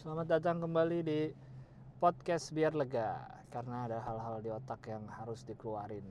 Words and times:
Selamat 0.00 0.32
datang 0.32 0.64
kembali 0.64 1.04
di 1.04 1.28
podcast 2.00 2.56
biar 2.56 2.72
lega 2.72 3.20
karena 3.52 3.84
ada 3.84 4.00
hal-hal 4.00 4.40
di 4.40 4.48
otak 4.48 4.88
yang 4.88 5.04
harus 5.12 5.44
dikeluarin 5.44 6.08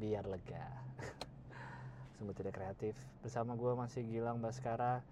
biar 0.00 0.24
lega. 0.24 0.64
Sungguh 2.16 2.32
tidak 2.32 2.56
kreatif. 2.56 2.96
Bersama 3.20 3.52
gue 3.52 3.68
masih 3.76 4.00
Gilang 4.08 4.40
Baskara. 4.40 5.04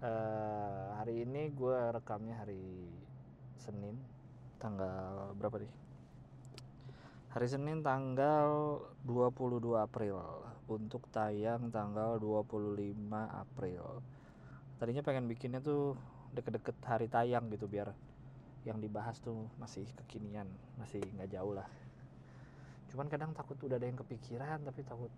Eh, 0.00 0.86
hari 0.96 1.28
ini 1.28 1.52
gue 1.52 1.76
rekamnya 1.92 2.32
hari 2.40 2.88
Senin, 3.60 4.00
tanggal 4.56 5.36
berapa 5.36 5.60
nih? 5.60 5.72
Hari 7.36 7.44
Senin 7.44 7.84
tanggal 7.84 8.80
22 9.04 9.76
April 9.76 10.16
untuk 10.64 11.04
tayang 11.12 11.68
tanggal 11.68 12.16
25 12.16 12.96
April. 13.36 14.00
Tadinya 14.80 15.04
pengen 15.04 15.28
bikinnya 15.28 15.60
tuh 15.60 15.92
deket-deket 16.36 16.76
hari 16.84 17.06
tayang 17.08 17.48
gitu 17.52 17.64
biar 17.70 17.92
yang 18.66 18.82
dibahas 18.82 19.16
tuh 19.22 19.48
masih 19.56 19.86
kekinian, 20.04 20.48
masih 20.76 21.00
nggak 21.16 21.32
jauh 21.32 21.56
lah. 21.56 21.68
Cuman 22.92 23.06
kadang 23.08 23.32
takut 23.36 23.56
udah 23.60 23.76
ada 23.76 23.86
yang 23.88 23.96
kepikiran 24.00 24.60
tapi 24.64 24.84
takut 24.84 25.12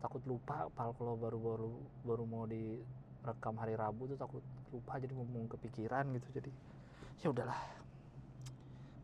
takut 0.00 0.22
lupa 0.28 0.68
kalau 0.76 1.16
baru-baru 1.16 1.72
baru 2.04 2.24
mau 2.28 2.44
direkam 2.44 3.56
hari 3.56 3.72
Rabu 3.72 4.12
tuh 4.12 4.18
takut 4.20 4.44
lupa 4.72 5.00
jadi 5.00 5.12
ngomong 5.16 5.48
kepikiran 5.56 6.12
gitu. 6.16 6.28
Jadi 6.36 6.50
ya 7.24 7.32
udahlah 7.32 7.60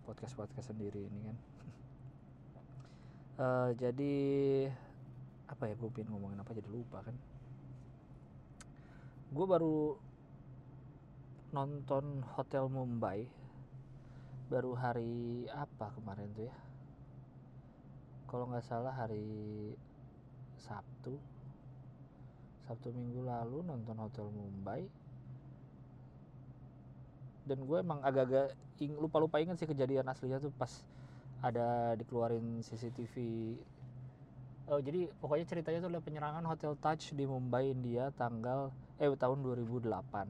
podcast 0.05 0.37
podcast 0.37 0.73
sendiri 0.73 1.09
ini 1.09 1.21
kan. 1.25 1.39
Eh, 3.33 3.71
jadi 3.81 4.15
apa 5.49 5.65
ya 5.65 5.73
gue 5.73 5.89
pengen 5.89 6.13
ngomongin 6.13 6.37
apa 6.37 6.53
jadi 6.53 6.69
lupa 6.69 7.01
kan. 7.01 7.17
Gue 9.33 9.47
baru 9.49 9.97
nonton 11.53 12.05
Hotel 12.35 12.65
Mumbai 12.75 13.21
baru 14.53 14.73
hari 14.77 15.13
apa 15.65 15.87
kemarin 15.97 16.29
tuh 16.37 16.45
ya? 16.51 16.57
Kalau 18.29 18.49
nggak 18.49 18.65
salah 18.65 18.95
hari 18.97 19.25
Sabtu. 20.57 21.13
Sabtu 22.65 22.89
minggu 22.97 23.21
lalu 23.27 23.59
nonton 23.69 23.97
Hotel 24.01 24.27
Mumbai. 24.33 24.83
Dan 27.49 27.59
gue 27.67 27.79
emang 27.83 27.99
agak-agak 28.07 28.55
ing- 28.83 28.99
lupa-lupa 28.99 29.43
ingat 29.43 29.59
sih 29.59 29.67
kejadian 29.69 30.07
aslinya 30.07 30.39
tuh 30.39 30.53
pas 30.55 30.71
ada 31.43 31.95
dikeluarin 31.99 32.63
CCTV 32.63 33.15
Oh, 34.71 34.79
jadi 34.81 35.11
pokoknya 35.21 35.47
ceritanya 35.51 35.79
tuh 35.85 35.91
adalah 35.91 36.05
penyerangan 36.07 36.45
Hotel 36.47 36.73
Taj 36.79 37.13
di 37.19 37.25
Mumbai, 37.27 37.75
India 37.75 38.09
tanggal 38.15 38.71
eh 39.03 39.11
tahun 39.19 39.43
2008 39.43 40.29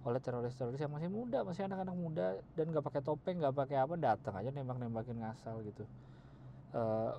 oleh 0.00 0.20
teroris-teroris 0.20 0.80
yang 0.80 0.92
masih 0.92 1.12
muda, 1.12 1.44
masih 1.44 1.68
anak-anak 1.68 1.96
muda 1.96 2.26
dan 2.56 2.72
nggak 2.72 2.84
pakai 2.84 3.02
topeng, 3.04 3.36
nggak 3.36 3.52
pakai 3.52 3.76
apa, 3.84 3.94
datang 4.00 4.34
aja 4.40 4.48
nembak-nembakin 4.48 5.20
ngasal 5.20 5.60
gitu. 5.64 5.84
Eh 6.72 7.14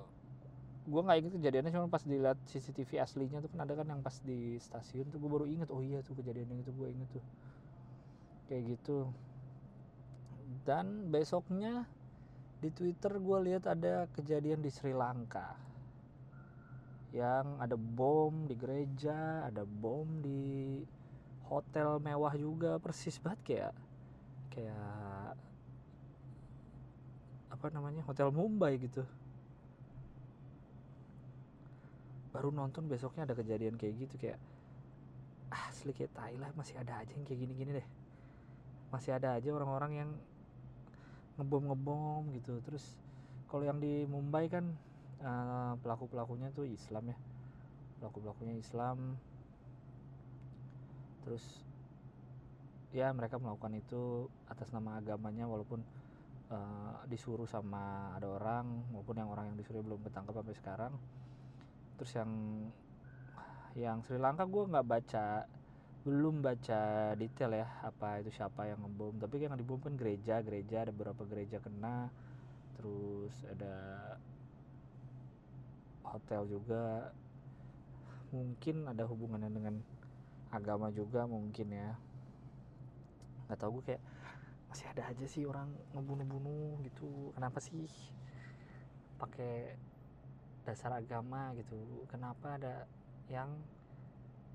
gue 0.82 0.98
nggak 0.98 1.18
inget 1.22 1.32
kejadiannya 1.38 1.70
cuma 1.70 1.86
pas 1.86 2.02
dilihat 2.02 2.34
CCTV 2.50 2.98
aslinya 2.98 3.38
tuh 3.38 3.54
kan 3.54 3.62
ada 3.62 3.78
kan 3.78 3.86
yang 3.86 4.02
pas 4.02 4.18
di 4.26 4.58
stasiun 4.58 5.06
tuh 5.14 5.22
gue 5.22 5.30
baru 5.30 5.46
inget 5.46 5.70
oh 5.70 5.78
iya 5.78 6.02
tuh 6.02 6.18
kejadian 6.18 6.50
yang 6.50 6.58
itu 6.58 6.74
gue 6.74 6.88
inget 6.90 7.08
tuh. 7.14 7.24
Kayak 8.50 8.62
gitu. 8.74 9.06
Dan 10.66 11.10
besoknya 11.14 11.86
di 12.58 12.74
Twitter 12.74 13.14
gue 13.14 13.38
lihat 13.46 13.70
ada 13.70 14.10
kejadian 14.10 14.58
di 14.58 14.70
Sri 14.74 14.90
Lanka. 14.90 15.54
Yang 17.14 17.46
ada 17.62 17.76
bom 17.78 18.50
di 18.50 18.54
gereja, 18.58 19.46
ada 19.46 19.62
bom 19.62 20.06
di 20.18 20.82
hotel 21.48 21.98
mewah 21.98 22.34
juga 22.36 22.78
persis 22.78 23.18
banget 23.18 23.40
kayak 23.46 23.74
kayak 24.52 25.34
apa 27.52 27.66
namanya 27.72 28.02
hotel 28.04 28.28
Mumbai 28.34 28.76
gitu. 28.80 29.06
Baru 32.32 32.48
nonton 32.48 32.88
besoknya 32.88 33.28
ada 33.28 33.36
kejadian 33.36 33.76
kayak 33.76 34.08
gitu 34.08 34.14
kayak 34.16 34.40
ah, 35.52 35.68
kayak 35.70 36.12
Thailand 36.16 36.54
masih 36.56 36.80
ada 36.80 37.00
aja 37.00 37.12
yang 37.12 37.24
kayak 37.28 37.40
gini-gini 37.44 37.70
deh. 37.80 37.88
Masih 38.88 39.16
ada 39.16 39.36
aja 39.36 39.48
orang-orang 39.52 39.92
yang 40.04 40.10
ngebom 41.40 41.68
ngebom 41.68 42.22
gitu. 42.36 42.56
Terus 42.64 42.84
kalau 43.52 43.68
yang 43.68 43.76
di 43.80 44.08
Mumbai 44.08 44.48
kan 44.48 44.64
uh, 45.20 45.76
pelaku-pelakunya 45.80 46.48
tuh 46.52 46.64
Islam 46.64 47.12
ya 47.12 47.18
pelaku-pelakunya 48.02 48.58
Islam 48.58 49.14
terus 51.22 51.42
ya 52.92 53.08
mereka 53.16 53.40
melakukan 53.40 53.72
itu 53.78 54.28
atas 54.46 54.68
nama 54.70 55.00
agamanya 55.00 55.48
walaupun 55.48 55.80
uh, 56.52 57.00
disuruh 57.08 57.48
sama 57.48 58.12
ada 58.20 58.28
orang 58.28 58.68
maupun 58.92 59.16
yang 59.16 59.32
orang 59.32 59.52
yang 59.52 59.56
disuruh 59.56 59.80
belum 59.80 60.04
ketangkap 60.04 60.36
sampai 60.36 60.56
sekarang. 60.60 60.92
Terus 61.96 62.12
yang 62.12 62.30
yang 63.72 63.98
Sri 64.04 64.20
Lanka 64.20 64.44
gue 64.44 64.68
nggak 64.68 64.84
baca 64.84 65.48
belum 66.02 66.42
baca 66.42 67.14
detail 67.14 67.56
ya 67.56 67.68
apa 67.80 68.20
itu 68.20 68.30
siapa 68.34 68.68
yang 68.68 68.84
ngebom. 68.84 69.16
Tapi 69.16 69.40
yang 69.40 69.56
dibom 69.56 69.80
kan 69.80 69.96
gereja 69.96 70.44
gereja 70.44 70.84
ada 70.84 70.92
beberapa 70.92 71.24
gereja 71.24 71.56
kena. 71.64 72.12
Terus 72.76 73.32
ada 73.48 73.76
hotel 76.04 76.44
juga. 76.52 77.14
Mungkin 78.32 78.88
ada 78.88 79.04
hubungannya 79.04 79.52
dengan 79.52 79.76
agama 80.52 80.92
juga 80.92 81.24
mungkin 81.24 81.72
ya. 81.72 81.96
Nggak 83.48 83.58
tahu 83.58 83.80
gue 83.80 83.84
kayak 83.92 84.02
masih 84.68 84.86
ada 84.92 85.02
aja 85.08 85.26
sih 85.26 85.42
orang 85.48 85.72
ngebunuh-bunuh 85.96 86.84
gitu. 86.86 87.32
Kenapa 87.32 87.58
sih 87.58 87.88
pakai 89.16 89.74
dasar 90.68 90.92
agama 90.94 91.56
gitu? 91.56 92.06
Kenapa 92.12 92.60
ada 92.60 92.86
yang 93.32 93.50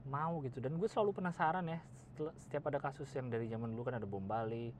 mau 0.07 0.39
gitu? 0.45 0.61
Dan 0.61 0.77
gue 0.77 0.87
selalu 0.87 1.17
penasaran 1.17 1.65
ya 1.67 1.81
setiap 2.17 2.73
ada 2.73 2.81
kasus 2.81 3.05
yang 3.13 3.29
dari 3.29 3.45
zaman 3.45 3.69
dulu 3.77 3.93
kan 3.93 4.01
ada 4.01 4.09
bom 4.09 4.25
Bali 4.25 4.73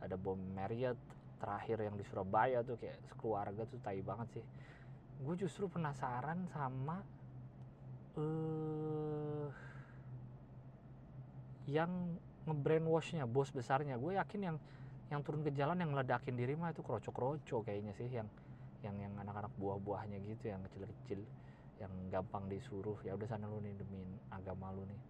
ada 0.00 0.16
bom 0.16 0.40
Marriott 0.56 0.96
terakhir 1.36 1.84
yang 1.84 1.94
di 1.94 2.04
Surabaya 2.06 2.64
tuh 2.64 2.80
kayak 2.80 2.96
sekeluarga 3.12 3.62
tuh 3.68 3.78
tai 3.84 4.00
banget 4.00 4.40
sih. 4.40 4.44
Gue 5.22 5.34
justru 5.36 5.68
penasaran 5.68 6.48
sama 6.50 7.02
eh 8.18 9.46
yang 11.68 12.16
ngebrainwashnya 12.48 13.28
bos 13.28 13.52
besarnya. 13.52 14.00
Gue 14.00 14.16
yakin 14.16 14.40
yang 14.40 14.56
yang 15.12 15.20
turun 15.20 15.44
ke 15.44 15.52
jalan 15.52 15.76
yang 15.80 15.92
ngeledakin 15.92 16.36
diri 16.36 16.56
mah 16.56 16.72
itu 16.72 16.80
kroco-kroco 16.84 17.64
kayaknya 17.64 17.92
sih 17.96 18.08
yang 18.08 18.28
yang 18.84 18.96
yang 19.00 19.12
anak-anak 19.20 19.52
buah-buahnya 19.56 20.20
gitu 20.24 20.52
yang 20.52 20.60
kecil-kecil 20.68 21.20
yang 21.78 21.92
gampang 22.08 22.48
disuruh. 22.48 22.96
Ya 23.04 23.14
udah 23.14 23.28
sana 23.28 23.46
lu 23.46 23.60
nih 23.60 23.76
demi 23.76 24.00
agama 24.32 24.72
lu 24.72 24.84
nih. 24.88 25.00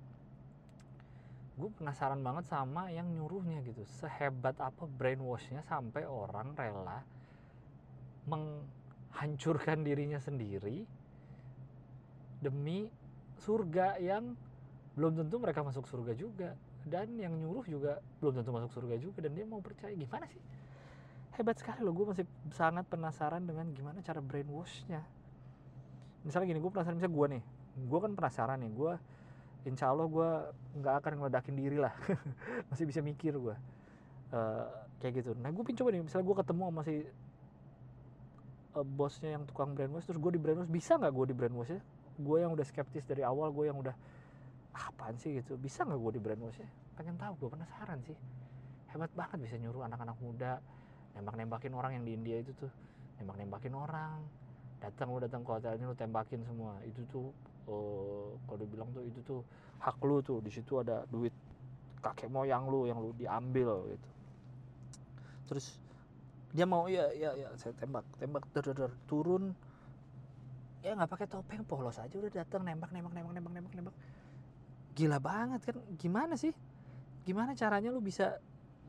Gue 1.58 1.70
penasaran 1.74 2.22
banget 2.22 2.46
sama 2.46 2.90
yang 2.90 3.10
nyuruhnya 3.10 3.62
gitu. 3.66 3.82
Sehebat 3.98 4.58
apa 4.62 4.86
brainwashnya 4.86 5.62
sampai 5.66 6.06
orang 6.06 6.54
rela 6.54 7.02
menghancurkan 8.28 9.82
dirinya 9.82 10.20
sendiri 10.20 10.84
demi 12.38 12.86
surga 13.42 13.98
yang 13.98 14.38
belum 14.98 15.14
tentu 15.14 15.38
mereka 15.38 15.62
masuk 15.62 15.86
surga 15.86 16.12
juga. 16.18 16.58
Dan 16.82 17.14
yang 17.14 17.38
nyuruh 17.38 17.62
juga 17.70 18.02
belum 18.18 18.42
tentu 18.42 18.50
masuk 18.50 18.70
surga 18.74 18.98
juga 18.98 19.22
dan 19.22 19.32
dia 19.38 19.46
mau 19.46 19.62
percaya. 19.62 19.94
Gimana 19.94 20.26
sih? 20.26 20.42
Hebat 21.38 21.62
sekali 21.62 21.86
loh 21.86 21.94
gue 21.94 22.06
masih 22.10 22.26
sangat 22.50 22.82
penasaran 22.90 23.46
dengan 23.46 23.70
gimana 23.70 24.02
cara 24.02 24.18
brainwashnya. 24.18 25.06
Misalnya 26.26 26.50
gini 26.50 26.58
gue 26.58 26.70
penasaran 26.74 26.98
misalnya 26.98 27.14
gue 27.14 27.26
nih. 27.38 27.42
Gue 27.86 27.98
kan 28.02 28.12
penasaran 28.18 28.58
nih 28.58 28.72
gue 28.74 28.92
insya 29.70 29.94
Allah 29.94 30.10
gue 30.10 30.28
nggak 30.82 30.94
akan 30.98 31.12
ngeledakin 31.22 31.54
diri 31.54 31.78
lah. 31.78 31.94
Masih 32.74 32.90
bisa 32.90 32.98
mikir 32.98 33.38
gue 33.38 33.54
Eh, 34.28 34.66
kayak 35.00 35.24
gitu. 35.24 35.30
Nah 35.40 35.48
gue 35.48 35.62
pengen 35.64 35.78
coba 35.80 35.88
nih 35.88 36.02
misalnya 36.04 36.26
gue 36.28 36.36
ketemu 36.36 36.62
sama 36.68 36.82
si 36.84 36.94
eh, 38.76 38.84
bosnya 38.84 39.30
yang 39.40 39.44
tukang 39.48 39.72
brainwash 39.72 40.04
terus 40.04 40.20
gue 40.20 40.32
di 40.36 40.40
brainwash 40.40 40.68
bisa 40.68 41.00
nggak 41.00 41.12
gue 41.16 41.24
di 41.32 41.34
brainwash 41.36 41.72
ya 41.72 41.80
gue 42.18 42.36
yang 42.42 42.50
udah 42.52 42.66
skeptis 42.66 43.06
dari 43.06 43.22
awal 43.22 43.48
gue 43.54 43.70
yang 43.70 43.78
udah 43.78 43.94
"Ah, 43.94 43.98
apaan 44.78 45.18
sih 45.18 45.42
gitu? 45.42 45.58
Bisa 45.58 45.82
nggak 45.82 45.98
gue 45.98 46.12
di 46.16 46.22
brainwash 46.22 46.62
ya 46.62 46.70
pengen 46.98 47.14
tahu 47.14 47.46
gue 47.46 47.48
penasaran 47.54 48.02
sih. 48.02 48.18
Hebat 48.90 49.14
banget 49.14 49.38
bisa 49.46 49.54
nyuruh 49.62 49.86
anak-anak 49.86 50.18
muda. 50.18 50.58
Nembak-nembakin 51.14 51.70
orang 51.78 51.94
yang 51.94 52.04
di 52.04 52.12
India 52.18 52.42
itu 52.42 52.50
tuh. 52.58 52.72
Nembak-nembakin 53.22 53.70
orang. 53.78 54.18
Datang 54.82 55.14
lu 55.14 55.22
datang 55.22 55.46
ke 55.46 55.50
hotelnya 55.54 55.86
lu 55.86 55.94
tembakin 55.94 56.42
semua. 56.42 56.74
Itu 56.82 57.06
tuh 57.06 57.30
eh, 57.70 58.30
kalau 58.42 58.58
dibilang 58.58 58.90
tuh 58.90 59.06
itu 59.06 59.22
tuh 59.22 59.40
hak 59.78 60.02
lu 60.02 60.18
tuh. 60.26 60.42
Di 60.42 60.50
situ 60.50 60.82
ada 60.82 61.06
duit 61.06 61.30
kakek 62.02 62.26
moyang 62.26 62.66
lu 62.66 62.90
yang 62.90 62.98
lu 62.98 63.14
diambil 63.14 63.86
gitu. 63.94 64.10
Terus 65.46 65.78
dia 66.50 66.66
mau 66.66 66.90
ya 66.90 67.06
ya 67.14 67.30
ya 67.38 67.48
saya 67.60 67.76
tembak 67.78 68.02
tembak 68.18 68.42
der, 68.50 68.74
der, 68.74 68.74
der, 68.74 68.92
turun. 69.06 69.54
Ya 70.82 70.94
nggak 70.98 71.10
pakai 71.10 71.26
topeng 71.30 71.62
polos 71.62 71.98
aja 71.98 72.14
udah 72.14 72.30
datang 72.30 72.66
nembak 72.66 72.90
nembak 72.90 73.14
nembak 73.14 73.34
nembak 73.38 73.52
nembak 73.54 73.74
nembak 73.74 73.94
gila 74.98 75.22
banget 75.22 75.70
kan. 75.70 75.78
Gimana 75.94 76.34
sih? 76.34 76.50
Gimana 77.22 77.54
caranya 77.54 77.94
lu 77.94 78.02
bisa 78.02 78.42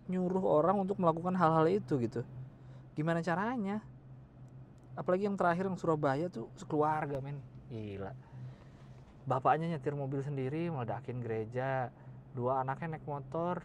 nyuruh 0.10 0.42
orang 0.42 0.82
untuk 0.82 0.98
melakukan 0.98 1.38
hal-hal 1.38 1.70
itu 1.70 2.02
gitu? 2.02 2.26
Gimana 2.98 3.22
caranya? 3.22 3.86
Apalagi 4.98 5.30
yang 5.30 5.38
terakhir 5.38 5.70
yang 5.70 5.78
Surabaya 5.78 6.26
tuh 6.34 6.50
sekeluarga 6.58 7.22
men. 7.22 7.38
Gila. 7.70 8.10
Bapaknya 9.30 9.78
nyetir 9.78 9.94
mobil 9.94 10.26
sendiri 10.26 10.74
meledakin 10.74 11.22
gereja. 11.22 11.94
Dua 12.34 12.66
anaknya 12.66 12.98
naik 12.98 13.06
motor 13.06 13.62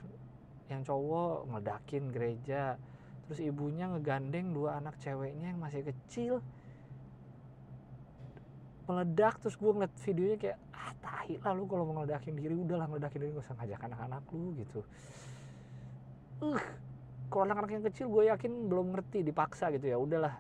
yang 0.69 0.85
cowok 0.85 1.49
meledakin 1.49 2.13
gereja. 2.13 2.77
Terus 3.25 3.41
ibunya 3.41 3.89
ngegandeng 3.89 4.53
dua 4.53 4.77
anak 4.77 5.01
ceweknya 5.01 5.49
yang 5.49 5.61
masih 5.65 5.81
kecil 5.81 6.45
meledak 8.85 9.41
terus 9.41 9.57
gue 9.57 9.71
ngeliat 9.73 9.95
videonya 10.05 10.37
kayak 10.37 10.59
ah 10.77 10.93
tahi 11.01 11.41
lah 11.41 11.53
lu 11.57 11.65
kalau 11.65 11.89
mau 11.89 12.05
ngeledakin 12.05 12.37
diri 12.37 12.53
udahlah 12.53 12.87
ngeledakin 12.89 13.19
diri 13.25 13.31
gak 13.33 13.45
usah 13.49 13.57
ngajak 13.57 13.81
anak-anak 13.81 14.23
lu 14.33 14.53
gitu. 14.61 14.81
Uh 16.45 16.65
kalau 17.33 17.51
anak-anak 17.51 17.71
yang 17.75 17.85
kecil 17.91 18.07
gue 18.13 18.31
yakin 18.31 18.53
belum 18.71 18.95
ngerti 18.95 19.27
dipaksa 19.27 19.73
gitu 19.75 19.91
ya 19.91 19.99
udahlah 19.99 20.39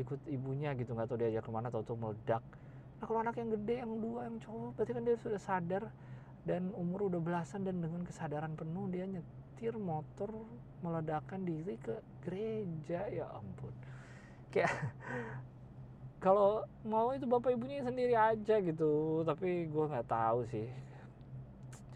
ikut 0.00 0.24
ibunya 0.26 0.74
gitu 0.74 0.96
nggak 0.96 1.06
tahu 1.06 1.18
diajak 1.20 1.44
ke 1.46 1.50
mana 1.52 1.70
tahu 1.70 1.82
tuh 1.86 1.98
meledak. 1.98 2.42
Nah 2.98 3.04
kalau 3.04 3.20
anak 3.22 3.36
yang 3.38 3.50
gede 3.54 3.74
yang 3.82 3.92
dua 4.00 4.20
yang 4.26 4.36
cowok 4.42 4.70
berarti 4.78 4.92
kan 4.94 5.02
dia 5.04 5.16
sudah 5.20 5.40
sadar 5.42 5.84
dan 6.48 6.72
umur 6.74 7.12
udah 7.12 7.20
belasan 7.20 7.68
dan 7.68 7.78
dengan 7.80 8.02
kesadaran 8.08 8.56
penuh 8.56 8.88
dia 8.90 9.06
nyetir 9.06 9.74
motor 9.76 10.32
meledakkan 10.80 11.44
diri 11.44 11.78
ke 11.78 11.94
gereja. 12.26 13.06
Ya 13.12 13.28
ampun. 13.30 13.74
Kayak 14.50 14.72
kalau 16.24 16.64
mau 16.88 17.12
itu 17.12 17.28
bapak 17.28 17.52
ibunya 17.52 17.84
sendiri 17.84 18.16
aja 18.16 18.56
gitu 18.64 19.20
tapi 19.28 19.68
gue 19.68 19.84
nggak 19.92 20.08
tahu 20.08 20.48
sih. 20.48 20.64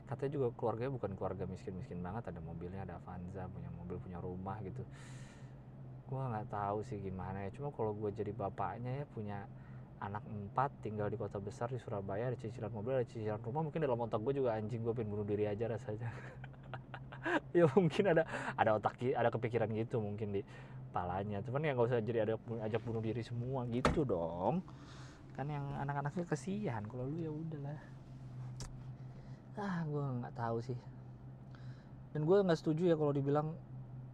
Katanya 0.04 0.32
juga 0.36 0.48
keluarganya 0.52 0.92
bukan 0.92 1.16
keluarga 1.16 1.48
miskin-miskin 1.48 2.04
banget 2.04 2.28
ada 2.28 2.40
mobilnya 2.44 2.84
ada 2.84 3.00
Avanza 3.00 3.48
punya 3.48 3.72
mobil 3.80 3.96
punya 4.04 4.20
rumah 4.20 4.60
gitu. 4.60 4.84
Gue 6.12 6.20
nggak 6.20 6.52
tahu 6.52 6.84
sih 6.92 7.00
gimana 7.00 7.48
ya 7.48 7.56
cuma 7.56 7.72
kalau 7.72 7.96
gue 7.96 8.12
jadi 8.12 8.36
bapaknya 8.36 9.00
ya 9.00 9.04
punya 9.08 9.38
anak 10.04 10.20
empat 10.28 10.76
tinggal 10.84 11.08
di 11.08 11.16
kota 11.16 11.40
besar 11.40 11.72
di 11.72 11.80
Surabaya 11.80 12.28
ada 12.28 12.36
cicilan 12.36 12.70
mobil 12.70 13.00
ada 13.00 13.08
cicilan 13.08 13.40
rumah 13.40 13.64
mungkin 13.64 13.80
dalam 13.80 13.96
otak 13.96 14.20
gue 14.28 14.44
juga 14.44 14.60
anjing 14.60 14.84
gue 14.84 14.92
pengen 14.92 15.08
bunuh 15.08 15.25
diri 15.25 15.48
aja 15.48 15.72
rasanya. 15.72 16.12
Ya 17.52 17.69
mungkin 17.76 18.08
ada 18.08 18.25
ada 18.56 18.76
otak 18.76 19.00
ada 19.04 19.28
kepikiran 19.28 19.69
gitu 19.76 20.00
mungkin 20.00 20.32
di 20.32 20.40
palanya 20.88 21.44
cuman 21.44 21.61
ya 21.69 21.76
nggak 21.76 21.88
usah 21.93 22.00
jadi 22.00 22.20
ada 22.25 22.35
ajak 22.64 22.81
bunuh 22.82 23.02
diri 23.05 23.23
semua 23.23 23.69
gitu 23.69 24.02
dong. 24.02 24.64
Kan 25.37 25.46
yang 25.52 25.64
anak-anaknya 25.79 26.25
kesian 26.26 26.82
kalau 26.88 27.06
lu 27.06 27.19
ya 27.23 27.31
udahlah. 27.31 27.81
Ah 29.58 29.82
gue 29.87 30.05
nggak 30.25 30.35
tahu 30.35 30.58
sih. 30.64 30.79
Dan 32.17 32.25
gue 32.25 32.37
nggak 32.43 32.58
setuju 32.58 32.90
ya 32.90 32.96
kalau 32.99 33.12
dibilang 33.14 33.55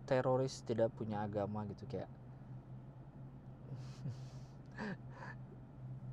teroris 0.04 0.60
tidak 0.68 0.92
punya 0.92 1.24
agama 1.24 1.64
gitu 1.72 1.88
kayak 1.88 2.10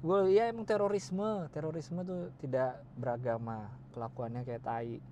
gue 0.06 0.20
ya 0.32 0.48
emang 0.48 0.64
terorisme. 0.64 1.52
Terorisme 1.52 2.06
tuh 2.08 2.32
tidak 2.40 2.80
beragama. 2.96 3.68
Kelakuannya 3.92 4.48
kayak 4.48 4.64
tai. 4.64 5.04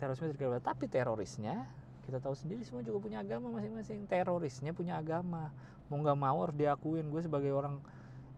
Terorisme 0.00 0.34
tidak 0.34 0.38
beragama 0.40 0.66
tapi 0.74 0.84
terorisnya 0.90 1.77
kita 2.08 2.24
tahu 2.24 2.32
sendiri 2.32 2.64
semua 2.64 2.80
juga 2.80 3.04
punya 3.04 3.20
agama 3.20 3.52
masing-masing. 3.52 4.08
Terorisnya 4.08 4.72
punya 4.72 4.96
agama. 4.96 5.52
Mau 5.92 6.00
nggak 6.00 6.16
mau 6.16 6.40
harus 6.40 6.56
diakuin. 6.56 7.12
Gue 7.12 7.20
sebagai 7.20 7.52
orang 7.52 7.76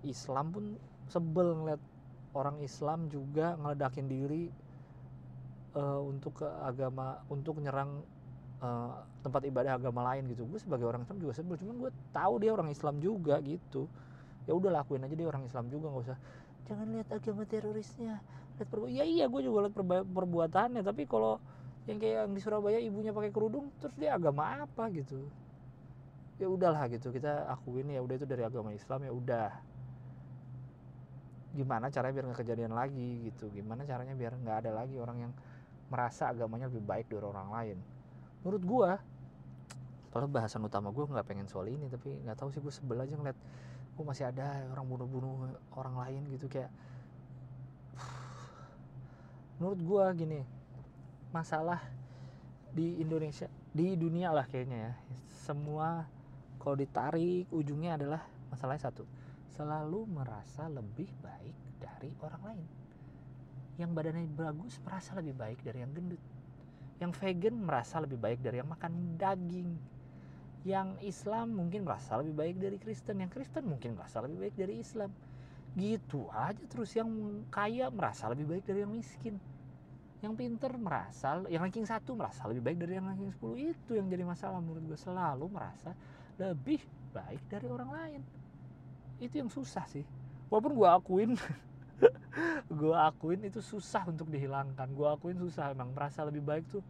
Islam 0.03 0.51
pun 0.51 0.65
sebel 1.07 1.55
ngeliat 1.55 1.79
orang 2.35 2.59
Islam 2.59 3.07
juga 3.07 3.55
ngeledakin 3.63 4.07
diri 4.11 4.51
uh, 5.79 6.03
untuk 6.03 6.43
ke 6.43 6.49
agama 6.67 7.23
untuk 7.31 7.63
nyerang 7.63 8.03
uh, 8.59 9.07
tempat 9.23 9.47
ibadah 9.47 9.79
agama 9.79 10.03
lain 10.11 10.27
gitu. 10.35 10.51
Gue 10.51 10.59
sebagai 10.59 10.91
orang 10.91 11.07
Islam 11.07 11.23
juga 11.23 11.33
sebel. 11.39 11.55
Cuman 11.63 11.77
gue 11.79 11.91
tahu 12.11 12.35
dia 12.43 12.51
orang 12.51 12.75
Islam 12.75 12.99
juga 12.99 13.39
gitu. 13.39 13.87
Ya 14.51 14.53
udah 14.59 14.83
lakuin 14.83 15.07
aja 15.07 15.15
dia 15.15 15.31
orang 15.31 15.47
Islam 15.47 15.71
juga 15.71 15.95
nggak 15.95 16.05
usah. 16.11 16.19
Jangan 16.67 16.87
lihat 16.91 17.09
agama 17.15 17.47
terorisnya. 17.47 18.19
Lihat 18.59 18.67
perbuatan 18.67 18.99
ya 18.99 19.07
iya 19.07 19.31
gue 19.31 19.41
juga 19.47 19.71
lihat 19.71 19.79
perbuatannya. 20.11 20.83
Tapi 20.83 21.07
kalau 21.07 21.39
yang 21.91 21.99
kayak 21.99 22.17
yang 22.25 22.33
di 22.33 22.41
Surabaya 22.41 22.79
ibunya 22.79 23.11
pakai 23.11 23.35
kerudung 23.35 23.75
terus 23.83 23.95
dia 23.99 24.15
agama 24.15 24.63
apa 24.63 24.87
gitu? 24.95 25.27
Ya 26.39 26.47
udahlah 26.47 26.87
gitu 26.89 27.11
kita 27.11 27.51
akuin 27.51 27.91
ya 27.91 28.01
udah 28.01 28.15
itu 28.17 28.27
dari 28.31 28.47
agama 28.47 28.71
Islam 28.71 29.03
ya 29.05 29.13
udah. 29.13 29.51
Gimana 31.51 31.91
caranya 31.91 32.15
biar 32.15 32.27
nggak 32.31 32.41
kejadian 32.47 32.73
lagi 32.73 33.27
gitu? 33.27 33.51
Gimana 33.51 33.83
caranya 33.83 34.15
biar 34.15 34.39
nggak 34.39 34.57
ada 34.67 34.71
lagi 34.71 34.95
orang 34.97 35.29
yang 35.29 35.33
merasa 35.91 36.31
agamanya 36.31 36.71
lebih 36.71 36.87
baik 36.87 37.11
dari 37.11 37.27
orang 37.27 37.51
lain? 37.51 37.79
Menurut 38.47 38.63
gua 38.63 38.91
kalau 40.11 40.27
bahasan 40.27 40.67
utama 40.67 40.91
gue 40.91 41.07
nggak 41.07 41.27
pengen 41.27 41.47
soal 41.47 41.71
ini 41.71 41.87
tapi 41.87 42.19
nggak 42.27 42.35
tahu 42.35 42.51
sih 42.51 42.59
gue 42.59 42.75
sebel 42.75 42.99
aja 42.99 43.15
ngeliat 43.15 43.39
gue 43.95 44.05
masih 44.05 44.27
ada 44.27 44.67
orang 44.75 44.87
bunuh-bunuh 44.91 45.55
orang 45.79 45.95
lain 46.03 46.23
gitu 46.35 46.51
kayak 46.51 46.71
menurut 49.63 49.79
gue 49.79 50.05
gini 50.19 50.41
masalah 51.31 51.82
di 52.71 53.03
Indonesia 53.03 53.50
di 53.71 53.94
dunia 53.94 54.35
lah 54.35 54.47
kayaknya 54.50 54.91
ya. 54.91 54.94
Semua 55.47 56.06
kalau 56.59 56.77
ditarik 56.77 57.47
ujungnya 57.55 57.97
adalah 57.97 58.23
masalahnya 58.50 58.91
satu 58.91 59.06
selalu 59.55 60.06
merasa 60.11 60.67
lebih 60.67 61.11
baik 61.21 61.56
dari 61.79 62.11
orang 62.23 62.43
lain. 62.43 62.67
Yang 63.81 63.91
badannya 63.97 64.29
bagus 64.32 64.75
merasa 64.85 65.17
lebih 65.17 65.35
baik 65.37 65.59
dari 65.65 65.85
yang 65.85 65.93
gendut. 65.93 66.23
Yang 67.00 67.12
vegan 67.17 67.56
merasa 67.56 67.97
lebih 68.00 68.21
baik 68.21 68.41
dari 68.44 68.61
yang 68.61 68.69
makan 68.69 69.17
daging. 69.17 69.71
Yang 70.65 70.88
Islam 71.00 71.56
mungkin 71.56 71.88
merasa 71.88 72.21
lebih 72.21 72.37
baik 72.37 72.56
dari 72.61 72.76
Kristen. 72.76 73.25
Yang 73.25 73.41
Kristen 73.41 73.65
mungkin 73.65 73.97
merasa 73.97 74.21
lebih 74.21 74.49
baik 74.49 74.55
dari 74.61 74.75
Islam. 74.81 75.09
Gitu 75.76 76.29
aja 76.29 76.65
terus. 76.69 76.93
Yang 76.93 77.09
kaya 77.49 77.88
merasa 77.88 78.29
lebih 78.29 78.49
baik 78.49 78.65
dari 78.69 78.85
yang 78.85 78.93
miskin 78.93 79.41
yang 80.21 80.37
pinter 80.37 80.69
merasa 80.77 81.41
yang 81.49 81.65
ranking 81.65 81.89
satu 81.89 82.13
merasa 82.13 82.45
lebih 82.45 82.61
baik 82.61 82.79
dari 82.85 83.01
yang 83.01 83.09
ranking 83.09 83.33
10 83.33 83.73
itu 83.73 83.91
yang 83.97 84.07
jadi 84.13 84.25
masalah 84.29 84.61
menurut 84.61 84.85
gue 84.85 84.99
selalu 85.01 85.49
merasa 85.49 85.97
lebih 86.37 86.81
baik 87.13 87.41
dari 87.49 87.67
orang 87.73 87.91
lain. 87.91 88.21
Itu 89.17 89.41
yang 89.41 89.49
susah 89.49 89.89
sih. 89.89 90.05
Walaupun 90.53 90.73
gue 90.77 90.89
akuin 90.89 91.31
gue 92.81 92.95
akuin 92.97 93.41
itu 93.49 93.65
susah 93.65 94.05
untuk 94.13 94.29
dihilangkan. 94.29 94.93
Gue 94.93 95.09
akuin 95.09 95.41
susah 95.41 95.73
emang. 95.73 95.93
Merasa 95.97 96.21
lebih 96.29 96.45
baik 96.45 96.69
tuh 96.69 96.85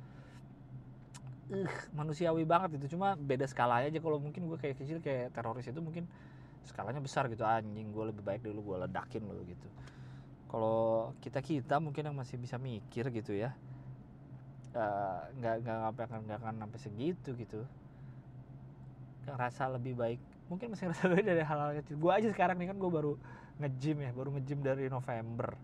uh, 1.55 1.70
manusiawi 1.94 2.43
banget 2.43 2.82
itu. 2.82 2.99
Cuma 2.99 3.15
beda 3.15 3.46
skalanya 3.46 3.94
aja. 3.94 3.99
Kalau 4.03 4.19
mungkin 4.19 4.51
gue 4.51 4.58
kayak 4.58 4.82
kecil 4.82 4.99
kayak 4.99 5.31
teroris 5.31 5.70
itu 5.70 5.79
mungkin 5.79 6.10
skalanya 6.67 6.99
besar 6.99 7.31
gitu. 7.31 7.46
Anjing 7.46 7.94
gue 7.94 8.05
lebih 8.10 8.27
baik 8.27 8.43
dulu 8.43 8.75
gue 8.75 8.77
ledakin 8.91 9.22
lo 9.22 9.39
gitu 9.46 9.70
kalau 10.50 11.14
kita 11.22 11.38
kita 11.38 11.78
mungkin 11.78 12.10
yang 12.10 12.19
masih 12.19 12.34
bisa 12.34 12.58
mikir 12.58 13.06
gitu 13.14 13.38
ya. 13.38 13.54
Eh, 14.74 15.20
nggak 15.38 15.54
uh, 15.62 15.62
nggak 15.62 16.06
akan 16.10 16.26
nggak 16.26 16.38
akan 16.42 16.54
sampai 16.66 16.80
segitu 16.82 17.30
gitu. 17.38 17.62
Ngerasa 19.30 19.70
lebih 19.78 19.94
baik 19.94 20.19
mungkin 20.50 20.74
masih 20.74 20.90
ngerasa 20.90 21.06
lebih 21.14 21.24
dari 21.30 21.42
hal-hal 21.46 21.70
kecil. 21.78 21.94
Gue 22.02 22.10
aja 22.10 22.26
sekarang 22.34 22.58
nih 22.58 22.74
kan 22.74 22.82
gue 22.82 22.90
baru 22.90 23.14
ngejim 23.62 24.02
ya 24.02 24.10
baru 24.10 24.34
ngejim 24.34 24.58
dari 24.58 24.90
November. 24.90 25.54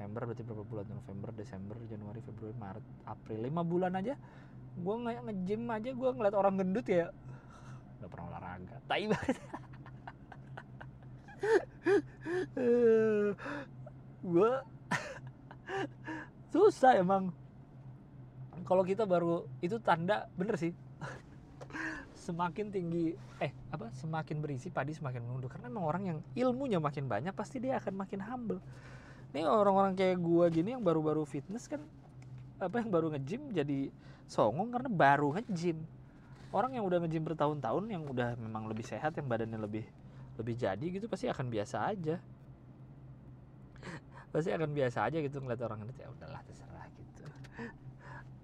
November 0.00 0.32
berarti 0.32 0.42
berapa 0.48 0.64
bulan 0.64 0.88
November 0.88 1.28
Desember 1.36 1.76
Januari 1.84 2.24
Februari 2.24 2.56
Maret 2.56 2.84
April. 3.04 3.44
Lima 3.44 3.60
bulan 3.60 3.92
aja 4.00 4.16
gue 4.70 4.94
nge 5.04 5.20
ngejim 5.20 5.68
aja 5.68 5.90
gue 5.92 6.10
ngeliat 6.16 6.32
orang 6.32 6.56
gendut 6.56 6.88
ya. 6.88 7.12
Nggak 8.00 8.08
pernah 8.08 8.32
olahraga. 8.32 8.80
Tai 8.88 9.04
banget 9.04 9.36
gue 14.20 14.50
susah 16.52 16.98
emang. 16.98 17.32
Kalau 18.64 18.86
kita 18.86 19.08
baru 19.08 19.48
itu 19.64 19.80
tanda 19.82 20.28
bener 20.36 20.56
sih. 20.60 20.72
Semakin 22.26 22.70
tinggi 22.70 23.16
eh 23.40 23.50
apa 23.72 23.88
semakin 23.96 24.44
berisi 24.44 24.68
padi 24.68 24.92
semakin 24.92 25.24
menunduk 25.24 25.56
karena 25.56 25.72
emang 25.72 25.84
orang 25.88 26.02
yang 26.04 26.18
ilmunya 26.36 26.76
makin 26.76 27.08
banyak 27.08 27.32
pasti 27.32 27.58
dia 27.58 27.80
akan 27.80 27.96
makin 27.96 28.20
humble. 28.20 28.60
Ini 29.32 29.46
orang-orang 29.46 29.96
kayak 29.96 30.20
gue 30.20 30.44
gini 30.52 30.76
yang 30.76 30.84
baru-baru 30.84 31.24
fitness 31.24 31.70
kan 31.70 31.80
apa 32.60 32.76
yang 32.84 32.92
baru 32.92 33.08
ngejim 33.16 33.56
jadi 33.56 33.88
songong 34.28 34.68
karena 34.68 34.90
baru 34.92 35.32
ngejim 35.40 35.80
orang 36.52 36.76
yang 36.76 36.84
udah 36.84 36.98
ngejim 37.02 37.22
bertahun-tahun 37.24 37.84
yang 37.88 38.02
udah 38.04 38.36
memang 38.36 38.66
lebih 38.68 38.84
sehat 38.84 39.16
yang 39.16 39.26
badannya 39.26 39.58
lebih 39.58 39.86
lebih 40.36 40.54
jadi 40.58 40.86
gitu 41.00 41.06
pasti 41.08 41.30
akan 41.30 41.46
biasa 41.48 41.88
aja 41.88 42.20
pasti 44.30 44.54
akan 44.54 44.70
biasa 44.70 45.10
aja 45.10 45.18
gitu 45.18 45.42
ngeliat 45.42 45.60
orang 45.66 45.82
itu 45.86 46.00
ya 46.02 46.08
udahlah 46.10 46.40
terserah 46.46 46.86
gitu. 46.94 47.22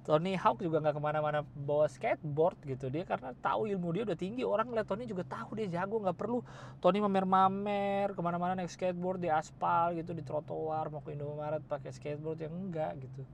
Tony 0.07 0.39
Hawk 0.39 0.63
juga 0.63 0.79
nggak 0.79 0.95
ke 0.95 1.03
mana-mana 1.03 1.43
bawa 1.43 1.91
skateboard 1.91 2.63
gitu 2.63 2.87
dia 2.87 3.03
karena 3.03 3.35
tahu 3.43 3.67
ilmu 3.67 3.91
dia 3.91 4.03
udah 4.07 4.15
tinggi. 4.15 4.47
Orang 4.47 4.71
ngeliat 4.71 4.87
Tony 4.87 5.03
juga 5.07 5.27
tahu 5.27 5.59
dia 5.59 5.67
jago 5.67 5.99
nggak 5.99 6.15
perlu 6.15 6.47
Tony 6.79 7.03
mamer-mamer 7.03 8.15
ke 8.15 8.21
mana-mana 8.23 8.55
naik 8.55 8.71
skateboard 8.71 9.19
di 9.19 9.31
aspal 9.31 9.99
gitu 9.99 10.15
di 10.15 10.23
trotoar 10.23 10.95
mau 10.95 11.03
ke 11.03 11.11
Indomaret 11.11 11.63
pakai 11.67 11.91
skateboard 11.91 12.39
yang 12.39 12.55
enggak 12.55 12.95
gitu. 13.03 13.27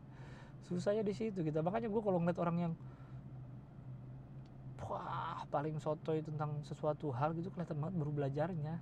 Susahnya 0.65 1.05
di 1.05 1.13
situ 1.13 1.45
gitu. 1.45 1.61
Makanya 1.61 1.93
gue 1.93 2.01
kalau 2.01 2.17
ngeliat 2.21 2.41
orang 2.41 2.57
yang 2.57 2.73
paling 5.53 5.77
sotoy 5.77 6.25
tentang 6.25 6.65
sesuatu 6.65 7.13
hal 7.13 7.37
gitu 7.37 7.53
kelihatan 7.53 7.77
banget 7.77 7.95
baru 8.01 8.13
belajarnya 8.13 8.81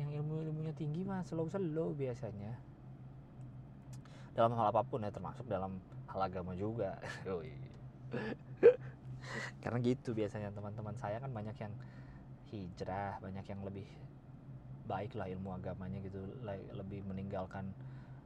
yang 0.00 0.10
ilmu 0.24 0.40
ilmunya 0.48 0.72
tinggi 0.72 1.04
mah 1.04 1.20
slow 1.22 1.46
biasanya. 1.92 2.56
Dalam 4.32 4.56
hal 4.56 4.72
apa 4.72 4.80
pun 4.80 5.04
ya 5.04 5.12
termasuk 5.12 5.44
dalam 5.44 5.76
hal 6.08 6.20
agama 6.24 6.56
juga. 6.56 6.96
Karena 9.62 9.78
gitu 9.84 10.16
biasanya 10.16 10.50
teman-teman 10.50 10.96
saya 10.96 11.20
kan 11.20 11.30
banyak 11.30 11.56
yang 11.60 11.74
hijrah 12.50 13.22
banyak 13.22 13.46
yang 13.46 13.60
lebih 13.62 13.86
baik 14.90 15.14
lah 15.14 15.30
ilmu 15.30 15.54
agamanya 15.54 16.02
gitu 16.02 16.18
lebih 16.74 17.06
meninggalkan 17.06 17.70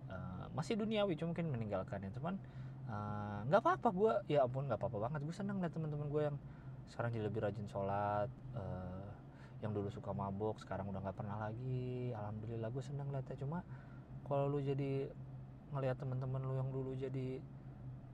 uh, 0.08 0.48
masih 0.56 0.80
duniawi 0.80 1.12
cuma 1.18 1.36
mungkin 1.36 1.52
meninggalkannya. 1.52 2.08
Cuman 2.16 2.40
eh, 2.88 3.38
nggak 3.50 3.60
uh, 3.60 3.64
apa-apa 3.64 3.88
gue 3.92 4.12
ya 4.32 4.48
ampun 4.48 4.64
nggak 4.70 4.80
apa-apa 4.80 4.98
banget. 5.10 5.20
Gue 5.28 5.34
seneng 5.36 5.60
liat 5.60 5.72
teman-teman 5.76 6.08
gue 6.08 6.22
yang 6.32 6.36
sekarang 6.88 7.10
jadi 7.12 7.24
lebih 7.28 7.40
rajin 7.44 7.66
sholat 7.68 8.28
uh, 8.56 9.03
yang 9.64 9.72
dulu 9.72 9.88
suka 9.88 10.12
mabok 10.12 10.60
sekarang 10.60 10.92
udah 10.92 11.00
nggak 11.00 11.16
pernah 11.16 11.48
lagi. 11.48 12.12
Alhamdulillah 12.12 12.68
gue 12.68 12.82
seneng 12.84 13.08
liatnya. 13.08 13.40
Cuma 13.40 13.64
kalau 14.28 14.52
lu 14.52 14.60
jadi 14.60 15.08
ngelihat 15.72 15.96
teman-teman 15.96 16.44
lu 16.44 16.54
yang 16.60 16.68
dulu 16.68 16.92
jadi 16.92 17.40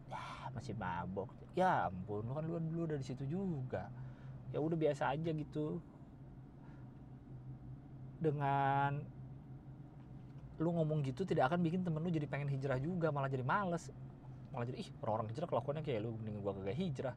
ya 0.06 0.50
masih 0.54 0.74
mabok 0.74 1.30
ya 1.54 1.86
ampun 1.86 2.26
lu 2.26 2.32
kan 2.34 2.46
lu 2.46 2.62
dulu 2.62 2.94
dari 2.94 3.02
situ 3.02 3.26
juga. 3.26 3.90
Ya 4.54 4.62
udah 4.62 4.78
biasa 4.78 5.10
aja 5.10 5.30
gitu. 5.34 5.82
Dengan 8.22 9.02
lu 10.60 10.70
ngomong 10.76 11.02
gitu 11.02 11.26
tidak 11.26 11.50
akan 11.50 11.64
bikin 11.66 11.82
temen 11.82 11.98
lu 11.98 12.12
jadi 12.14 12.30
pengen 12.30 12.46
hijrah 12.46 12.78
juga 12.78 13.10
malah 13.10 13.26
jadi 13.26 13.42
males. 13.42 13.90
Malah 14.54 14.70
jadi 14.70 14.86
ih 14.86 14.88
orang-orang 15.02 15.34
hijrah 15.34 15.50
kelakuannya 15.50 15.82
kayak 15.82 15.98
lu 16.06 16.14
mending 16.14 16.38
gua 16.38 16.54
kagak 16.54 16.78
hijrah. 16.78 17.14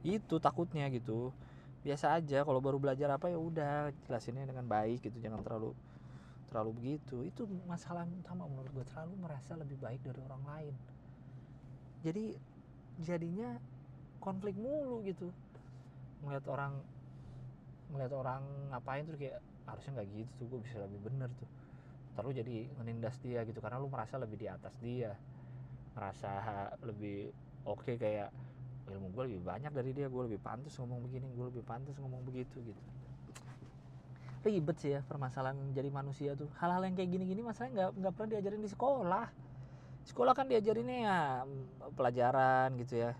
Itu 0.00 0.40
takutnya 0.40 0.88
gitu 0.88 1.36
biasa 1.84 2.16
aja 2.16 2.42
kalau 2.48 2.64
baru 2.64 2.80
belajar 2.80 3.12
apa 3.12 3.28
ya 3.28 3.36
udah 3.36 3.92
jelasinnya 4.08 4.48
dengan 4.48 4.64
baik 4.64 5.04
gitu 5.04 5.20
jangan 5.20 5.44
terlalu 5.44 5.76
terlalu 6.54 6.70
begitu. 6.78 7.26
Itu 7.26 7.50
masalah 7.66 8.06
utama 8.06 8.46
menurut 8.46 8.70
gue 8.70 8.86
terlalu 8.94 9.18
merasa 9.18 9.58
lebih 9.58 9.74
baik 9.82 9.98
dari 10.06 10.22
orang 10.22 10.42
lain. 10.46 10.74
Jadi 12.06 12.38
jadinya 13.02 13.58
konflik 14.22 14.54
mulu 14.54 15.02
gitu. 15.02 15.34
Melihat 16.22 16.46
orang 16.46 16.78
melihat 17.90 18.14
orang 18.14 18.46
ngapain 18.70 19.02
tuh 19.02 19.18
kayak 19.18 19.42
harusnya 19.66 19.98
nggak 19.98 20.08
gitu 20.14 20.32
tuh 20.38 20.46
gue 20.46 20.60
bisa 20.62 20.78
lebih 20.78 21.00
bener 21.02 21.26
tuh. 21.34 21.50
Terus 22.14 22.32
jadi 22.38 22.56
menindas 22.78 23.18
dia 23.18 23.42
gitu 23.42 23.58
karena 23.58 23.82
lu 23.82 23.90
merasa 23.90 24.14
lebih 24.22 24.38
di 24.38 24.46
atas 24.46 24.78
dia. 24.78 25.18
Merasa 25.98 26.30
lebih 26.86 27.34
oke 27.66 27.82
okay, 27.82 27.96
kayak 27.98 28.30
ilmu 28.90 29.08
gue 29.16 29.22
lebih 29.32 29.40
banyak 29.44 29.72
dari 29.72 29.90
dia 29.96 30.06
gue 30.12 30.22
lebih 30.28 30.40
pantas 30.40 30.76
ngomong 30.76 31.00
begini 31.08 31.26
gue 31.32 31.46
lebih 31.48 31.64
pantas 31.64 31.96
ngomong 31.96 32.20
begitu 32.24 32.60
gitu. 32.60 32.82
Ribet 34.44 34.76
sih 34.76 34.92
ya 34.92 35.00
permasalahan 35.08 35.56
jadi 35.72 35.88
manusia 35.88 36.36
tuh. 36.36 36.52
Hal-hal 36.60 36.84
yang 36.84 36.94
kayak 37.00 37.10
gini-gini 37.16 37.40
masalahnya 37.40 37.72
nggak 37.72 37.90
nggak 37.96 38.12
pernah 38.12 38.30
diajarin 38.36 38.60
di 38.60 38.70
sekolah. 38.70 39.26
Sekolah 40.04 40.32
kan 40.36 40.46
diajarinnya 40.52 40.98
ya 41.00 41.18
pelajaran 41.96 42.76
gitu 42.76 42.94
ya. 43.08 43.16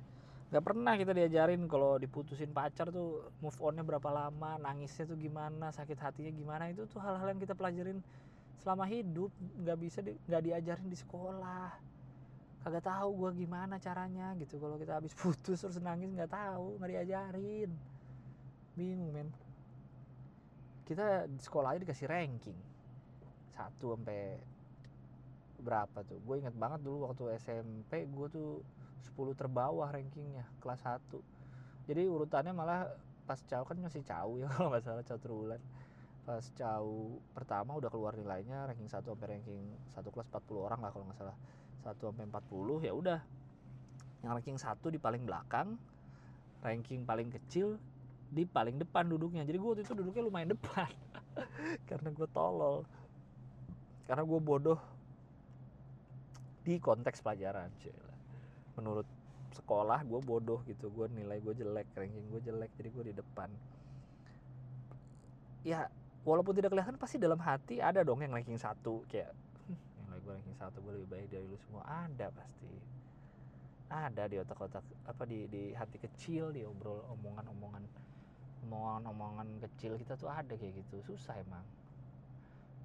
Nggak 0.53 0.65
pernah 0.69 0.93
kita 1.01 1.13
diajarin 1.17 1.65
kalau 1.65 1.97
diputusin 1.97 2.53
pacar 2.53 2.93
tuh 2.93 3.25
move 3.41 3.57
onnya 3.65 3.81
berapa 3.81 4.05
lama 4.13 4.61
nangisnya 4.61 5.09
tuh 5.09 5.17
gimana 5.17 5.73
sakit 5.73 5.97
hatinya 5.97 6.29
gimana. 6.29 6.69
Itu 6.69 6.85
tuh 6.93 7.01
hal-hal 7.01 7.33
yang 7.33 7.41
kita 7.41 7.57
pelajarin 7.57 8.05
selama 8.61 8.85
hidup 8.85 9.33
nggak 9.65 9.79
bisa 9.81 10.01
nggak 10.05 10.41
di, 10.45 10.49
diajarin 10.53 10.89
di 10.93 10.97
sekolah 10.97 11.94
kagak 12.65 12.89
tahu 12.89 13.09
gue 13.21 13.45
gimana 13.45 13.77
caranya 13.77 14.33
gitu. 14.41 14.57
Kalau 14.57 14.81
kita 14.81 14.97
habis 14.97 15.13
putus 15.21 15.61
terus 15.61 15.77
nangis 15.85 16.09
nggak 16.11 16.33
tahu 16.33 16.81
nggak 16.81 16.91
diajarin. 16.91 17.71
Bingung 18.75 19.13
men. 19.13 19.29
Kita 20.89 21.29
di 21.29 21.41
sekolah 21.41 21.77
aja 21.77 21.81
dikasih 21.85 22.09
ranking. 22.09 22.57
Satu 23.53 23.95
sampai 23.95 24.41
berapa 25.61 26.01
tuh? 26.09 26.19
Gue 26.25 26.41
inget 26.41 26.57
banget 26.57 26.81
dulu 26.81 27.09
waktu 27.09 27.37
SMP 27.37 28.09
gue 28.09 28.27
tuh 28.33 28.65
10 29.15 29.37
terbawah 29.37 29.93
rankingnya 29.93 30.49
kelas 30.65 30.81
1 30.81 31.35
jadi 31.85 32.09
urutannya 32.09 32.53
malah 32.57 32.89
pas 33.25 33.41
caw 33.45 33.65
kan 33.65 33.77
masih 33.81 34.05
caw 34.05 34.29
ya 34.41 34.49
kalau 34.57 34.73
nggak 34.73 34.85
salah 34.85 35.05
caw 35.05 35.19
terulan. 35.21 35.61
Pas 36.25 36.45
caw 36.57 36.85
pertama 37.37 37.77
udah 37.77 37.91
keluar 37.93 38.17
nilainya 38.17 38.65
ranking 38.65 38.89
1 38.89 39.05
sampai 39.05 39.29
ranking 39.29 39.65
1 39.93 40.01
kelas 40.09 40.29
40 40.33 40.67
orang 40.67 40.81
lah 40.81 40.91
kalau 40.93 41.05
nggak 41.09 41.21
salah 41.21 41.37
1 41.85 42.01
sampai 42.01 42.25
40 42.25 42.89
ya 42.89 42.93
udah. 42.97 43.21
Yang 44.25 44.33
ranking 44.41 44.59
1 44.59 44.95
di 44.95 44.99
paling 44.99 45.23
belakang 45.29 45.77
ranking 46.65 47.05
paling 47.05 47.29
kecil 47.29 47.77
di 48.33 48.49
paling 48.49 48.81
depan 48.81 49.05
duduknya. 49.07 49.45
Jadi 49.45 49.61
gue 49.61 49.69
waktu 49.69 49.85
itu 49.85 49.93
duduknya 49.95 50.25
lumayan 50.25 50.57
depan 50.57 50.89
karena 51.89 52.09
gue 52.11 52.29
tolol. 52.33 52.89
Karena 54.09 54.25
gue 54.25 54.41
bodoh 54.41 54.81
di 56.65 56.81
konteks 56.81 57.21
pelajaran 57.21 57.69
Cila. 57.77 58.17
menurut 58.81 59.07
sekolah 59.55 60.03
gue 60.03 60.21
bodoh 60.25 60.65
gitu. 60.67 60.89
Gue 60.91 61.07
nilai 61.13 61.39
gue 61.39 61.55
jelek 61.55 61.87
ranking 61.95 62.27
gue 62.33 62.41
jelek 62.43 62.73
jadi 62.81 62.89
gue 62.91 63.05
di 63.13 63.15
depan. 63.15 63.53
Ya 65.63 65.87
walaupun 66.25 66.57
tidak 66.57 66.73
kelihatan 66.73 66.97
pasti 66.97 67.21
dalam 67.21 67.39
hati 67.39 67.79
ada 67.85 68.01
dong 68.01 68.25
yang 68.25 68.33
ranking 68.33 68.59
satu. 68.59 69.05
Kayak 69.07 69.37
gue 70.25 70.37
satu 70.57 70.81
gue 70.81 70.93
lebih 71.01 71.09
baik 71.13 71.27
dari 71.31 71.45
lu 71.45 71.59
semua. 71.69 71.85
Ada 71.85 72.33
pasti. 72.33 72.73
Ada 73.93 74.27
di 74.27 74.37
otak-otak 74.41 74.85
apa 75.07 75.23
di 75.29 75.47
di 75.47 75.71
hati 75.77 76.01
kecil 76.01 76.51
di 76.51 76.65
obrol 76.65 77.05
omongan-omongan 77.15 77.85
omongan-omongan 78.65 79.61
kecil 79.69 80.01
kita 80.01 80.17
tuh 80.17 80.33
ada 80.33 80.57
kayak 80.57 80.81
gitu. 80.81 81.15
Susah 81.15 81.37
emang. 81.37 81.63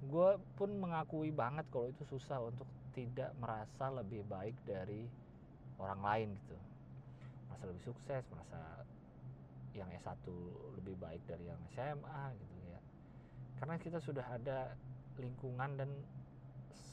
Gue 0.06 0.36
pun 0.56 0.70
mengakui 0.76 1.32
banget 1.32 1.64
kalau 1.72 1.88
itu 1.88 2.04
susah 2.04 2.40
untuk 2.40 2.68
tidak 2.92 3.32
merasa 3.40 3.88
lebih 3.90 4.22
baik 4.28 4.54
dari 4.68 5.08
orang 5.80 6.00
lain 6.04 6.28
gitu. 6.44 6.56
Merasa 7.48 7.64
lebih 7.64 7.84
sukses 7.84 8.22
merasa 8.28 8.84
yang 9.74 9.88
S1 10.02 10.26
lebih 10.82 10.98
baik 10.98 11.22
dari 11.30 11.46
yang 11.46 11.60
SMA 11.70 12.22
gitu 12.34 12.54
ya 12.66 12.80
karena 13.60 13.76
kita 13.76 13.98
sudah 14.00 14.24
ada 14.24 14.72
lingkungan 15.20 15.76
dan 15.76 15.90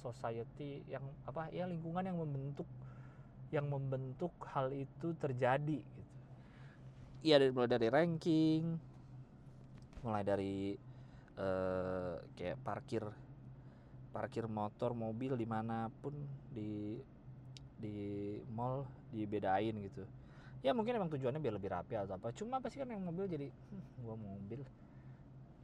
society 0.03 0.83
yang 0.91 1.03
apa 1.25 1.49
ya 1.51 1.65
lingkungan 1.65 2.03
yang 2.05 2.17
membentuk 2.19 2.67
yang 3.51 3.67
membentuk 3.71 4.31
hal 4.51 4.71
itu 4.75 5.15
terjadi 5.15 5.79
gitu. 5.79 6.13
Iya 7.23 7.41
dari 7.41 7.51
mulai 7.51 7.69
dari 7.71 7.87
ranking, 7.87 8.63
mulai 10.03 10.23
dari 10.23 10.75
uh, 11.39 12.19
kayak 12.35 12.59
parkir 12.61 13.03
parkir 14.11 14.45
motor 14.49 14.97
mobil 14.97 15.37
di 15.37 15.47
mana 15.47 15.87
pun 16.01 16.13
di 16.51 16.97
di 17.77 17.97
mall 18.51 18.85
dibedain 19.13 19.75
gitu. 19.81 20.03
Ya 20.65 20.73
mungkin 20.73 20.97
emang 20.97 21.13
tujuannya 21.13 21.39
biar 21.39 21.55
lebih 21.55 21.69
rapi 21.71 21.93
atau 21.95 22.17
apa. 22.17 22.33
Cuma 22.33 22.57
pasti 22.59 22.81
kan 22.81 22.89
yang 22.89 23.05
mobil 23.05 23.29
jadi 23.29 23.47
hm, 23.47 24.03
gua 24.03 24.15
mobil 24.17 24.61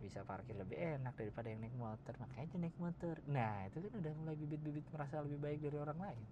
bisa 0.04 0.20
parkir 0.28 0.52
lebih 0.60 0.76
enak 0.76 1.16
daripada 1.16 1.48
yang 1.48 1.64
naik 1.64 1.76
motor. 1.80 2.14
Makanya 2.20 2.60
naik 2.60 2.76
motor. 2.76 3.16
Nah 3.32 3.72
itu 3.72 3.80
kan 3.80 3.92
udah 4.04 4.14
mulai 4.20 4.36
bibit-bibit 4.36 4.84
merasa 4.92 5.24
lebih 5.24 5.40
baik 5.40 5.60
dari 5.64 5.78
orang 5.80 5.96
lain. 5.96 6.24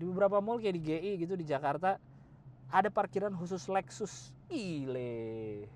Di 0.00 0.04
beberapa 0.08 0.40
mall 0.40 0.56
kayak 0.56 0.74
di 0.80 0.82
GI 0.88 1.12
gitu 1.20 1.36
di 1.36 1.44
Jakarta 1.44 2.00
ada 2.72 2.88
parkiran 2.88 3.36
khusus 3.36 3.68
Lexus. 3.68 4.32
Gile. 4.48 5.68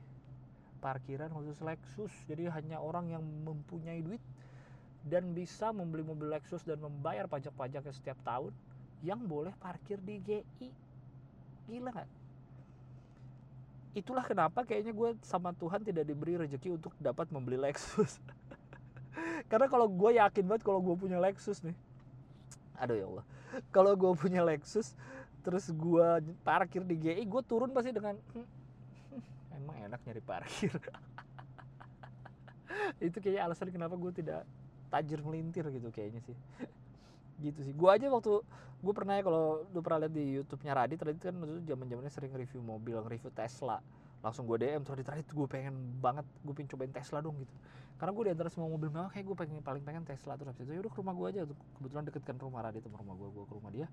Parkiran 0.81 1.29
khusus 1.37 1.61
Lexus. 1.61 2.13
Jadi 2.25 2.49
hanya 2.49 2.81
orang 2.81 3.13
yang 3.13 3.21
mempunyai 3.21 4.01
duit 4.01 4.23
dan 5.05 5.37
bisa 5.37 5.69
membeli 5.77 6.01
mobil 6.01 6.33
Lexus 6.33 6.65
dan 6.65 6.81
membayar 6.81 7.29
pajak-pajaknya 7.29 7.93
setiap 7.93 8.17
tahun 8.25 8.55
yang 9.03 9.21
boleh 9.27 9.53
parkir 9.59 9.99
di 10.01 10.23
GI 10.23 10.71
gila 11.67 11.91
nggak 11.91 12.09
itulah 13.93 14.25
kenapa 14.25 14.65
kayaknya 14.65 14.93
gue 14.97 15.11
sama 15.21 15.53
Tuhan 15.53 15.85
tidak 15.85 16.09
diberi 16.09 16.41
rezeki 16.41 16.81
untuk 16.81 16.97
dapat 16.97 17.29
membeli 17.29 17.61
Lexus. 17.61 18.17
Karena 19.51 19.69
kalau 19.69 19.89
gue 19.89 20.17
yakin 20.17 20.45
banget 20.49 20.63
kalau 20.65 20.81
gue 20.81 20.97
punya 20.97 21.21
Lexus 21.21 21.61
nih. 21.61 21.77
Aduh 22.81 22.97
ya 22.97 23.07
Allah. 23.09 23.25
Kalau 23.69 23.93
gue 23.93 24.13
punya 24.17 24.41
Lexus 24.41 24.97
terus 25.43 25.69
gue 25.75 26.09
parkir 26.47 26.87
di 26.87 26.97
GI 26.97 27.27
gue 27.27 27.43
turun 27.43 27.75
pasti 27.75 27.91
dengan 27.91 28.15
hm, 28.15 28.47
emang 29.61 29.77
enak 29.91 30.01
nyari 30.09 30.23
parkir. 30.25 30.73
Itu 33.05 33.21
kayaknya 33.21 33.45
alasan 33.45 33.69
kenapa 33.69 34.01
gue 34.01 34.13
tidak 34.17 34.49
tajir 34.89 35.21
melintir 35.25 35.65
gitu 35.73 35.89
kayaknya 35.89 36.21
sih 36.21 36.37
gitu 37.41 37.61
sih. 37.65 37.73
Gue 37.73 37.89
aja 37.89 38.11
waktu 38.13 38.43
gue 38.83 38.93
pernah 38.93 39.15
ya 39.15 39.23
kalau 39.23 39.63
lu 39.71 39.79
pernah 39.79 40.05
lihat 40.05 40.15
di 40.15 40.43
YouTube-nya 40.43 40.73
Radit 40.75 40.99
Radit 40.99 41.23
kan 41.23 41.35
waktu 41.39 41.63
itu 41.63 41.63
zaman 41.71 41.87
zamannya 41.87 42.13
sering 42.13 42.33
review 42.35 42.61
mobil 42.61 42.99
review 43.07 43.31
Tesla. 43.31 43.79
Langsung 44.23 44.45
gue 44.51 44.59
DM 44.59 44.83
terus 44.83 45.07
Radit 45.07 45.31
gue 45.31 45.47
pengen 45.47 45.75
banget 46.03 46.27
gue 46.43 46.55
pengen 46.55 46.71
cobain 46.75 46.91
Tesla 46.91 47.23
dong 47.23 47.39
gitu. 47.39 47.55
Karena 47.97 48.11
gue 48.11 48.25
di 48.27 48.33
antara 48.35 48.51
semua 48.51 48.67
mobil 48.67 48.91
mewah 48.91 49.07
kayak 49.15 49.25
gue 49.31 49.37
pengen 49.39 49.63
paling 49.63 49.83
pengen 49.87 50.03
Tesla 50.03 50.35
terus 50.35 50.51
habis 50.51 50.67
itu 50.67 50.75
yaudah 50.75 50.91
ke 50.91 50.99
rumah 50.99 51.15
gue 51.15 51.27
aja 51.31 51.41
kebetulan 51.79 52.05
deket 52.11 52.23
kan 52.27 52.37
rumah 52.43 52.61
Radit 52.67 52.83
sama 52.83 52.99
rumah 52.99 53.15
gue 53.15 53.29
gue 53.31 53.45
ke 53.47 53.55
rumah 53.55 53.71
dia. 53.71 53.87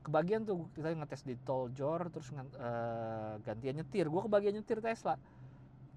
Kebagian 0.00 0.46
tuh 0.48 0.70
kita 0.72 0.94
ngetes 0.96 1.22
di 1.26 1.34
tol 1.42 1.68
Jor 1.74 2.08
terus 2.08 2.30
ngan- 2.30 2.56
eh, 2.56 3.34
gantian 3.42 3.74
nyetir. 3.82 4.06
Gue 4.06 4.22
kebagian 4.22 4.54
nyetir 4.54 4.78
Tesla. 4.78 5.18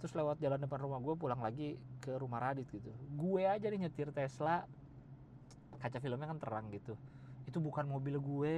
Terus 0.01 0.11
lewat 0.17 0.41
jalan 0.41 0.59
depan 0.59 0.81
rumah 0.81 0.99
gue 0.99 1.13
pulang 1.15 1.39
lagi 1.39 1.77
ke 2.01 2.11
rumah 2.17 2.41
Radit 2.41 2.67
gitu. 2.73 2.89
Gue 3.15 3.45
aja 3.45 3.69
nih 3.69 3.87
nyetir 3.87 4.09
Tesla 4.11 4.65
kaca 5.83 5.99
filmnya 5.99 6.31
kan 6.31 6.39
terang 6.39 6.71
gitu. 6.71 6.95
Itu 7.43 7.59
bukan 7.59 7.83
mobil 7.83 8.15
gue. 8.15 8.55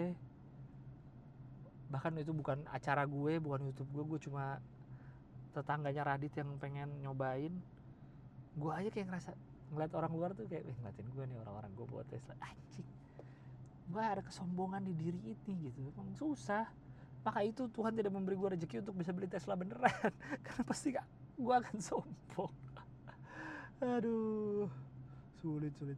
Bahkan 1.89 2.22
itu 2.22 2.29
bukan 2.38 2.62
acara 2.70 3.01
gue 3.10 3.41
bukan 3.41 3.65
YouTube 3.65 3.89
gue 3.89 4.03
gue 4.05 4.20
cuma 4.29 4.62
tetangganya 5.58 6.05
Radit 6.05 6.38
yang 6.38 6.53
pengen 6.62 6.94
nyobain. 7.01 7.50
Gue 8.53 8.72
aja 8.77 8.94
kayak 8.94 9.10
ngerasa 9.10 9.34
ngeliat 9.74 9.91
orang 9.98 10.12
luar 10.13 10.29
tuh 10.38 10.46
kayak 10.46 10.70
"Wih, 10.70 10.77
ngeliatin 10.77 11.08
gue 11.10 11.24
nih 11.25 11.38
orang-orang 11.41 11.72
gue 11.74 11.86
buat 11.89 12.05
Tesla. 12.05 12.38
Anjing. 12.46 12.89
Gue 13.89 14.03
ada 14.05 14.22
kesombongan 14.22 14.86
di 14.86 14.94
diri 14.94 15.20
ini 15.34 15.53
gitu. 15.65 15.82
Emang 15.98 16.13
susah. 16.13 16.70
Maka 17.25 17.41
itu 17.41 17.65
Tuhan 17.74 17.98
tidak 17.98 18.13
memberi 18.13 18.38
gue 18.38 18.50
rezeki 18.53 18.86
untuk 18.86 19.01
bisa 19.01 19.10
beli 19.10 19.25
Tesla 19.25 19.58
beneran. 19.58 20.13
Karena 20.46 20.62
pasti 20.62 20.94
gak 20.94 21.10
gue 21.41 21.55
akan 21.58 21.77
sombong. 21.82 22.53
Aduh. 23.98 24.70
Sulit 25.41 25.74
sulit 25.82 25.98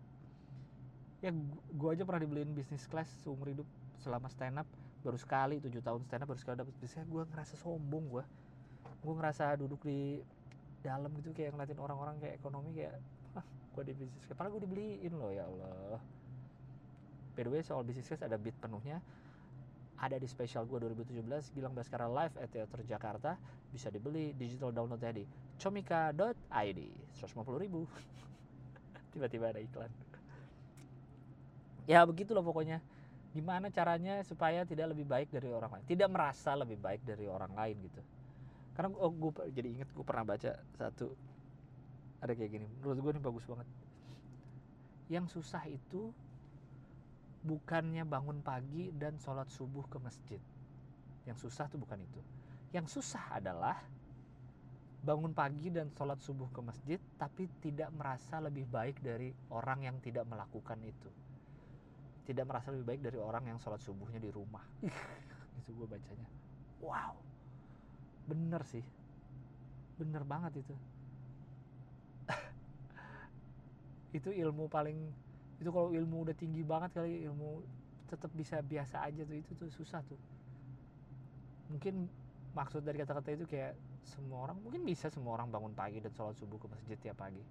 ya 1.18 1.34
gue 1.74 1.90
aja 1.90 2.06
pernah 2.06 2.22
dibeliin 2.22 2.54
bisnis 2.54 2.86
class 2.86 3.10
seumur 3.26 3.50
hidup 3.50 3.66
selama 4.06 4.30
stand 4.30 4.62
up 4.62 4.70
baru 5.02 5.18
sekali 5.18 5.58
tujuh 5.58 5.82
tahun 5.82 6.06
stand 6.06 6.22
up 6.26 6.28
baru 6.30 6.40
sekali 6.42 6.56
dapet. 6.62 6.74
Bisnis 6.78 7.08
gue 7.10 7.24
ngerasa 7.26 7.54
sombong 7.58 8.06
gue 8.10 8.24
gue 8.98 9.14
ngerasa 9.14 9.56
duduk 9.58 9.82
di 9.86 10.22
dalam 10.82 11.10
gitu 11.22 11.34
kayak 11.34 11.54
ngeliatin 11.54 11.80
orang-orang 11.82 12.16
kayak 12.22 12.38
ekonomi 12.38 12.74
kayak 12.78 12.98
gue 13.74 13.84
di 13.86 13.94
bisnis 13.94 14.26
class. 14.26 14.38
Padahal 14.38 14.58
gue 14.58 14.64
dibeliin 14.70 15.14
loh 15.14 15.32
ya 15.34 15.46
Allah. 15.46 16.02
By 17.38 17.46
the 17.46 17.52
way 17.54 17.62
soal 17.66 17.82
bisnis 17.82 18.10
class 18.10 18.22
ada 18.22 18.38
beat 18.38 18.58
penuhnya. 18.58 19.02
Ada 19.98 20.22
di 20.22 20.30
spesial 20.30 20.70
gue 20.70 20.78
2017 20.78 21.58
Gilang 21.58 21.74
Baskara 21.74 22.06
Live 22.06 22.38
at 22.38 22.54
Theater 22.54 22.86
Jakarta. 22.86 23.34
Bisa 23.74 23.90
dibeli 23.90 24.30
digital 24.38 24.70
download 24.70 25.02
di 25.02 25.26
comika.id 25.58 26.80
150 27.18 27.64
ribu. 27.66 27.90
Tiba-tiba 29.18 29.50
ada 29.50 29.58
iklan 29.58 30.07
ya 31.88 32.04
begitulah 32.04 32.44
pokoknya. 32.44 32.84
Gimana 33.32 33.70
caranya 33.70 34.20
supaya 34.26 34.66
tidak 34.68 34.92
lebih 34.92 35.08
baik 35.08 35.30
dari 35.32 35.50
orang 35.54 35.78
lain? 35.78 35.86
Tidak 35.88 36.10
merasa 36.10 36.58
lebih 36.58 36.78
baik 36.78 37.06
dari 37.08 37.26
orang 37.30 37.54
lain 37.54 37.76
gitu. 37.86 38.02
Karena 38.74 38.94
oh, 38.98 39.10
gue 39.10 39.32
jadi 39.56 39.68
inget 39.74 39.90
gue 39.94 40.06
pernah 40.06 40.26
baca 40.26 40.52
satu 40.78 41.16
ada 42.20 42.34
kayak 42.34 42.52
gini. 42.60 42.68
Menurut 42.82 42.98
gue 43.00 43.12
ini 43.18 43.22
bagus 43.22 43.46
banget. 43.46 43.68
Yang 45.08 45.40
susah 45.40 45.64
itu 45.70 46.12
bukannya 47.46 48.04
bangun 48.04 48.44
pagi 48.44 48.92
dan 48.92 49.16
sholat 49.22 49.48
subuh 49.54 49.86
ke 49.88 49.98
masjid. 50.02 50.42
Yang 51.24 51.48
susah 51.48 51.70
tuh 51.70 51.80
bukan 51.80 52.02
itu. 52.02 52.22
Yang 52.74 53.00
susah 53.00 53.38
adalah 53.38 53.78
bangun 55.08 55.32
pagi 55.32 55.70
dan 55.70 55.94
sholat 55.94 56.20
subuh 56.20 56.50
ke 56.50 56.60
masjid 56.60 57.00
tapi 57.22 57.46
tidak 57.62 57.94
merasa 57.94 58.42
lebih 58.42 58.66
baik 58.66 58.98
dari 59.00 59.30
orang 59.54 59.86
yang 59.86 59.98
tidak 60.02 60.26
melakukan 60.26 60.82
itu 60.84 61.08
tidak 62.28 62.44
merasa 62.44 62.76
lebih 62.76 62.84
baik 62.84 63.02
dari 63.08 63.16
orang 63.16 63.48
yang 63.48 63.58
sholat 63.64 63.80
subuhnya 63.80 64.20
di 64.20 64.28
rumah. 64.28 64.62
Itu 65.64 65.72
gue 65.72 65.88
bacanya. 65.88 66.28
Wow. 66.84 67.16
Bener 68.28 68.62
sih. 68.68 68.84
Bener 69.96 70.28
banget 70.28 70.62
itu. 70.62 70.76
Itu 74.18 74.30
ilmu 74.36 74.68
paling 74.68 75.26
itu 75.58 75.74
kalau 75.74 75.90
ilmu 75.90 76.22
udah 76.22 76.38
tinggi 76.38 76.62
banget 76.62 76.94
kali 76.94 77.26
ilmu 77.26 77.66
tetap 78.06 78.30
bisa 78.38 78.62
biasa 78.62 79.10
aja 79.10 79.26
tuh 79.26 79.42
itu 79.42 79.52
tuh 79.58 79.74
susah 79.74 80.06
tuh. 80.06 80.22
Mungkin 81.74 82.06
maksud 82.54 82.86
dari 82.86 83.02
kata-kata 83.02 83.34
itu 83.34 83.50
kayak 83.50 83.74
semua 84.06 84.46
orang 84.46 84.62
mungkin 84.62 84.86
bisa 84.86 85.10
semua 85.10 85.34
orang 85.34 85.50
bangun 85.50 85.74
pagi 85.74 85.98
dan 85.98 86.14
sholat 86.14 86.38
subuh 86.38 86.62
ke 86.62 86.70
masjid 86.70 86.98
tiap 87.02 87.18
pagi. 87.18 87.42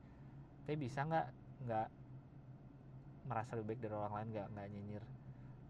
Tapi 0.63 0.77
bisa 0.79 1.03
nggak? 1.03 1.27
Nggak 1.67 1.87
merasa 3.27 3.59
lebih 3.59 3.75
baik 3.75 3.81
dari 3.87 3.95
orang 3.95 4.15
lain 4.15 4.29
nggak 4.33 4.47
nggak 4.55 4.67
nyinyir 4.71 5.05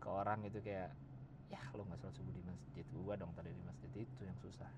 ke 0.01 0.09
orang 0.09 0.39
gitu 0.47 0.59
kayak 0.63 0.93
ya 1.51 1.61
lo 1.75 1.83
nggak 1.87 1.99
sholat 1.99 2.15
subuh 2.15 2.33
di 2.35 2.43
masjid 2.45 2.87
gua 2.93 3.15
dong 3.17 3.33
tadi 3.35 3.51
di 3.51 3.65
masjid 3.65 3.91
itu 3.97 4.23
yang 4.23 4.39
susah. 4.41 4.71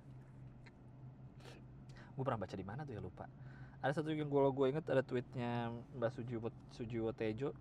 Gue 2.18 2.26
pernah 2.26 2.42
baca 2.42 2.56
di 2.58 2.66
mana 2.66 2.82
tuh 2.82 2.98
ya 2.98 3.02
lupa. 3.02 3.30
Ada 3.78 4.02
satu 4.02 4.10
yang 4.10 4.26
gue 4.26 4.42
gue 4.50 4.66
inget 4.74 4.84
ada 4.90 5.06
tweetnya 5.06 5.70
Mbak 5.94 6.10
Sujiwo 6.18 6.50
Sujiwo 6.74 7.10
Tejo. 7.14 7.54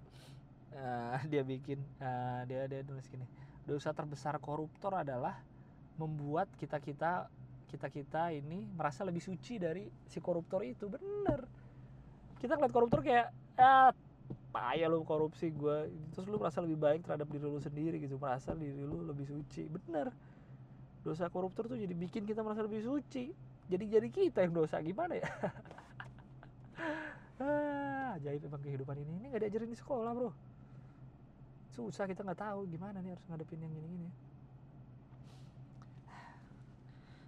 Eh, 0.73 1.17
dia 1.31 1.45
bikin 1.45 1.77
eh, 2.01 2.41
dia 2.49 2.65
dia 2.65 2.81
nulis 2.85 3.05
gini 3.05 3.25
dosa 3.67 3.91
terbesar 3.91 4.39
koruptor 4.39 4.95
adalah 4.95 5.35
membuat 5.99 6.47
kita 6.55 6.79
kita 6.79 7.27
kita 7.67 7.87
kita 7.91 8.31
ini 8.31 8.63
merasa 8.63 9.03
lebih 9.03 9.19
suci 9.19 9.59
dari 9.59 9.91
si 10.07 10.23
koruptor 10.23 10.63
itu. 10.63 10.87
Bener. 10.87 11.43
Kita 12.39 12.55
ngeliat 12.55 12.73
koruptor 12.73 13.03
kayak 13.03 13.27
ah 13.59 13.91
payah 14.57 14.89
lu 14.89 15.05
korupsi 15.05 15.53
gue 15.53 15.93
terus 16.09 16.25
lu 16.25 16.41
merasa 16.41 16.65
lebih 16.65 16.81
baik 16.81 17.05
terhadap 17.05 17.29
diri 17.29 17.45
lu 17.45 17.61
sendiri 17.61 18.01
gitu 18.01 18.17
merasa 18.17 18.57
diri 18.57 18.81
lu 18.81 19.05
lebih 19.05 19.29
suci. 19.29 19.69
Bener. 19.69 20.09
Dosa 21.05 21.29
koruptor 21.29 21.69
tuh 21.69 21.77
jadi 21.77 21.93
bikin 21.93 22.25
kita 22.25 22.41
merasa 22.41 22.65
lebih 22.65 22.81
suci. 22.81 23.29
Jadi 23.69 23.85
jadi 23.85 24.07
kita 24.09 24.41
yang 24.41 24.57
dosa. 24.57 24.81
Gimana 24.81 25.13
ya? 25.15 25.29
Ah, 27.37 28.17
ajaib 28.17 28.49
emang 28.49 28.65
kehidupan 28.65 28.97
ini. 28.97 29.21
Ini 29.21 29.25
nggak 29.29 29.45
diajarin 29.45 29.69
di 29.69 29.77
sekolah 29.77 30.09
bro. 30.09 30.33
Susah 31.69 32.09
kita 32.09 32.25
nggak 32.25 32.41
tahu 32.41 32.65
gimana 32.65 32.97
nih 32.97 33.13
harus 33.13 33.21
ngadepin 33.29 33.61
yang 33.61 33.69
gini-gini 33.77 34.09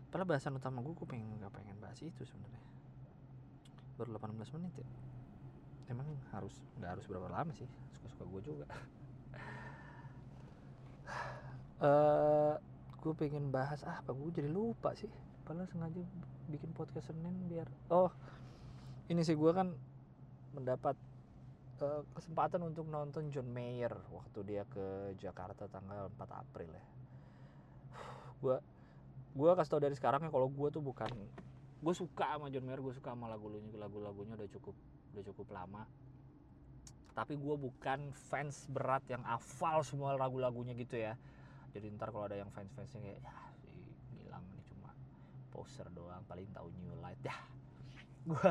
padahal 0.09 0.25
bahasan 0.25 0.57
utama 0.57 0.81
gue 0.81 0.93
gue 0.97 1.05
pengen 1.05 1.37
nggak 1.37 1.53
pengen 1.53 1.77
bahas 1.77 2.01
itu 2.01 2.25
sebenarnya. 2.25 2.61
Baru 3.93 4.17
18 4.17 4.41
menit 4.57 4.73
ya 4.81 4.89
emang 5.89 6.07
harus 6.31 6.53
nggak 6.77 6.97
harus 6.97 7.05
berapa 7.09 7.27
lama 7.27 7.51
sih? 7.57 7.67
Suka-suka 7.97 8.25
gue 8.29 8.41
juga. 8.53 8.65
Eh 11.79 12.55
gue 12.99 13.13
pengen 13.15 13.55
bahas 13.55 13.79
ah, 13.87 14.03
apa 14.03 14.11
gue 14.11 14.29
jadi 14.35 14.51
lupa 14.51 14.91
sih? 14.93 15.07
Padahal 15.47 15.65
sengaja 15.71 16.03
bikin 16.51 16.75
podcast 16.75 17.13
Senin 17.13 17.47
biar 17.47 17.69
oh 17.93 18.11
ini 19.07 19.23
sih 19.23 19.37
gue 19.37 19.51
kan 19.55 19.71
mendapat 20.51 20.99
eh, 21.79 22.03
kesempatan 22.11 22.67
untuk 22.67 22.83
nonton 22.91 23.31
John 23.31 23.47
Mayer 23.47 23.95
waktu 24.11 24.39
dia 24.43 24.67
ke 24.67 25.15
Jakarta 25.17 25.71
tanggal 25.71 26.11
4 26.19 26.41
April 26.43 26.69
ya. 26.75 26.85
Gue 28.43 28.57
gue 29.29 29.51
kasih 29.55 29.71
tau 29.71 29.81
dari 29.81 29.95
sekarang 29.95 30.25
ya 30.25 30.29
kalau 30.33 30.49
gue 30.51 30.67
tuh 30.73 30.81
bukan 30.83 31.07
gue 31.79 31.93
suka 31.95 32.35
sama 32.35 32.51
John 32.51 32.67
Mayer 32.67 32.81
gue 32.83 32.91
suka 32.91 33.15
sama 33.15 33.31
lagu-lagunya 33.31 33.77
lagu-lagunya 33.79 34.35
udah 34.35 34.49
cukup 34.51 34.75
udah 35.13 35.23
cukup 35.33 35.47
lama. 35.53 35.83
Tapi 37.13 37.35
gue 37.35 37.55
bukan 37.59 38.15
fans 38.31 38.69
berat 38.71 39.03
yang 39.11 39.25
hafal 39.27 39.83
semua 39.83 40.15
lagu-lagunya 40.15 40.71
gitu 40.77 40.95
ya. 40.95 41.19
Jadi 41.75 41.91
ntar 41.99 42.09
kalau 42.09 42.25
ada 42.25 42.39
yang 42.39 42.49
fans-fansnya 42.49 43.01
kayak 43.03 43.19
ya 43.21 43.35
si 43.61 43.69
Gilang 44.15 44.45
ini 44.55 44.63
cuma 44.73 44.89
poser 45.53 45.85
doang 45.93 46.23
paling 46.25 46.47
tahu 46.55 46.71
New 46.79 46.95
Light. 47.03 47.19
Ya 47.21 47.35
gue 48.29 48.49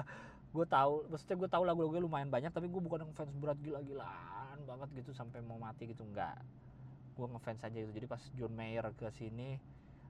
gue 0.48 0.66
tahu 0.66 1.06
maksudnya 1.12 1.36
gue 1.36 1.50
tahu 1.50 1.62
lagu-lagunya 1.68 2.02
lumayan 2.02 2.30
banyak 2.32 2.50
tapi 2.50 2.66
gue 2.72 2.80
bukan 2.80 3.04
yang 3.04 3.12
fans 3.14 3.32
berat 3.36 3.58
gila-gilaan 3.60 4.58
banget 4.64 4.88
gitu 5.04 5.10
sampai 5.16 5.40
mau 5.42 5.56
mati 5.56 5.88
gitu 5.88 6.04
enggak. 6.04 6.38
Gue 7.16 7.26
ngefans 7.26 7.64
aja 7.64 7.76
gitu. 7.76 7.92
Jadi 7.94 8.06
pas 8.06 8.22
John 8.36 8.52
Mayer 8.52 8.84
ke 8.94 9.08
sini 9.16 9.58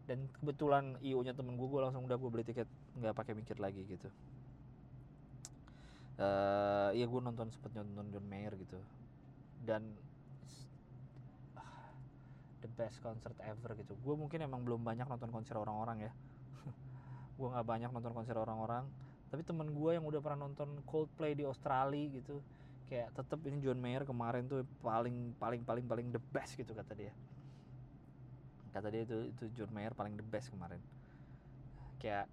dan 0.09 0.25
kebetulan 0.41 0.97
IO 1.05 1.21
nya 1.21 1.37
temen 1.37 1.61
gue 1.61 1.69
gue 1.69 1.81
langsung 1.85 2.09
udah 2.09 2.17
gue 2.17 2.31
beli 2.33 2.45
tiket 2.49 2.65
nggak 2.97 3.13
pakai 3.13 3.37
mikir 3.37 3.61
lagi 3.61 3.85
gitu 3.85 4.09
eh 6.19 6.91
ya 6.99 7.07
gue 7.07 7.21
nonton 7.23 7.47
sempet 7.55 7.71
nonton 7.79 8.11
John 8.11 8.27
Mayer 8.27 8.59
gitu. 8.59 8.79
Dan 9.63 9.95
ah, 11.55 11.95
the 12.63 12.71
best 12.75 12.99
concert 12.99 13.39
ever 13.43 13.79
gitu. 13.79 13.95
Gue 14.03 14.15
mungkin 14.19 14.43
emang 14.43 14.67
belum 14.67 14.83
banyak 14.83 15.07
nonton 15.07 15.31
konser 15.31 15.55
orang-orang 15.55 16.11
ya. 16.11 16.13
Gue 17.39 17.49
nggak 17.55 17.67
banyak 17.67 17.91
nonton 17.95 18.13
konser 18.15 18.35
orang-orang. 18.35 18.87
Tapi 19.29 19.45
temen 19.45 19.69
gue 19.77 19.91
yang 19.93 20.09
udah 20.09 20.25
pernah 20.25 20.49
nonton 20.49 20.81
Coldplay 20.89 21.37
di 21.37 21.45
Australia 21.45 22.09
gitu 22.17 22.41
kayak 22.89 23.13
tetep 23.13 23.37
ini 23.45 23.61
John 23.61 23.77
Mayer 23.77 24.03
kemarin 24.09 24.49
tuh 24.49 24.65
paling 24.81 25.37
paling 25.37 25.61
paling 25.61 25.85
paling 25.85 26.09
the 26.09 26.23
best 26.33 26.57
gitu 26.57 26.73
kata 26.73 26.97
dia. 26.97 27.13
Kata 28.73 28.89
dia 28.89 29.05
itu 29.05 29.29
itu 29.29 29.45
John 29.53 29.71
Mayer 29.77 29.93
paling 29.93 30.17
the 30.17 30.25
best 30.25 30.49
kemarin. 30.49 30.81
Kayak 32.01 32.27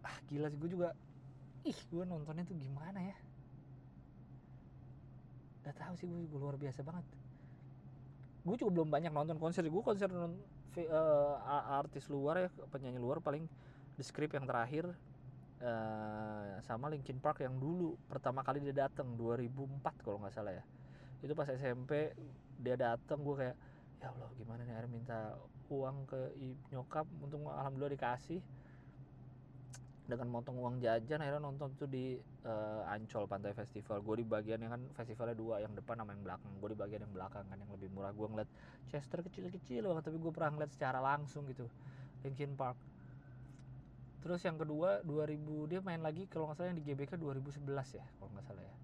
ah 0.00 0.16
gila 0.28 0.48
sih 0.48 0.56
gue 0.56 0.70
juga 0.72 0.96
ih 1.64 1.78
gue 1.88 2.04
nontonnya 2.04 2.44
tuh 2.44 2.56
gimana 2.56 3.00
ya? 3.00 3.16
Gak 5.64 5.76
tahu 5.80 5.94
sih 5.96 6.06
gue 6.08 6.38
luar 6.38 6.60
biasa 6.60 6.84
banget. 6.84 7.04
Gue 8.44 8.56
juga 8.60 8.70
belum 8.80 8.88
banyak 8.92 9.12
nonton 9.12 9.40
konser. 9.40 9.64
Gue 9.64 9.80
konser 9.80 10.12
non, 10.12 10.36
a- 10.92 11.80
artis 11.80 12.12
luar 12.12 12.36
ya 12.44 12.48
penyanyi 12.68 13.00
luar 13.00 13.24
paling 13.24 13.48
The 13.96 14.04
Script 14.04 14.36
yang 14.36 14.44
terakhir 14.44 14.92
eh, 15.64 16.52
sama 16.68 16.92
Linkin 16.92 17.16
Park 17.16 17.40
yang 17.40 17.56
dulu 17.56 17.96
pertama 18.12 18.44
kali 18.44 18.60
dia 18.60 18.84
datang 18.84 19.16
2004 19.16 20.04
kalau 20.04 20.20
nggak 20.20 20.34
salah 20.36 20.52
ya. 20.52 20.64
Itu 21.24 21.32
pas 21.32 21.48
SMP 21.48 22.12
dia 22.60 22.76
datang 22.76 23.24
gue 23.24 23.34
kayak 23.40 23.56
ya 24.04 24.12
Allah 24.12 24.28
gimana 24.36 24.60
nih 24.68 24.74
akhirnya 24.76 24.92
minta 24.92 25.18
uang 25.72 26.04
ke 26.04 26.20
nyokap 26.68 27.08
untuk 27.24 27.48
alhamdulillah 27.48 27.96
dikasih 27.96 28.44
dengan 30.04 30.28
motong 30.28 30.60
uang 30.60 30.84
jajan 30.84 31.16
akhirnya 31.16 31.40
nonton 31.40 31.72
tuh 31.80 31.88
di 31.88 32.20
uh, 32.44 32.84
Ancol 32.92 33.24
Pantai 33.24 33.56
Festival. 33.56 34.04
Gue 34.04 34.20
di 34.20 34.26
bagian 34.28 34.60
yang 34.60 34.76
kan 34.76 34.82
festivalnya 34.92 35.32
dua 35.32 35.64
yang 35.64 35.72
depan 35.72 35.96
sama 35.96 36.12
yang 36.12 36.20
belakang. 36.20 36.52
Gue 36.60 36.76
di 36.76 36.78
bagian 36.78 37.00
yang 37.08 37.14
belakang 37.16 37.44
kan 37.48 37.56
yang 37.56 37.72
lebih 37.72 37.88
murah. 37.88 38.12
Gue 38.12 38.28
ngeliat 38.28 38.50
Chester 38.92 39.24
kecil-kecil 39.24 39.88
banget 39.88 40.04
tapi 40.12 40.20
gue 40.20 40.32
pernah 40.32 40.50
ngeliat 40.60 40.72
secara 40.76 41.00
langsung 41.00 41.48
gitu 41.48 41.64
Linkin 42.20 42.52
Park. 42.52 42.76
Terus 44.20 44.44
yang 44.44 44.60
kedua 44.60 45.00
2000 45.08 45.72
dia 45.72 45.80
main 45.80 46.00
lagi 46.04 46.28
kalau 46.28 46.52
nggak 46.52 46.56
salah 46.60 46.68
yang 46.72 46.80
di 46.80 46.84
GBK 46.84 47.16
2011 47.16 47.64
ya 47.96 48.04
kalau 48.20 48.28
nggak 48.36 48.44
salah 48.44 48.60
ya. 48.60 48.74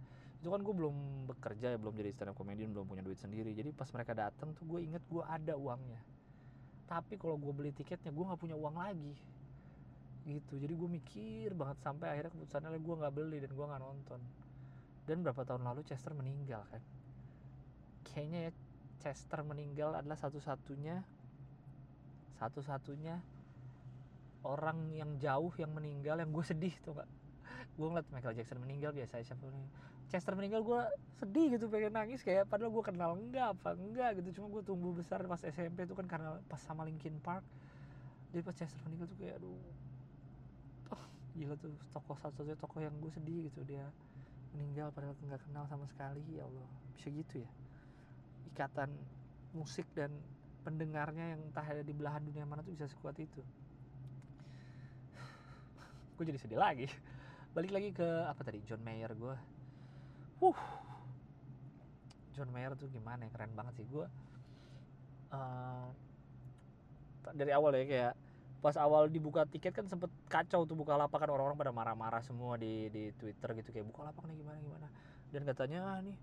Itu 0.41 0.49
kan 0.49 0.61
gue 0.65 0.73
belum 0.73 0.97
bekerja 1.37 1.77
ya 1.77 1.77
belum 1.77 2.01
jadi 2.01 2.17
stand 2.17 2.33
up 2.33 2.37
comedian 2.41 2.73
belum 2.73 2.89
punya 2.89 3.05
duit 3.05 3.21
sendiri. 3.21 3.53
Jadi 3.53 3.77
pas 3.77 3.93
mereka 3.93 4.17
datang 4.17 4.57
tuh 4.57 4.65
gue 4.65 4.89
inget 4.89 5.05
gue 5.05 5.21
ada 5.29 5.53
uangnya. 5.53 6.01
Tapi 6.89 7.21
kalau 7.21 7.37
gue 7.37 7.53
beli 7.53 7.77
tiketnya 7.77 8.09
gue 8.09 8.25
nggak 8.25 8.41
punya 8.41 8.57
uang 8.57 8.81
lagi 8.81 9.13
gitu. 10.27 10.61
Jadi 10.61 10.73
gue 10.77 10.89
mikir 10.91 11.49
banget 11.57 11.79
sampai 11.85 12.13
akhirnya 12.13 12.33
keputusannya 12.35 12.81
gue 12.81 12.95
nggak 13.01 13.15
beli 13.15 13.39
dan 13.41 13.51
gue 13.53 13.67
nggak 13.67 13.83
nonton. 13.83 14.21
Dan 15.09 15.27
berapa 15.27 15.43
tahun 15.43 15.65
lalu 15.65 15.81
Chester 15.87 16.13
meninggal 16.13 16.63
kan? 16.69 16.83
Kayaknya 18.07 18.51
ya 18.51 18.53
Chester 19.01 19.41
meninggal 19.47 19.97
adalah 19.97 20.19
satu-satunya 20.21 21.01
satu-satunya 22.41 23.21
orang 24.45 24.89
yang 24.97 25.21
jauh 25.21 25.53
yang 25.61 25.73
meninggal 25.77 26.17
yang 26.17 26.33
gue 26.33 26.45
sedih 26.45 26.73
tuh 26.81 26.97
gak 26.97 27.09
gue 27.77 27.87
ngeliat 27.87 28.09
Michael 28.09 28.37
Jackson 28.41 28.61
meninggal 28.65 28.97
biasa 28.97 29.21
siapa 29.21 29.45
nih 29.45 29.69
Chester 30.11 30.35
meninggal 30.35 30.67
gue 30.67 30.81
sedih 31.23 31.55
gitu 31.55 31.71
pengen 31.71 31.95
nangis 31.95 32.27
kayak 32.27 32.51
padahal 32.51 32.75
gue 32.75 32.83
kenal 32.83 33.15
enggak 33.15 33.55
apa 33.55 33.79
enggak? 33.79 34.19
Gitu. 34.19 34.43
Cuma 34.43 34.51
gue 34.59 34.63
tumbuh 34.67 34.91
besar 34.91 35.23
pas 35.23 35.39
SMP 35.39 35.87
tuh 35.87 35.95
kan 35.95 36.11
karena 36.11 36.43
pas 36.51 36.59
sama 36.59 36.83
Linkin 36.83 37.15
Park. 37.23 37.47
Jadi 38.35 38.43
pas 38.43 38.55
Chester 38.59 38.83
meninggal 38.91 39.07
tuh 39.07 39.19
kayak 39.23 39.39
aduh 39.39 39.55
gila 41.37 41.55
tuh 41.59 41.71
tokoh 41.95 42.17
satu-satunya 42.19 42.57
tokoh 42.59 42.81
yang 42.83 42.95
gue 42.99 43.13
sedih 43.15 43.51
gitu 43.51 43.63
dia 43.67 43.87
meninggal 44.51 44.91
padahal 44.91 45.15
nggak 45.15 45.43
kenal 45.47 45.65
sama 45.71 45.87
sekali 45.87 46.23
ya 46.35 46.47
Allah. 46.47 46.69
Bisa 46.99 47.09
gitu 47.11 47.43
ya? 47.43 47.51
Ikatan 48.51 48.91
musik 49.55 49.87
dan 49.95 50.11
pendengarnya 50.67 51.39
yang 51.39 51.41
entah 51.51 51.65
ada 51.65 51.83
di 51.83 51.95
belahan 51.95 52.23
dunia 52.23 52.45
mana 52.45 52.61
tuh 52.67 52.75
bisa 52.75 52.91
sekuat 52.91 53.17
itu. 53.19 53.43
Gue 56.19 56.25
jadi 56.27 56.39
sedih 56.39 56.59
lagi. 56.59 56.91
Balik 57.57 57.71
lagi 57.75 57.91
ke 57.91 58.09
apa 58.27 58.41
tadi 58.47 58.63
John 58.63 58.79
Mayer 58.87 59.11
gue 59.11 59.35
uh 60.41 60.61
John 62.33 62.49
Mayer 62.55 62.73
tuh 62.79 62.89
gimana 62.89 63.27
ya? 63.27 63.31
Keren 63.35 63.53
banget 63.59 63.83
sih 63.83 63.87
gue 63.91 64.07
uh, 65.35 65.87
dari 67.35 67.53
awal 67.55 67.75
ya 67.77 67.85
kayak 67.87 68.15
pas 68.61 68.77
awal 68.77 69.09
dibuka 69.09 69.49
tiket 69.49 69.73
kan 69.73 69.89
sempet 69.89 70.13
kacau 70.29 70.69
tuh 70.69 70.77
buka 70.77 70.93
lapak 70.95 71.25
kan 71.25 71.33
orang-orang 71.33 71.57
pada 71.57 71.73
marah-marah 71.73 72.21
semua 72.21 72.61
di 72.61 72.93
di 72.93 73.09
Twitter 73.17 73.57
gitu 73.57 73.73
kayak 73.73 73.89
buka 73.89 74.13
lapak 74.13 74.29
nih 74.29 74.37
gimana 74.37 74.59
gimana? 74.61 74.87
Dan 75.33 75.43
katanya 75.49 75.79
ah, 75.97 75.99
nih 76.05 76.17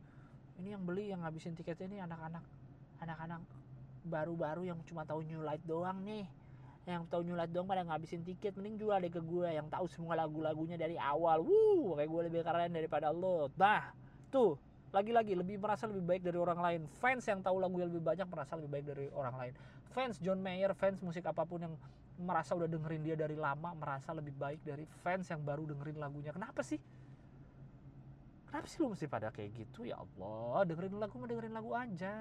ini 0.61 0.69
yang 0.73 0.83
beli 0.85 1.09
yang 1.09 1.25
ngabisin 1.25 1.57
tiketnya 1.57 1.85
ini 1.89 1.97
anak-anak 2.05 2.45
anak-anak 3.01 3.41
baru-baru 4.07 4.69
yang 4.71 4.79
cuma 4.87 5.03
tahu 5.03 5.21
New 5.27 5.43
Light 5.43 5.61
doang 5.67 6.01
nih. 6.01 6.25
Yang 6.87 7.03
tahu 7.11 7.21
New 7.27 7.35
Light 7.35 7.51
doang 7.51 7.67
pada 7.67 7.83
ngabisin 7.83 8.23
tiket 8.23 8.55
mending 8.55 8.79
jual 8.79 8.97
deh 9.03 9.11
ke 9.11 9.19
gue 9.19 9.47
yang 9.51 9.67
tahu 9.67 9.85
semua 9.91 10.15
lagu-lagunya 10.15 10.79
dari 10.79 10.95
awal. 10.95 11.43
Wuh 11.43 11.99
kayak 11.99 12.09
gue 12.09 12.21
lebih 12.31 12.41
keren 12.47 12.71
daripada 12.71 13.11
lo. 13.11 13.51
Nah 13.59 13.91
tuh 14.31 14.55
lagi-lagi 14.95 15.35
lebih 15.35 15.59
merasa 15.59 15.85
lebih 15.85 16.07
baik 16.07 16.23
dari 16.23 16.39
orang 16.39 16.59
lain. 16.63 16.81
Fans 17.03 17.27
yang 17.27 17.43
tahu 17.43 17.59
lagu 17.59 17.75
yang 17.83 17.91
lebih 17.91 18.03
banyak 18.07 18.27
merasa 18.31 18.55
lebih 18.55 18.71
baik 18.71 18.85
dari 18.87 19.05
orang 19.11 19.35
lain. 19.35 19.53
Fans 19.91 20.15
John 20.23 20.39
Mayer 20.39 20.71
fans 20.71 21.03
musik 21.03 21.27
apa 21.27 21.43
pun 21.43 21.59
yang 21.59 21.73
merasa 22.17 22.57
udah 22.57 22.65
dengerin 22.65 23.01
dia 23.05 23.15
dari 23.15 23.37
lama 23.37 23.77
merasa 23.77 24.09
lebih 24.09 24.33
baik 24.33 24.65
dari 24.65 24.89
fans 25.05 25.29
yang 25.29 25.45
baru 25.45 25.69
dengerin 25.69 26.01
lagunya. 26.01 26.33
Kenapa 26.33 26.65
sih? 26.65 26.81
Kenapa 28.49 28.65
sih 28.65 28.79
lu 28.81 28.89
mesti 28.89 29.05
pada 29.05 29.29
kayak 29.29 29.53
gitu? 29.53 29.85
Ya 29.85 30.01
Allah 30.01 30.65
dengerin 30.65 30.97
lagu 30.97 31.15
mah 31.21 31.29
dengerin 31.29 31.53
lagu 31.53 31.71
aja. 31.77 32.17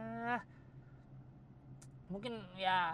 Mungkin 2.13 2.45
ya 2.61 2.93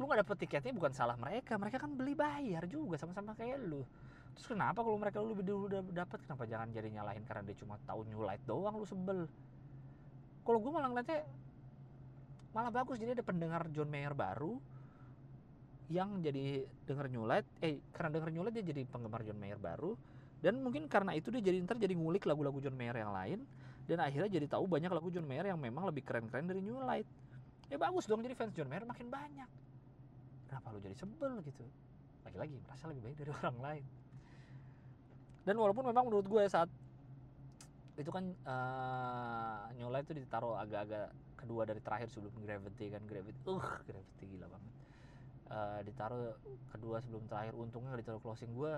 lu 0.00 0.08
nggak 0.08 0.24
dapet 0.24 0.36
tiketnya 0.48 0.72
bukan 0.72 0.92
salah 0.96 1.18
mereka. 1.20 1.60
Mereka 1.60 1.76
kan 1.76 1.92
beli 1.92 2.16
bayar 2.16 2.64
juga 2.64 2.96
sama-sama 2.96 3.36
kayak 3.36 3.60
lu. 3.60 3.84
Terus 4.32 4.46
kenapa 4.56 4.80
kalau 4.80 4.96
mereka 4.96 5.20
lu 5.20 5.36
lebih 5.36 5.44
dulu 5.44 5.64
dapet? 5.92 6.24
Kenapa 6.24 6.48
jangan 6.48 6.72
jadi 6.72 6.88
nyalahin 6.88 7.26
karena 7.28 7.44
dia 7.44 7.56
cuma 7.60 7.76
tahu 7.84 8.08
new 8.08 8.24
light 8.24 8.40
doang 8.48 8.80
lu 8.80 8.86
sebel? 8.88 9.28
Kalau 10.40 10.58
gue 10.62 10.72
malah 10.72 10.88
ngeliatnya 10.88 11.20
malah 12.56 12.72
bagus. 12.72 12.96
Jadi 12.96 13.18
ada 13.18 13.24
pendengar 13.26 13.68
John 13.74 13.92
Mayer 13.92 14.16
baru 14.16 14.56
yang 15.90 16.22
jadi 16.22 16.62
denger 16.86 17.10
Light 17.26 17.46
eh 17.58 17.82
karena 17.90 18.14
denger 18.14 18.30
Light 18.46 18.54
dia 18.54 18.64
jadi 18.64 18.86
penggemar 18.86 19.26
John 19.26 19.36
Mayer 19.42 19.58
baru. 19.58 19.98
Dan 20.40 20.64
mungkin 20.64 20.88
karena 20.88 21.12
itu 21.12 21.28
dia 21.28 21.42
jadi 21.44 21.60
ntar 21.66 21.76
jadi 21.76 21.92
ngulik 21.92 22.24
lagu-lagu 22.24 22.62
John 22.62 22.78
Mayer 22.78 22.96
yang 23.02 23.12
lain. 23.12 23.42
Dan 23.84 23.98
akhirnya 23.98 24.30
jadi 24.30 24.46
tahu 24.46 24.70
banyak 24.70 24.88
lagu 24.88 25.10
John 25.10 25.26
Mayer 25.26 25.50
yang 25.50 25.58
memang 25.58 25.90
lebih 25.90 26.06
keren-keren 26.06 26.46
dari 26.46 26.62
New 26.62 26.78
Light 26.80 27.04
ya 27.70 27.78
bagus 27.78 28.10
dong 28.10 28.20
jadi 28.20 28.34
fans 28.34 28.50
John 28.52 28.66
Mayer 28.66 28.82
makin 28.82 29.06
banyak. 29.06 29.50
Kenapa 30.50 30.74
lu 30.74 30.82
jadi 30.82 30.98
sebel 30.98 31.38
gitu? 31.46 31.62
Lagi-lagi 32.26 32.58
merasa 32.66 32.90
lebih 32.90 33.02
baik 33.06 33.16
dari 33.22 33.30
orang 33.38 33.58
lain. 33.62 33.84
Dan 35.46 35.54
walaupun 35.56 35.86
memang 35.86 36.10
menurut 36.10 36.26
gue 36.26 36.44
saat 36.50 36.66
itu 37.94 38.10
kan 38.10 38.26
uh, 38.46 39.70
New 39.78 39.86
Light 39.86 40.06
itu 40.10 40.18
ditaruh 40.18 40.58
agak-agak 40.58 41.14
kedua 41.38 41.62
dari 41.62 41.78
terakhir 41.78 42.10
sebelum 42.10 42.34
Gravity 42.42 42.90
kan. 42.90 43.02
Gravity 43.06 43.38
uh 43.46 43.66
Gravity 43.86 44.24
gila 44.26 44.50
banget 44.50 44.72
uh, 45.50 45.80
ditaruh 45.82 46.38
kedua 46.70 47.02
sebelum 47.02 47.26
terakhir. 47.26 47.52
Untungnya 47.58 47.98
ditaruh 47.98 48.22
closing. 48.22 48.54
Gue 48.54 48.72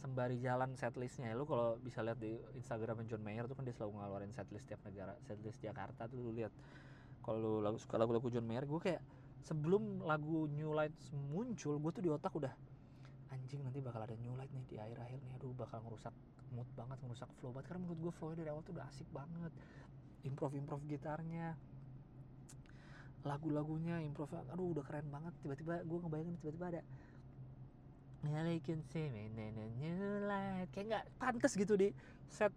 sembari 0.00 0.40
jalan 0.40 0.72
setlistnya. 0.78 1.28
Ya 1.28 1.36
lu 1.36 1.44
kalau 1.44 1.76
bisa 1.82 2.00
lihat 2.00 2.16
di 2.16 2.40
Instagram 2.56 3.04
John 3.04 3.20
Mayer 3.20 3.44
tuh 3.44 3.58
kan 3.58 3.68
dia 3.68 3.76
selalu 3.76 4.00
ngeluarin 4.00 4.32
setlist 4.32 4.64
tiap 4.64 4.80
negara 4.86 5.12
setlist 5.28 5.60
Jakarta 5.60 6.08
tuh 6.08 6.18
lu 6.18 6.32
lihat. 6.32 6.52
Kalau 7.20 7.60
lagu 7.60 7.76
suka 7.76 8.00
lagu-lagu 8.00 8.32
John 8.32 8.48
Mayer 8.48 8.64
gue 8.64 8.80
kayak 8.80 9.02
sebelum 9.44 10.00
lagu 10.08 10.48
New 10.48 10.72
Light 10.72 10.96
muncul 11.12 11.76
gue 11.76 11.90
tuh 11.92 12.04
di 12.04 12.10
otak 12.12 12.32
udah 12.32 12.52
anjing 13.30 13.60
nanti 13.62 13.78
bakal 13.84 14.04
ada 14.04 14.16
New 14.18 14.34
Light 14.34 14.50
nih 14.56 14.64
di 14.64 14.76
akhir-akhir 14.80 15.20
nih. 15.20 15.32
Aduh 15.36 15.52
bakal 15.52 15.84
ngerusak 15.84 16.16
mood 16.50 16.66
banget 16.74 16.96
ngerusak 17.04 17.28
flow 17.38 17.52
banget. 17.52 17.76
Karena 17.76 17.80
menurut 17.84 18.00
gue 18.08 18.12
flow 18.16 18.32
dari 18.32 18.48
awal 18.48 18.64
tuh 18.64 18.72
udah 18.72 18.88
asik 18.88 19.08
banget. 19.12 19.52
Improv 20.24 20.52
improv 20.56 20.80
gitarnya 20.88 21.56
lagu-lagunya 23.22 24.00
improv 24.00 24.32
aduh 24.32 24.72
udah 24.76 24.84
keren 24.84 25.08
banget. 25.12 25.34
Tiba-tiba 25.44 25.84
gue 25.84 25.98
ngebayangin 26.00 26.34
tiba-tiba 26.40 26.66
ada 26.78 26.82
I 28.20 28.60
can 28.60 28.84
see 28.92 29.08
me 29.08 29.32
in 29.32 29.56
a 29.56 29.66
new 29.80 30.28
light. 30.28 30.68
Kayak 30.72 30.86
nggak 30.92 31.04
pantas 31.16 31.56
gitu 31.56 31.72
di 31.76 31.88
set 32.28 32.52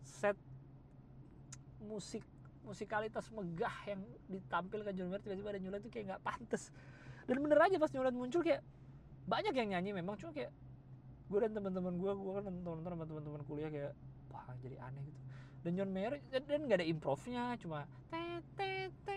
set 0.00 0.36
musik 1.84 2.24
musikalitas 2.64 3.28
megah 3.28 3.76
yang 3.84 4.00
ditampilkan 4.32 4.96
John 4.96 5.12
Mayer 5.12 5.20
tiba-tiba 5.20 5.48
ada 5.52 5.60
New 5.60 5.68
itu 5.76 5.92
kayak 5.92 6.16
nggak 6.16 6.22
pantas. 6.24 6.72
Dan 7.28 7.44
bener 7.44 7.60
aja 7.60 7.76
pas 7.76 7.92
New 7.92 8.16
muncul 8.16 8.40
kayak 8.40 8.64
banyak 9.28 9.52
yang 9.56 9.76
nyanyi 9.76 9.92
memang 9.92 10.16
cuma 10.16 10.32
kayak 10.32 10.52
gue 11.28 11.38
dan 11.40 11.52
teman-teman 11.56 11.96
gue 11.96 12.12
gue 12.12 12.32
kan 12.40 12.54
nonton 12.64 12.88
sama 12.88 13.04
teman-teman 13.04 13.40
kuliah 13.44 13.68
kayak 13.68 13.92
wah 14.32 14.48
jadi 14.64 14.80
aneh 14.80 15.04
gitu. 15.04 15.20
Dan 15.64 15.72
John 15.76 15.90
Mayer 15.92 16.20
dan 16.32 16.60
nggak 16.64 16.80
ada 16.80 16.88
improvnya 16.88 17.56
cuma 17.60 17.84
teng 18.08 18.40
teng 18.56 18.88
teng 19.04 19.13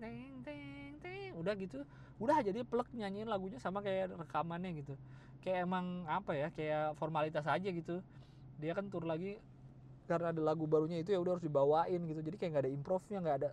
teng 0.00 0.40
teng 0.40 0.92
teng. 1.04 1.30
Udah 1.36 1.54
gitu. 1.60 1.84
Udah 2.16 2.40
aja 2.40 2.50
dia 2.50 2.64
plek 2.64 2.88
nyanyiin 2.96 3.28
lagunya 3.28 3.60
sama 3.60 3.84
kayak 3.84 4.16
rekamannya 4.16 4.72
gitu. 4.80 4.96
Kayak 5.44 5.68
emang 5.68 6.04
apa 6.08 6.32
ya 6.32 6.48
kayak 6.52 6.96
formalitas 6.96 7.44
aja 7.44 7.68
gitu. 7.68 8.00
Dia 8.60 8.72
kan 8.72 8.88
tur 8.88 9.04
lagi 9.04 9.36
karena 10.08 10.34
ada 10.34 10.42
lagu 10.42 10.66
barunya 10.66 10.98
itu 10.98 11.14
ya 11.14 11.20
udah 11.20 11.36
harus 11.36 11.44
dibawain 11.44 12.00
gitu. 12.08 12.20
Jadi 12.24 12.36
kayak 12.40 12.50
nggak 12.56 12.64
ada 12.64 12.72
improvnya 12.72 13.18
nggak 13.20 13.36
ada 13.44 13.50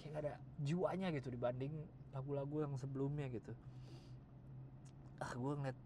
kayak 0.00 0.10
nggak 0.16 0.24
ada 0.24 0.34
jiwanya 0.64 1.08
gitu 1.12 1.28
dibanding 1.28 1.72
lagu-lagu 2.16 2.56
yang 2.64 2.74
sebelumnya 2.80 3.28
gitu. 3.28 3.52
Ah 5.20 5.32
gue 5.36 5.52
ngeliat 5.52 5.78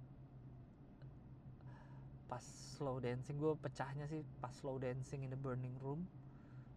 pas 2.30 2.42
slow 2.74 2.98
dancing 2.98 3.38
gue 3.38 3.54
pecahnya 3.60 4.10
sih 4.10 4.26
pas 4.42 4.50
slow 4.50 4.80
dancing 4.80 5.22
in 5.22 5.30
the 5.30 5.38
burning 5.38 5.76
room 5.78 6.02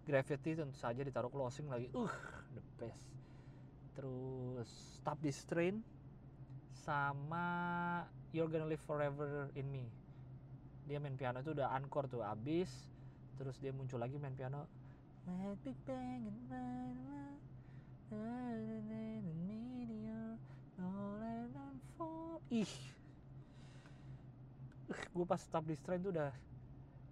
gravity 0.07 0.55
tentu 0.55 0.71
saja 0.79 1.03
ditaruh 1.03 1.27
closing 1.27 1.67
lagi. 1.67 1.91
Uh 1.91 2.07
the 2.55 2.63
best. 2.79 3.03
Terus 3.99 4.69
stop 4.95 5.19
this 5.19 5.43
train 5.43 5.83
sama 6.87 7.45
you're 8.31 8.47
gonna 8.47 8.63
live 8.63 8.79
forever 8.87 9.51
in 9.59 9.67
me. 9.67 9.83
Dia 10.87 11.03
main 11.03 11.19
piano 11.19 11.43
itu 11.43 11.51
udah 11.51 11.75
encore 11.75 12.07
tuh 12.07 12.23
abis. 12.23 12.71
Terus 13.35 13.59
dia 13.59 13.75
muncul 13.75 13.99
lagi 13.99 14.15
main 14.15 14.31
piano. 14.31 14.63
Ih. 22.47 22.73
Gue 25.11 25.25
pas 25.27 25.41
stop 25.43 25.67
this 25.67 25.83
train 25.83 25.99
tuh 25.99 26.15
udah 26.15 26.31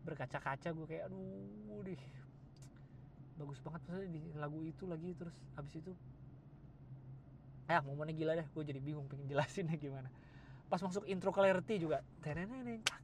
berkaca-kaca 0.07 0.69
gue 0.71 0.85
kayak 0.87 1.11
aduh 1.11 1.81
deh 1.83 1.99
bagus 3.35 3.59
banget 3.59 3.81
maksudnya 3.87 4.09
di 4.11 4.21
lagu 4.39 4.59
itu 4.63 4.83
lagi 4.87 5.11
terus 5.15 5.35
abis 5.59 5.73
itu 5.83 5.91
ah 7.65 7.81
momennya 7.81 8.13
gila 8.13 8.31
deh. 8.37 8.47
Gue 8.53 8.63
jadi 8.63 8.77
bingung 8.77 9.09
pengen 9.09 9.25
jelasinnya 9.25 9.75
gimana. 9.75 10.09
Pas 10.69 10.81
masuk 10.81 11.05
intro 11.09 11.33
clarity 11.33 11.81
juga 11.81 12.01
teneneng 12.21 12.81
cak 12.85 13.01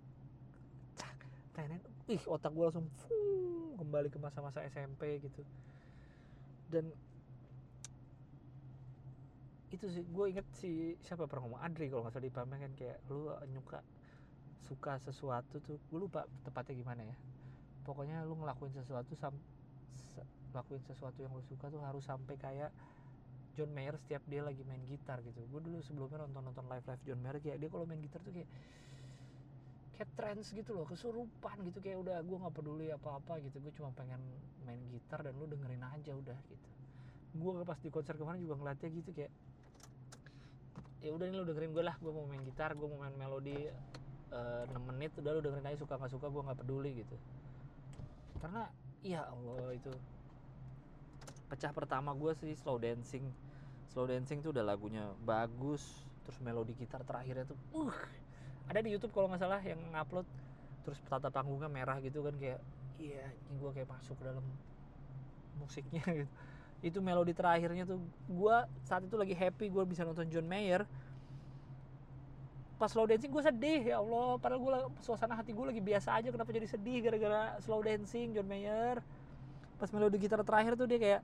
cak 0.98 1.20
tenen 1.54 1.82
ih 2.10 2.22
otak 2.28 2.52
gue 2.54 2.66
langsung 2.66 2.88
fuh, 3.06 3.78
kembali 3.78 4.08
ke 4.14 4.18
masa-masa 4.22 4.62
SMP 4.70 5.22
gitu. 5.22 5.42
Dan 6.70 6.90
itu 9.72 9.88
sih 9.88 10.04
gue 10.04 10.26
inget 10.28 10.48
si 10.60 11.00
siapa 11.00 11.26
pernah 11.32 11.48
ngomong 11.48 11.64
Adri 11.64 11.88
kalau 11.88 12.04
nggak 12.04 12.14
salah 12.14 12.28
di 12.28 12.34
pamer 12.34 12.60
kan 12.60 12.74
kayak 12.76 12.98
lu 13.08 13.32
nyuka 13.56 13.80
suka 14.68 15.00
sesuatu 15.00 15.64
tuh 15.64 15.80
gue 15.80 16.00
lupa 16.00 16.28
tepatnya 16.44 16.76
gimana 16.76 17.02
ya. 17.08 17.16
Pokoknya 17.88 18.22
lu 18.28 18.36
ngelakuin 18.38 18.76
sesuatu 18.78 19.16
sam 19.18 19.34
se- 19.34 19.61
lakuin 20.52 20.84
sesuatu 20.84 21.24
yang 21.24 21.32
lu 21.32 21.44
suka 21.48 21.72
tuh 21.72 21.80
harus 21.80 22.04
sampai 22.04 22.36
kayak 22.36 22.72
John 23.56 23.72
Mayer 23.76 23.96
setiap 24.00 24.24
dia 24.28 24.44
lagi 24.44 24.64
main 24.64 24.80
gitar 24.88 25.20
gitu. 25.24 25.44
Gue 25.52 25.60
dulu 25.64 25.84
sebelumnya 25.84 26.24
nonton 26.24 26.44
nonton 26.52 26.66
live 26.72 26.86
live 26.88 27.04
John 27.04 27.20
Mayer 27.20 27.38
kayak 27.44 27.58
dia 27.60 27.70
kalau 27.72 27.84
main 27.84 28.00
gitar 28.00 28.20
tuh 28.24 28.32
kayak 28.32 28.50
kayak 29.96 30.10
trance 30.18 30.50
gitu 30.56 30.72
loh 30.74 30.88
kesurupan 30.88 31.56
gitu 31.68 31.78
kayak 31.84 32.00
udah 32.02 32.18
gue 32.24 32.38
nggak 32.42 32.56
peduli 32.56 32.90
apa 32.90 33.22
apa 33.22 33.38
gitu 33.44 33.60
gue 33.62 33.74
cuma 33.76 33.92
pengen 33.94 34.18
main 34.66 34.80
gitar 34.90 35.22
dan 35.22 35.36
lu 35.36 35.46
dengerin 35.52 35.84
aja 35.84 36.12
udah 36.16 36.38
gitu. 36.48 36.68
Gue 37.36 37.52
pas 37.64 37.80
di 37.80 37.90
konser 37.92 38.16
kemarin 38.16 38.40
juga 38.40 38.56
ngeliatnya 38.60 38.90
gitu 38.92 39.12
kayak 39.12 39.32
ya 41.02 41.12
udah 41.12 41.26
nih 41.28 41.38
lu 41.38 41.46
dengerin 41.50 41.72
gue 41.76 41.84
lah 41.84 41.96
gue 42.00 42.12
mau 42.14 42.26
main 42.28 42.44
gitar 42.46 42.72
gue 42.78 42.88
mau 42.88 43.00
main 43.04 43.16
melodi 43.20 43.68
eh, 44.32 44.64
6 44.70 44.90
menit 44.90 45.12
udah 45.20 45.32
lu 45.38 45.42
dengerin 45.44 45.68
aja 45.68 45.78
suka 45.84 46.00
nggak 46.00 46.12
suka 46.12 46.28
gue 46.32 46.42
nggak 46.44 46.60
peduli 46.64 46.92
gitu. 47.04 47.16
Karena 48.40 48.64
ya 49.02 49.26
Allah 49.26 49.74
itu 49.74 49.92
pecah 51.52 51.74
pertama 51.76 52.16
gue 52.16 52.32
sih 52.40 52.56
slow 52.56 52.80
dancing. 52.80 53.28
Slow 53.92 54.08
dancing 54.08 54.40
tuh 54.40 54.56
udah 54.56 54.64
lagunya 54.64 55.04
bagus 55.28 55.84
terus 56.24 56.38
melodi 56.40 56.78
gitar 56.78 57.04
terakhirnya 57.04 57.50
tuh 57.50 57.60
uh. 57.76 57.92
Ada 58.70 58.80
di 58.86 58.94
YouTube 58.94 59.12
kalau 59.12 59.28
nggak 59.28 59.42
salah 59.42 59.60
yang 59.60 59.82
ngupload 59.92 60.24
terus 60.88 60.98
tata 61.06 61.28
panggungnya 61.28 61.68
merah 61.68 62.00
gitu 62.00 62.24
kan 62.24 62.34
kayak 62.40 62.62
iya 63.02 63.26
ini 63.52 63.56
gue 63.60 63.72
kayak 63.76 63.90
masuk 63.90 64.16
ke 64.16 64.24
dalam 64.24 64.46
musiknya 65.60 66.06
gitu. 66.24 66.32
Itu 66.82 66.98
melodi 67.04 67.36
terakhirnya 67.36 67.84
tuh 67.84 68.00
gue 68.32 68.56
saat 68.88 69.04
itu 69.04 69.14
lagi 69.20 69.36
happy 69.36 69.68
gue 69.68 69.84
bisa 69.84 70.08
nonton 70.08 70.30
John 70.32 70.48
Mayer 70.48 70.88
pas 72.82 72.90
slow 72.90 73.06
dancing 73.06 73.30
gue 73.30 73.44
sedih 73.46 73.94
ya 73.94 74.02
Allah. 74.02 74.42
Padahal 74.42 74.60
gue 74.66 74.74
suasana 75.06 75.38
hati 75.38 75.54
gue 75.54 75.66
lagi 75.70 75.78
biasa 75.78 76.18
aja 76.18 76.34
kenapa 76.34 76.50
jadi 76.50 76.66
sedih 76.66 77.06
gara-gara 77.06 77.62
slow 77.62 77.86
dancing 77.86 78.34
John 78.34 78.50
Mayer? 78.50 79.06
Pas 79.78 79.86
melodi 79.94 80.18
gitar 80.18 80.42
terakhir 80.42 80.74
tuh 80.74 80.90
dia 80.90 80.98
kayak 80.98 81.22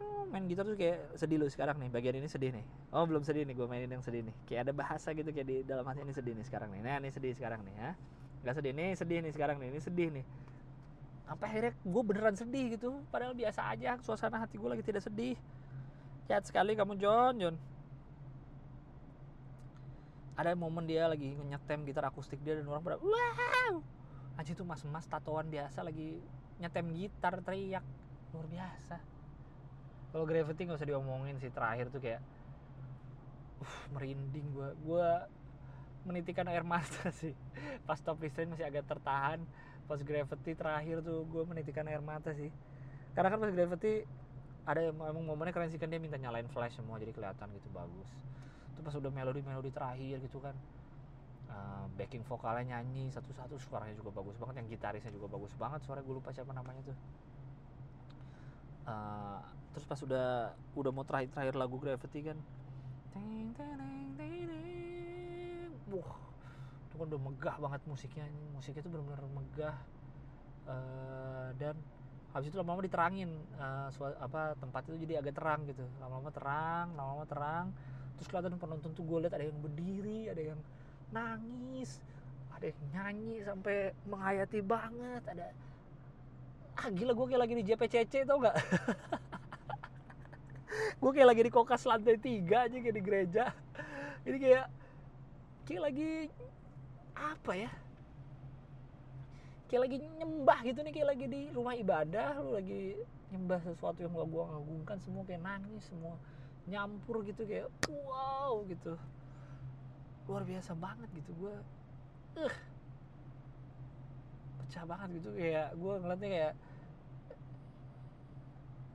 tuh 0.00 0.24
main 0.32 0.48
gitar 0.48 0.64
tuh 0.64 0.80
kayak 0.80 1.12
sedih 1.20 1.44
lu 1.44 1.46
sekarang 1.52 1.76
nih 1.76 1.92
bagian 1.92 2.16
ini 2.24 2.28
sedih 2.32 2.56
nih. 2.56 2.64
Oh 2.88 3.04
belum 3.04 3.20
sedih 3.20 3.44
nih 3.44 3.52
gue 3.52 3.66
mainin 3.68 3.92
yang 3.92 4.00
sedih 4.00 4.24
nih. 4.24 4.32
Kayak 4.48 4.60
ada 4.64 4.72
bahasa 4.72 5.12
gitu 5.12 5.28
kayak 5.28 5.44
di 5.44 5.56
dalam 5.68 5.84
hati 5.84 6.00
ini 6.00 6.16
sedih 6.16 6.32
nih 6.32 6.46
sekarang 6.48 6.72
nih. 6.72 6.80
Nah 6.80 6.96
ini 7.04 7.10
sedih 7.12 7.32
sekarang 7.36 7.60
nih 7.68 7.74
ya. 7.76 7.90
Nggak 8.40 8.54
sedih 8.56 8.72
nih 8.72 8.90
sedih 8.96 9.18
nih 9.20 9.32
sekarang 9.36 9.56
nih 9.60 9.68
ini 9.68 9.80
sedih 9.84 10.08
nih. 10.08 10.24
Sampai 11.28 11.46
akhirnya 11.52 11.72
gue 11.84 12.02
beneran 12.08 12.36
sedih 12.40 12.64
gitu. 12.80 12.90
Padahal 13.12 13.36
biasa 13.36 13.60
aja 13.76 14.00
suasana 14.00 14.40
hati 14.40 14.56
gue 14.56 14.68
lagi 14.72 14.80
tidak 14.80 15.04
sedih. 15.04 15.36
Jahat 16.32 16.48
sekali 16.48 16.72
kamu 16.72 16.96
John 16.96 17.36
John 17.36 17.56
ada 20.34 20.50
momen 20.58 20.82
dia 20.86 21.06
lagi 21.06 21.38
nyetem 21.46 21.86
gitar 21.86 22.10
akustik 22.10 22.42
dia 22.42 22.58
dan 22.58 22.66
orang 22.66 22.82
pada 22.82 22.98
wow! 22.98 23.78
Aja 24.34 24.50
tuh 24.50 24.66
mas-mas 24.66 25.06
tatoan 25.06 25.46
biasa 25.46 25.86
lagi 25.86 26.18
nyetem 26.58 26.90
gitar 26.90 27.38
teriak. 27.42 27.86
Luar 28.34 28.46
biasa. 28.50 28.98
Kalau 30.10 30.26
Gravity 30.26 30.66
nggak 30.66 30.78
usah 30.78 30.90
diomongin 30.90 31.38
sih 31.38 31.50
terakhir 31.54 31.90
tuh 31.90 32.02
kayak 32.02 32.22
uh, 33.62 33.76
merinding 33.94 34.46
gue 34.50 34.68
gue 34.82 35.08
menitikan 36.02 36.50
air 36.50 36.66
mata 36.66 37.10
sih. 37.22 37.34
Pas 37.86 37.98
top 38.02 38.18
listen 38.18 38.50
masih 38.50 38.66
agak 38.66 38.90
tertahan 38.90 39.42
pas 39.84 40.00
Gravity 40.00 40.56
terakhir 40.56 41.04
tuh 41.04 41.22
gue 41.30 41.42
menitikan 41.46 41.86
air 41.86 42.02
mata 42.02 42.34
sih. 42.34 42.50
Karena 43.14 43.30
kan 43.30 43.38
pas 43.38 43.54
Gravity 43.54 44.02
ada 44.64 44.90
emang 44.90 45.28
momennya 45.28 45.52
keren 45.52 45.68
sih 45.68 45.76
kan 45.76 45.92
dia 45.92 46.00
minta 46.00 46.16
nyalain 46.16 46.48
flash 46.48 46.80
semua 46.80 46.96
jadi 46.96 47.12
kelihatan 47.12 47.52
gitu 47.52 47.68
bagus 47.68 48.08
itu 48.74 48.80
pas 48.82 48.94
udah 48.98 49.12
melodi 49.14 49.40
melodi 49.46 49.70
terakhir 49.70 50.18
gitu 50.26 50.42
kan. 50.42 50.54
Uh, 51.44 51.86
backing 51.94 52.26
vokalnya 52.26 52.74
nyanyi 52.74 53.14
satu-satu 53.14 53.54
suaranya 53.62 53.94
juga 53.94 54.10
bagus 54.10 54.34
banget 54.42 54.64
yang 54.64 54.68
gitarisnya 54.74 55.14
juga 55.14 55.30
bagus 55.30 55.54
banget 55.54 55.86
suara 55.86 56.02
gue 56.02 56.14
lupa 56.18 56.34
siapa 56.34 56.50
namanya 56.50 56.82
tuh. 56.82 56.98
Uh, 58.84 59.38
terus 59.70 59.86
pas 59.86 60.00
udah 60.02 60.50
udah 60.74 60.90
mau 60.90 61.06
terakhir 61.06 61.30
terakhir 61.30 61.54
lagu 61.54 61.78
Gravity 61.78 62.20
kan 62.26 62.38
ting, 63.14 63.54
ting, 63.54 64.08
ting, 64.18 65.70
wah 65.94 66.18
itu 66.90 66.94
kan 66.98 67.06
udah 67.10 67.20
megah 67.22 67.56
banget 67.58 67.80
musiknya 67.86 68.26
musiknya 68.50 68.82
tuh 68.82 68.90
benar-benar 68.90 69.22
megah. 69.30 69.76
Uh, 70.64 71.48
dan 71.60 71.76
habis 72.32 72.50
itu 72.50 72.56
lama-lama 72.58 72.82
diterangin 72.82 73.30
uh, 73.60 73.92
apa 74.18 74.58
tempat 74.58 74.82
itu 74.90 75.06
jadi 75.06 75.22
agak 75.22 75.38
terang 75.38 75.60
gitu. 75.70 75.86
Lama-lama 76.02 76.34
terang 76.34 76.86
lama-lama 76.98 77.26
terang 77.30 77.66
terus 78.18 78.28
kelihatan 78.30 78.56
penonton 78.58 78.90
tuh 78.94 79.04
gue 79.04 79.18
lihat 79.26 79.34
ada 79.34 79.44
yang 79.46 79.58
berdiri 79.58 80.30
ada 80.30 80.42
yang 80.54 80.60
nangis 81.10 81.98
ada 82.54 82.70
yang 82.70 82.80
nyanyi 82.94 83.42
sampai 83.42 83.92
menghayati 84.06 84.60
banget 84.62 85.22
ada 85.26 85.50
ah 86.74 86.88
gila 86.90 87.14
gue 87.14 87.26
kayak 87.30 87.42
lagi 87.42 87.54
di 87.54 87.64
JPCC 87.66 88.26
tau 88.26 88.42
gak 88.42 88.56
gue 91.00 91.10
kayak 91.12 91.28
lagi 91.28 91.42
di 91.44 91.52
kokas 91.52 91.84
lantai 91.84 92.16
tiga 92.16 92.66
aja 92.66 92.76
kayak 92.80 92.96
di 92.96 93.02
gereja. 93.04 93.44
Ini 94.24 94.36
kayak 94.40 94.66
kayak 95.68 95.82
lagi 95.84 96.10
apa 97.12 97.52
ya? 97.52 97.70
Kayak 99.68 99.82
lagi 99.84 99.96
nyembah 100.00 100.58
gitu 100.64 100.78
nih 100.80 100.92
kayak 100.96 101.08
lagi 101.12 101.26
di 101.28 101.40
rumah 101.52 101.74
ibadah 101.74 102.40
lu 102.40 102.56
lagi 102.56 102.96
nyembah 103.34 103.60
sesuatu 103.66 104.00
yang 104.00 104.14
gak 104.14 104.28
gua 104.30 104.44
ngagungkan 104.54 104.98
semua 105.02 105.22
kayak 105.26 105.42
nangis 105.42 105.82
semua 105.90 106.14
nyampur 106.68 107.20
gitu 107.28 107.44
kayak 107.44 107.68
wow 107.88 108.64
gitu. 108.68 108.96
Luar 110.24 110.42
biasa 110.48 110.72
banget 110.72 111.08
gitu 111.12 111.30
gua 111.36 111.56
eh 112.40 112.54
pecah 114.64 114.84
banget 114.88 115.08
gitu 115.20 115.30
kayak 115.36 115.76
gua 115.76 116.00
ngeliatnya 116.00 116.28
kayak 116.30 116.54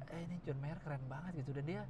eh 0.10 0.20
ini 0.26 0.36
John 0.42 0.58
Mayer 0.58 0.80
keren 0.82 1.04
banget 1.06 1.46
gitu. 1.46 1.54
Dan 1.54 1.66
dia 1.70 1.82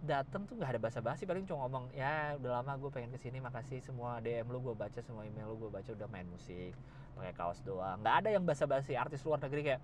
datang 0.00 0.48
tuh 0.48 0.56
nggak 0.56 0.76
ada 0.76 0.80
basa-basi 0.80 1.28
paling 1.28 1.44
cuma 1.44 1.68
ngomong 1.68 1.92
ya 1.92 2.32
udah 2.40 2.64
lama 2.64 2.72
gue 2.80 2.88
pengen 2.88 3.12
ke 3.12 3.20
sini 3.20 3.36
makasih 3.36 3.84
semua 3.84 4.16
DM 4.24 4.48
lu 4.48 4.56
gue 4.64 4.72
baca 4.72 4.96
semua 5.04 5.28
email 5.28 5.52
lu 5.52 5.60
gue 5.60 5.68
baca 5.68 5.92
udah 5.92 6.08
main 6.08 6.24
musik 6.24 6.72
pakai 7.20 7.36
kaos 7.36 7.60
doang. 7.60 8.00
Nggak 8.00 8.16
ada 8.24 8.28
yang 8.32 8.44
basa-basi 8.48 8.96
artis 8.96 9.20
luar 9.28 9.44
negeri 9.44 9.60
kayak 9.60 9.80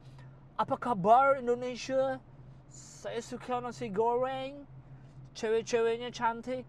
apa 0.56 0.74
kabar 0.80 1.36
Indonesia? 1.36 2.16
Saya 2.72 3.20
suka 3.20 3.60
nasi 3.60 3.92
goreng 3.92 4.64
cewek-ceweknya 5.36 6.08
cantik. 6.08 6.64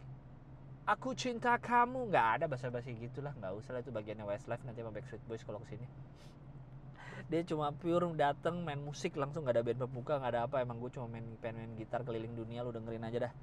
Aku 0.84 1.16
cinta 1.16 1.56
kamu. 1.56 2.12
Nggak 2.12 2.28
ada 2.40 2.46
basa-basi 2.52 2.92
gitulah. 3.00 3.32
Nggak 3.40 3.56
usah 3.56 3.72
lah 3.76 3.82
itu 3.82 3.92
bagiannya 3.96 4.28
Westlife. 4.28 4.64
Nanti 4.68 4.84
sama 4.84 4.92
Backstreet 4.92 5.24
Boys 5.28 5.44
kalau 5.48 5.64
ke 5.64 5.76
sini. 5.76 5.88
Dia 7.28 7.44
cuma 7.44 7.76
pure 7.76 8.08
dateng 8.16 8.64
main 8.64 8.80
musik 8.80 9.16
langsung. 9.16 9.48
Nggak 9.48 9.56
ada 9.60 9.64
band 9.64 9.80
pembuka 9.88 10.20
nggak 10.20 10.32
ada 10.36 10.42
apa. 10.48 10.64
Emang 10.64 10.80
gue 10.84 10.92
cuma 10.92 11.08
main 11.08 11.24
pengen 11.40 11.64
main 11.64 11.72
gitar 11.80 12.04
keliling 12.04 12.36
dunia. 12.36 12.64
Lu 12.64 12.72
dengerin 12.76 13.04
aja 13.08 13.32
dah. 13.32 13.34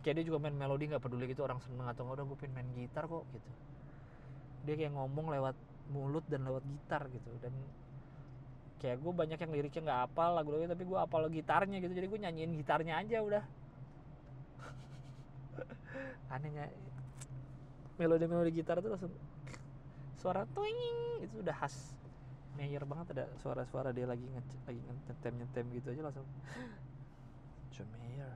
Kayak 0.00 0.14
dia 0.20 0.24
juga 0.32 0.38
main 0.40 0.56
melodi 0.56 0.88
nggak 0.88 1.04
peduli 1.04 1.24
gitu. 1.28 1.44
Orang 1.44 1.60
seneng 1.64 1.88
atau 1.88 2.04
nggak 2.04 2.16
udah 2.20 2.26
gue 2.28 2.38
pengen 2.40 2.54
main 2.60 2.68
gitar 2.76 3.04
kok 3.08 3.24
gitu. 3.32 3.50
Dia 4.68 4.74
kayak 4.76 4.92
ngomong 4.96 5.32
lewat 5.32 5.56
mulut 5.92 6.24
dan 6.28 6.48
lewat 6.48 6.64
gitar 6.64 7.08
gitu. 7.12 7.28
Dan 7.44 7.52
kayak 8.80 8.96
gue 9.04 9.12
banyak 9.12 9.36
yang 9.36 9.52
liriknya 9.52 9.82
nggak 9.84 10.00
apal 10.08 10.32
lagu 10.32 10.48
lagu 10.56 10.64
tapi 10.64 10.84
gue 10.88 10.96
apal 10.96 11.28
gitarnya 11.28 11.76
gitu. 11.84 11.92
Jadi 11.92 12.08
gue 12.08 12.20
nyanyiin 12.24 12.52
gitarnya 12.56 12.96
aja 12.96 13.20
udah 13.20 13.44
anehnya 16.30 16.70
melodi 17.98 18.24
melodi 18.24 18.50
gitar 18.54 18.80
tuh 18.80 18.90
langsung 18.92 19.12
suara 20.16 20.44
twing 20.52 21.20
itu 21.24 21.40
udah 21.40 21.56
khas 21.56 22.00
Mayer 22.58 22.84
banget 22.84 23.16
ada 23.16 23.24
suara-suara 23.40 23.94
dia 23.94 24.04
lagi 24.04 24.26
nge 24.26 24.42
lagi 24.66 24.80
nyetem 24.84 25.34
nyetem 25.38 25.64
gitu 25.80 25.88
aja 25.94 26.02
langsung. 26.02 26.26
John 27.72 27.88
Mayer. 27.94 28.28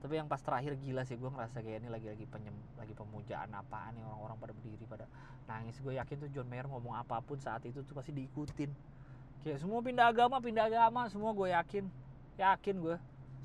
Tapi 0.00 0.14
yang 0.16 0.28
pas 0.30 0.40
terakhir 0.40 0.78
gila 0.80 1.02
sih 1.04 1.18
gue 1.18 1.26
ngerasa 1.26 1.60
kayak 1.60 1.84
ini 1.84 1.88
lagi 1.92 2.06
lagi 2.08 2.24
penyem 2.30 2.56
lagi 2.78 2.94
pemujaan 2.96 3.52
apaan 3.52 3.98
nih 3.98 4.04
orang-orang 4.06 4.36
pada 4.36 4.52
berdiri 4.54 4.84
pada 4.86 5.04
nangis. 5.50 5.76
Gue 5.82 5.96
yakin 5.96 6.16
tuh 6.22 6.30
John 6.30 6.48
Mayer 6.48 6.70
ngomong 6.70 6.94
apa 6.94 7.18
pun 7.24 7.40
saat 7.40 7.64
itu 7.66 7.82
tuh 7.82 7.98
pasti 7.98 8.12
diikutin. 8.12 8.70
Kayak 9.40 9.58
semua 9.58 9.80
pindah 9.80 10.06
agama 10.06 10.38
pindah 10.38 10.68
agama 10.68 11.08
semua 11.08 11.32
gue 11.32 11.50
yakin. 11.50 11.84
Yakin 12.38 12.74
gue 12.78 12.96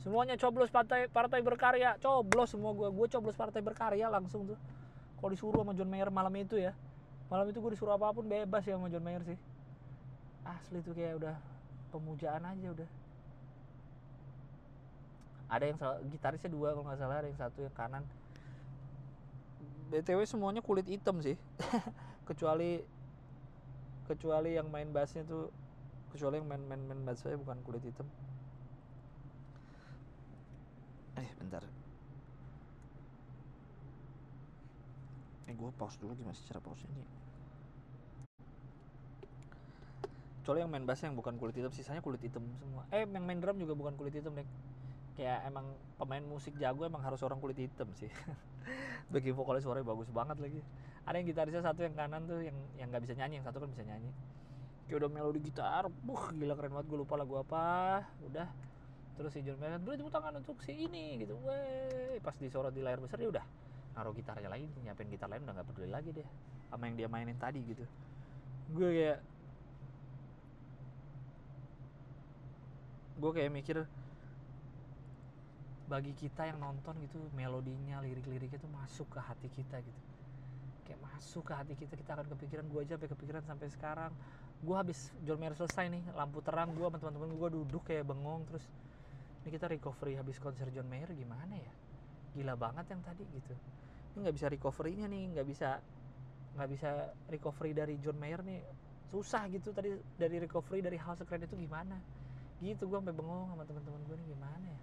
semuanya 0.01 0.35
coblos 0.35 0.71
partai 0.71 1.07
partai 1.07 1.39
berkarya. 1.45 1.95
Coblos 2.01 2.51
semua 2.51 2.71
gue 2.73 2.89
gue 2.91 3.07
coblos 3.11 3.37
partai 3.37 3.61
berkarya 3.61 4.09
langsung 4.11 4.49
tuh. 4.49 4.59
Kalau 5.19 5.31
disuruh 5.31 5.61
sama 5.63 5.73
John 5.77 5.89
Mayer 5.89 6.11
malam 6.11 6.33
itu 6.35 6.59
ya. 6.59 6.75
Malam 7.31 7.49
itu 7.49 7.57
gue 7.61 7.71
disuruh 7.73 7.95
apa 7.97 8.13
pun 8.13 8.25
bebas 8.27 8.63
ya 8.65 8.77
sama 8.77 8.91
John 8.91 9.05
Mayer 9.05 9.23
sih. 9.23 9.37
Asli 10.45 10.81
tuh 10.85 10.93
kayak 10.93 11.21
udah 11.21 11.35
pemujaan 11.89 12.43
aja 12.43 12.67
udah. 12.71 12.89
Ada 15.45 15.63
yang 15.69 15.77
gitarisnya 16.09 16.49
dua 16.49 16.73
kalau 16.73 16.85
nggak 16.89 16.99
salah 16.99 17.17
ada 17.21 17.27
yang 17.29 17.39
satu 17.39 17.59
yang 17.61 17.75
kanan. 17.77 18.03
Btw 19.93 20.25
semuanya 20.25 20.61
kulit 20.65 20.85
hitam 20.89 21.21
sih. 21.21 21.37
Kecuali 22.29 22.81
kecuali 24.05 24.53
yang 24.53 24.69
main 24.69 24.89
bassnya 24.93 25.25
tuh 25.25 25.49
kecuali 26.13 26.37
yang 26.37 26.47
main 26.47 26.61
main 26.61 26.81
main 26.85 27.01
bassnya 27.01 27.35
bukan 27.41 27.57
kulit 27.65 27.81
hitam 27.81 28.05
eh 31.17 31.29
bentar. 31.39 31.63
Eh 35.45 35.53
gue 35.53 35.69
pause 35.77 35.97
dulu 36.01 36.13
gimana 36.17 36.33
sih 36.33 36.45
cara 36.49 36.59
pause 36.59 36.85
ini 36.89 37.05
kecuali 40.45 40.61
yang 40.61 40.69
main 40.69 40.85
bass 40.85 41.01
yang 41.01 41.17
bukan 41.17 41.41
kulit 41.41 41.57
hitam 41.57 41.73
sisanya 41.73 42.05
kulit 42.05 42.21
hitam 42.21 42.45
semua. 42.61 42.85
Eh 42.93 43.01
yang 43.01 43.25
main 43.25 43.41
drum 43.41 43.57
juga 43.57 43.73
bukan 43.73 43.97
kulit 43.97 44.13
hitam 44.13 44.37
deh 44.37 44.45
kayak 45.17 45.41
emang 45.49 45.73
pemain 45.97 46.21
musik 46.21 46.53
jago 46.61 46.85
emang 46.85 47.01
harus 47.01 47.17
orang 47.25 47.41
kulit 47.41 47.57
hitam 47.57 47.89
sih. 47.97 48.13
Bagi 49.13 49.33
vokalis 49.33 49.65
suaranya 49.65 49.89
bagus 49.89 50.13
banget 50.13 50.37
lagi. 50.37 50.61
Ada 51.01 51.17
yang 51.17 51.27
gitarisnya 51.33 51.65
satu 51.65 51.81
yang 51.81 51.97
kanan 51.97 52.29
tuh 52.29 52.45
yang 52.45 52.53
yang 52.77 52.93
nggak 52.93 53.09
bisa 53.09 53.17
nyanyi 53.17 53.41
yang 53.41 53.45
satu 53.49 53.57
kan 53.57 53.73
bisa 53.73 53.81
nyanyi. 53.81 54.13
Kayak 54.85 54.97
udah 55.01 55.09
melodi 55.09 55.41
gitar 55.41 55.89
buh 55.89 56.29
gila 56.29 56.53
keren 56.53 56.77
banget 56.77 56.87
gue 56.93 56.99
lupa 57.01 57.17
lagu 57.17 57.41
apa. 57.41 57.65
Udah 58.21 58.45
terus 59.15 59.31
si 59.31 59.39
John 59.47 59.55
Mayer 59.59 59.79
beri 59.79 59.95
tepuk 59.95 60.11
tangan 60.11 60.35
untuk 60.43 60.59
si 60.63 60.75
ini 60.75 61.23
gitu. 61.23 61.39
Weh 61.43 62.19
pas 62.19 62.35
disorot 62.35 62.71
di 62.75 62.83
layar 62.83 62.99
besar 62.99 63.19
dia 63.19 63.31
udah 63.31 63.45
naruh 63.95 64.11
gitarnya 64.11 64.51
lagi 64.51 64.67
nyiapin 64.83 65.07
gitar 65.07 65.31
lain 65.31 65.47
udah 65.47 65.55
nggak 65.55 65.67
peduli 65.71 65.87
lagi 65.87 66.11
deh 66.11 66.27
sama 66.67 66.91
yang 66.91 66.95
dia 66.99 67.07
mainin 67.07 67.39
tadi 67.39 67.63
gitu. 67.63 67.87
Gue 68.75 68.89
kayak 68.91 69.19
gue 73.15 73.31
kayak 73.31 73.51
mikir 73.55 73.77
bagi 75.87 76.11
kita 76.17 76.49
yang 76.49 76.59
nonton 76.59 76.97
gitu 77.05 77.21
melodinya 77.37 78.03
lirik-liriknya 78.03 78.59
tuh 78.59 78.71
masuk 78.73 79.07
ke 79.15 79.19
hati 79.23 79.47
kita 79.53 79.79
gitu. 79.79 80.01
Kayak 80.83 80.99
masuk 80.99 81.43
ke 81.47 81.53
hati 81.55 81.73
kita 81.79 81.93
kita 81.95 82.11
akan 82.19 82.27
kepikiran 82.35 82.65
gue 82.67 82.79
aja 82.83 82.99
sampai 82.99 83.09
kepikiran 83.15 83.41
sampai 83.47 83.67
sekarang. 83.71 84.11
Gue 84.59 84.75
habis 84.75 85.13
John 85.23 85.39
Mayer 85.39 85.55
selesai 85.55 85.87
nih 85.87 86.03
lampu 86.17 86.43
terang 86.43 86.75
gue 86.75 86.83
sama 86.83 86.99
teman-teman 86.99 87.31
gue 87.37 87.49
duduk 87.63 87.87
kayak 87.87 88.03
bengong 88.11 88.43
terus 88.49 88.65
ini 89.45 89.49
kita 89.53 89.67
recovery 89.69 90.17
habis 90.17 90.37
konser 90.41 90.67
John 90.73 90.89
Mayer 90.89 91.13
gimana 91.13 91.55
ya? 91.55 91.73
Gila 92.35 92.55
banget 92.57 92.85
yang 92.93 93.01
tadi 93.05 93.23
gitu. 93.29 93.53
Ini 94.13 94.17
nggak 94.25 94.35
bisa 94.37 94.47
recovery-nya 94.51 95.07
nih 95.13 95.23
nggak 95.37 95.47
bisa 95.47 95.69
nggak 96.55 96.69
bisa 96.73 96.89
recovery 97.29 97.71
dari 97.77 97.95
John 98.03 98.17
Mayer 98.19 98.41
nih. 98.45 98.61
Susah 99.11 99.47
gitu 99.53 99.69
tadi 99.77 99.95
dari 100.17 100.37
recovery 100.41 100.79
dari 100.83 100.97
hal 100.99 101.15
sekeren 101.19 101.45
itu 101.45 101.55
gimana? 101.59 101.97
Gitu 102.63 102.83
gue 102.89 102.97
sampai 102.99 103.15
bengong 103.15 103.53
sama 103.53 103.63
teman-teman 103.69 104.01
gue 104.07 104.15
nih 104.21 104.27
gimana 104.35 104.67
ya? 104.67 104.81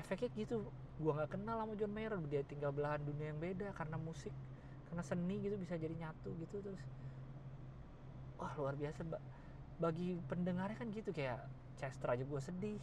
Efeknya 0.00 0.28
gitu 0.38 0.56
gue 1.02 1.12
nggak 1.16 1.30
kenal 1.34 1.56
sama 1.62 1.74
John 1.78 1.92
Mayer 1.96 2.12
dia 2.30 2.42
tinggal 2.50 2.70
belahan 2.76 3.02
dunia 3.08 3.26
yang 3.32 3.40
beda 3.46 3.68
karena 3.78 3.96
musik 3.98 4.34
karena 4.86 5.02
seni 5.10 5.36
gitu 5.46 5.56
bisa 5.58 5.74
jadi 5.78 5.94
nyatu 6.02 6.30
gitu 6.42 6.56
terus 6.64 6.82
wah 8.38 8.52
luar 8.58 8.74
biasa 8.82 9.00
Ba- 9.06 9.22
bagi 9.82 10.08
pendengarnya 10.30 10.76
kan 10.80 10.88
gitu 10.92 11.10
kayak 11.18 11.40
Chester 11.80 12.08
aja 12.14 12.24
gue 12.24 12.40
sedih 12.42 12.80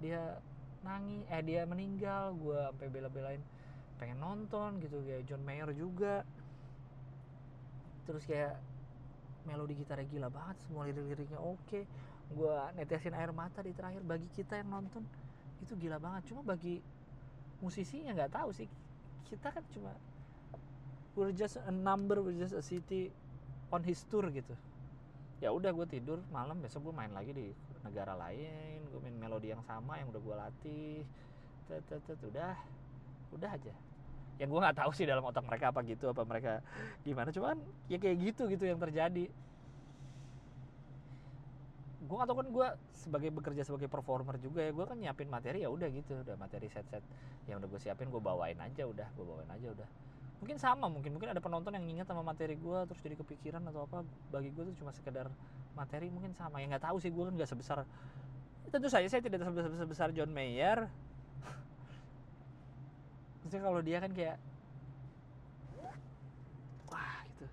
dia 0.00 0.38
nangis 0.84 1.26
eh 1.32 1.42
dia 1.42 1.66
meninggal 1.66 2.36
gue 2.38 2.58
sampai 2.70 2.88
bela-belain 2.92 3.42
pengen 3.96 4.20
nonton 4.20 4.78
gitu 4.84 5.00
kayak 5.02 5.24
John 5.26 5.42
Mayer 5.42 5.72
juga. 5.72 6.22
Terus 8.06 8.22
kayak 8.28 8.60
melodi 9.46 9.78
gitarnya 9.78 10.06
gila 10.10 10.28
banget 10.30 10.56
semua 10.66 10.86
lirik-liriknya 10.86 11.40
oke. 11.40 11.80
Gue 12.34 12.54
netesin 12.76 13.14
air 13.14 13.30
mata 13.30 13.62
di 13.62 13.72
terakhir 13.74 14.02
bagi 14.02 14.28
kita 14.34 14.58
yang 14.60 14.70
nonton 14.70 15.02
itu 15.64 15.72
gila 15.74 15.98
banget. 15.98 16.30
Cuma 16.30 16.44
bagi 16.44 16.78
musisinya 17.60 18.12
nggak 18.12 18.36
tahu 18.36 18.52
sih 18.52 18.68
kita 19.26 19.50
kan 19.50 19.64
cuma 19.74 19.90
we're 21.18 21.34
just 21.34 21.58
a 21.66 21.72
number 21.72 22.20
we're 22.20 22.36
just 22.36 22.54
a 22.54 22.62
city 22.62 23.10
on 23.72 23.82
his 23.82 24.04
tour 24.06 24.28
gitu. 24.30 24.54
Ya 25.42 25.52
udah 25.52 25.72
gue 25.72 25.86
tidur 25.88 26.22
malam 26.32 26.60
besok 26.62 26.88
gue 26.88 26.94
main 26.96 27.12
lagi 27.12 27.32
di 27.34 27.48
negara 27.86 28.18
lain 28.18 28.82
gue 28.90 29.00
main 29.00 29.16
melodi 29.16 29.52
yang 29.52 29.62
sama 29.64 30.00
yang 30.00 30.08
udah 30.08 30.22
gue 30.22 30.36
latih. 30.36 30.96
Tet, 31.66 31.82
tet, 31.90 32.00
tet, 32.06 32.20
udah 32.22 32.54
udah 33.34 33.50
aja. 33.52 33.74
Yang 34.36 34.48
gue 34.52 34.60
nggak 34.64 34.78
tahu 34.80 34.90
sih 34.92 35.04
dalam 35.08 35.24
otak 35.24 35.44
mereka 35.44 35.72
apa 35.72 35.80
gitu 35.84 36.12
apa 36.12 36.22
mereka 36.24 36.52
gimana 37.04 37.28
cuman 37.32 37.56
ya 37.92 38.00
kayak 38.00 38.16
gitu 38.32 38.48
gitu 38.48 38.64
yang 38.64 38.80
terjadi. 38.80 39.28
Gue 42.06 42.16
tahu 42.22 42.36
kan 42.38 42.48
gue 42.48 42.68
sebagai 42.94 43.30
bekerja 43.34 43.62
sebagai 43.66 43.90
performer 43.90 44.38
juga 44.38 44.62
ya 44.62 44.70
gue 44.70 44.84
kan 44.86 44.96
nyiapin 44.96 45.28
materi 45.28 45.62
ya 45.62 45.70
udah 45.72 45.88
gitu. 45.90 46.22
Udah 46.22 46.36
materi 46.40 46.70
set 46.72 46.86
set 46.88 47.02
yang 47.50 47.60
udah 47.60 47.68
gue 47.68 47.80
siapin 47.82 48.08
gue 48.08 48.22
bawain 48.22 48.58
aja 48.58 48.86
udah 48.86 49.08
gue 49.12 49.24
bawain 49.26 49.50
aja 49.50 49.68
udah 49.74 49.88
mungkin 50.46 50.62
sama 50.62 50.86
mungkin 50.86 51.10
mungkin 51.10 51.34
ada 51.34 51.42
penonton 51.42 51.74
yang 51.74 51.82
ingat 51.90 52.06
sama 52.06 52.22
materi 52.22 52.54
gue 52.54 52.78
terus 52.86 53.02
jadi 53.02 53.18
kepikiran 53.18 53.66
atau 53.66 53.82
apa. 53.82 54.06
Bagi 54.30 54.54
gue 54.54 54.62
tuh 54.70 54.78
cuma 54.78 54.94
sekedar 54.94 55.26
materi 55.74 56.06
mungkin 56.06 56.38
sama. 56.38 56.62
Ya 56.62 56.70
nggak 56.70 56.86
tahu 56.86 57.02
sih 57.02 57.10
gue 57.10 57.18
kan 57.26 57.34
nggak 57.34 57.50
sebesar 57.50 57.82
tentu 58.70 58.86
saja 58.86 59.10
saya 59.10 59.18
tidak 59.26 59.42
sebesar, 59.42 59.74
sebesar 59.74 60.08
John 60.14 60.30
Mayer. 60.30 60.86
Maksudnya 63.42 63.58
kalau 63.66 63.82
dia 63.82 63.98
kan 63.98 64.14
kayak 64.14 64.38
wah 66.86 67.18
gitu. 67.26 67.46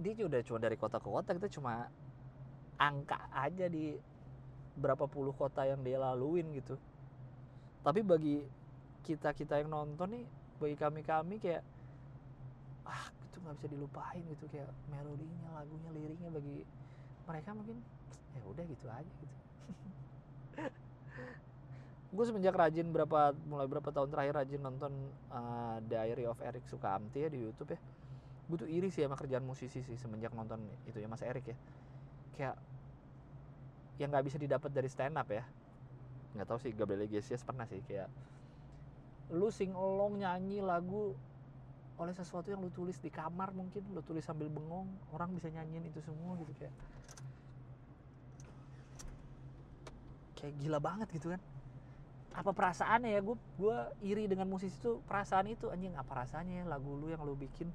Dia 0.00 0.24
udah 0.24 0.40
cuma 0.48 0.58
dari 0.64 0.80
kota 0.80 0.96
ke 0.96 1.08
kota 1.12 1.36
kita 1.36 1.52
cuma 1.60 1.92
angka 2.80 3.20
aja 3.36 3.68
di 3.68 4.00
berapa 4.80 5.04
puluh 5.04 5.36
kota 5.36 5.68
yang 5.68 5.84
dia 5.84 6.00
laluin 6.00 6.48
gitu. 6.56 6.80
Tapi 7.84 8.00
bagi 8.00 8.56
kita 9.08 9.32
kita 9.32 9.64
yang 9.64 9.72
nonton 9.72 10.12
nih 10.12 10.24
bagi 10.60 10.76
kami 10.76 11.00
kami 11.00 11.40
kayak 11.40 11.64
ah 12.84 13.08
itu 13.24 13.40
nggak 13.40 13.56
bisa 13.56 13.68
dilupain 13.72 14.20
gitu. 14.20 14.44
Kayak 14.52 14.68
melodinya 14.92 15.48
lagunya 15.56 15.90
liriknya 15.96 16.28
bagi 16.28 16.68
mereka 17.24 17.56
mungkin 17.56 17.80
ya 18.36 18.42
udah 18.44 18.64
gitu 18.68 18.86
aja 18.92 19.08
gitu. 19.08 19.36
Gue 22.14 22.24
semenjak 22.24 22.56
rajin 22.56 22.88
berapa 22.88 23.36
mulai 23.48 23.68
berapa 23.68 23.88
tahun 23.88 24.08
terakhir 24.12 24.44
rajin 24.44 24.60
nonton 24.60 24.92
uh, 25.32 25.80
Diary 25.88 26.24
of 26.28 26.40
Eric 26.44 26.68
Sukamti 26.68 27.24
ya 27.24 27.28
di 27.32 27.40
YouTube 27.40 27.72
ya. 27.72 27.80
Gue 28.48 28.56
tuh 28.60 28.68
iri 28.68 28.92
sih 28.92 29.04
sama 29.04 29.16
kerjaan 29.16 29.44
musisi 29.44 29.80
sih 29.84 29.96
semenjak 29.96 30.32
nonton 30.36 30.60
itu 30.84 31.00
ya 31.00 31.08
Mas 31.08 31.24
Erik 31.24 31.52
ya. 31.52 31.56
Kayak 32.36 32.56
yang 34.00 34.08
nggak 34.12 34.24
bisa 34.28 34.36
didapat 34.36 34.70
dari 34.72 34.88
stand 34.88 35.16
up 35.16 35.28
ya. 35.28 35.44
Nggak 36.32 36.46
tahu 36.48 36.58
sih 36.60 36.72
Gabriel 36.72 37.04
Iglesias 37.04 37.44
pernah 37.44 37.68
sih 37.68 37.80
kayak 37.84 38.08
lu 39.28 39.52
sing 39.52 39.76
along 39.76 40.18
nyanyi 40.18 40.64
lagu 40.64 41.12
oleh 41.98 42.14
sesuatu 42.14 42.48
yang 42.48 42.62
lu 42.62 42.70
tulis 42.70 42.96
di 43.02 43.10
kamar 43.10 43.50
mungkin 43.52 43.82
lu 43.92 44.00
tulis 44.00 44.22
sambil 44.22 44.46
bengong 44.48 44.86
orang 45.12 45.34
bisa 45.34 45.50
nyanyiin 45.50 45.84
itu 45.84 45.98
semua 46.00 46.38
gitu 46.38 46.52
kayak 46.56 46.72
kayak 50.38 50.54
gila 50.62 50.78
banget 50.78 51.08
gitu 51.10 51.34
kan. 51.34 51.40
Apa 52.30 52.54
perasaannya 52.54 53.10
ya? 53.10 53.20
Gue 53.20 53.34
gue 53.58 53.76
iri 54.06 54.30
dengan 54.30 54.46
musisi 54.46 54.78
itu 54.78 55.02
perasaan 55.02 55.50
itu 55.50 55.66
anjing 55.68 55.98
apa 55.98 56.22
rasanya 56.22 56.62
ya 56.62 56.64
lagu 56.70 56.94
lu 56.94 57.10
yang 57.10 57.26
lu 57.26 57.34
bikin? 57.34 57.66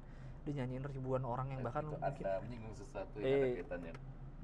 Dinyanyiin 0.44 0.84
ribuan 0.84 1.24
orang 1.24 1.52
yang 1.52 1.60
bahkan 1.64 1.84
itu 1.84 1.96
mungkin 1.96 2.24
ada 2.24 2.40
menyinggung 2.44 2.76
sesuatu 2.76 3.16
yang 3.16 3.28
Eh. 3.28 3.36
ada 3.36 3.48
kaitannya. 3.60 3.92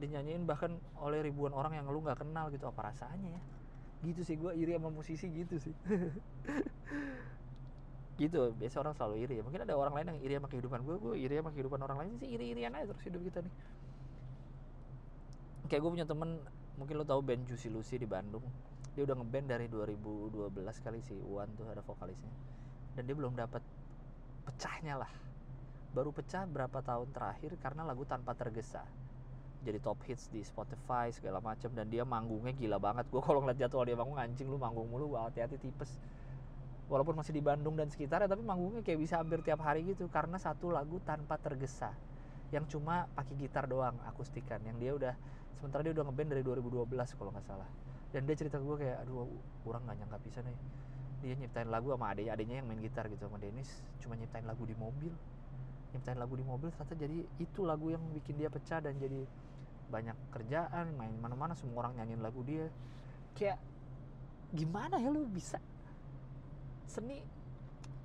dinyanyiin 0.01 0.49
bahkan 0.49 0.73
oleh 0.96 1.20
ribuan 1.20 1.53
orang 1.53 1.77
yang 1.77 1.85
lu 1.85 2.01
nggak 2.01 2.25
kenal 2.25 2.49
gitu 2.49 2.64
apa 2.64 2.88
rasanya 2.88 3.37
ya 3.37 3.40
gitu 4.01 4.21
sih 4.25 4.37
gue 4.41 4.53
iri 4.57 4.73
sama 4.77 4.89
musisi 4.89 5.27
gitu 5.29 5.57
sih. 5.61 5.75
Gitu 8.21 8.53
biasa 8.53 8.85
orang 8.85 8.93
selalu 8.97 9.17
iri. 9.25 9.35
Ya 9.41 9.43
mungkin 9.45 9.65
ada 9.65 9.73
orang 9.77 9.97
lain 9.97 10.07
yang 10.13 10.21
iri 10.21 10.35
sama 10.37 10.49
kehidupan 10.53 10.85
gue 10.85 10.97
gue 11.01 11.15
iri 11.17 11.41
sama 11.41 11.57
kehidupan 11.57 11.81
orang 11.81 11.98
lain. 12.05 12.13
Sih 12.21 12.29
iri 12.29 12.53
irian 12.53 12.77
aja 12.77 12.92
terus 12.92 13.01
hidup 13.05 13.21
kita 13.25 13.40
nih. 13.40 13.55
Kayak 15.73 15.81
gue 15.88 15.90
punya 15.96 16.07
temen 16.09 16.37
mungkin 16.77 16.94
lo 17.01 17.05
tahu 17.09 17.21
band 17.25 17.48
Juicy 17.48 17.73
Lucy 17.73 17.96
di 17.96 18.05
Bandung. 18.05 18.44
Dia 18.92 19.09
udah 19.09 19.17
ngeband 19.25 19.46
dari 19.48 19.67
2012 19.73 20.53
kali 20.85 21.01
sih 21.01 21.17
Wan 21.17 21.48
tuh 21.57 21.65
ada 21.73 21.81
vokalisnya. 21.81 22.33
Dan 22.92 23.09
dia 23.09 23.17
belum 23.17 23.33
dapat 23.33 23.65
pecahnya 24.44 25.01
lah. 25.01 25.13
Baru 25.96 26.13
pecah 26.13 26.44
berapa 26.44 26.85
tahun 26.85 27.09
terakhir 27.17 27.57
karena 27.57 27.88
lagu 27.88 28.05
tanpa 28.05 28.37
tergesa 28.37 28.85
jadi 29.61 29.77
top 29.77 30.00
hits 30.08 30.33
di 30.33 30.40
Spotify 30.40 31.13
segala 31.13 31.37
macam 31.44 31.69
dan 31.77 31.85
dia 31.92 32.00
manggungnya 32.00 32.56
gila 32.56 32.81
banget. 32.81 33.04
Gue 33.13 33.21
kalau 33.21 33.44
ngeliat 33.44 33.61
jadwal 33.61 33.85
dia 33.85 33.96
manggung 33.96 34.17
anjing 34.17 34.48
lu 34.48 34.56
manggung 34.56 34.88
mulu 34.88 35.17
wah, 35.17 35.29
hati-hati 35.29 35.61
tipes. 35.61 36.00
Walaupun 36.88 37.15
masih 37.15 37.37
di 37.37 37.44
Bandung 37.44 37.77
dan 37.77 37.87
sekitarnya 37.92 38.27
tapi 38.27 38.42
manggungnya 38.42 38.81
kayak 38.83 38.98
bisa 38.98 39.21
hampir 39.21 39.44
tiap 39.44 39.61
hari 39.63 39.85
gitu 39.87 40.08
karena 40.08 40.40
satu 40.40 40.73
lagu 40.73 40.96
tanpa 41.04 41.37
tergesa. 41.37 41.92
Yang 42.50 42.77
cuma 42.77 43.06
pakai 43.13 43.37
gitar 43.37 43.69
doang 43.69 43.94
akustikan. 44.08 44.58
Yang 44.65 44.77
dia 44.81 44.92
udah 44.96 45.15
sementara 45.61 45.85
dia 45.85 45.92
udah 45.92 46.08
ngeband 46.08 46.29
dari 46.35 46.42
2012 46.42 47.19
kalau 47.21 47.31
nggak 47.31 47.46
salah. 47.46 47.69
Dan 48.11 48.27
dia 48.27 48.35
cerita 48.35 48.58
ke 48.58 48.65
gue 48.65 48.77
kayak 48.81 49.06
aduh 49.06 49.29
kurang 49.63 49.85
nggak 49.87 50.02
nyangka 50.02 50.19
bisa 50.25 50.40
nih. 50.42 50.56
Dia 51.21 51.37
nyiptain 51.37 51.69
lagu 51.69 51.92
sama 51.92 52.17
adanya 52.17 52.33
adanya 52.33 52.65
yang 52.65 52.67
main 52.67 52.81
gitar 52.81 53.04
gitu 53.13 53.29
sama 53.29 53.37
Dennis 53.37 53.69
cuma 54.00 54.17
nyiptain 54.17 54.48
lagu 54.48 54.65
di 54.65 54.73
mobil. 54.75 55.13
Nyiptain 55.92 56.17
lagu 56.17 56.35
di 56.35 56.42
mobil 56.48 56.73
ternyata 56.73 56.96
jadi 56.96 57.19
itu 57.38 57.61
lagu 57.63 57.92
yang 57.92 58.02
bikin 58.17 58.40
dia 58.40 58.48
pecah 58.50 58.83
dan 58.83 58.96
jadi 58.98 59.29
banyak 59.91 60.15
kerjaan 60.31 60.95
main 60.95 61.13
mana-mana 61.19 61.59
semua 61.59 61.85
orang 61.85 61.99
nyanyiin 61.99 62.23
lagu 62.23 62.41
dia. 62.47 62.71
Kayak 63.35 63.59
gimana 64.55 64.97
ya 65.03 65.11
lu 65.11 65.27
bisa 65.27 65.59
seni? 66.87 67.19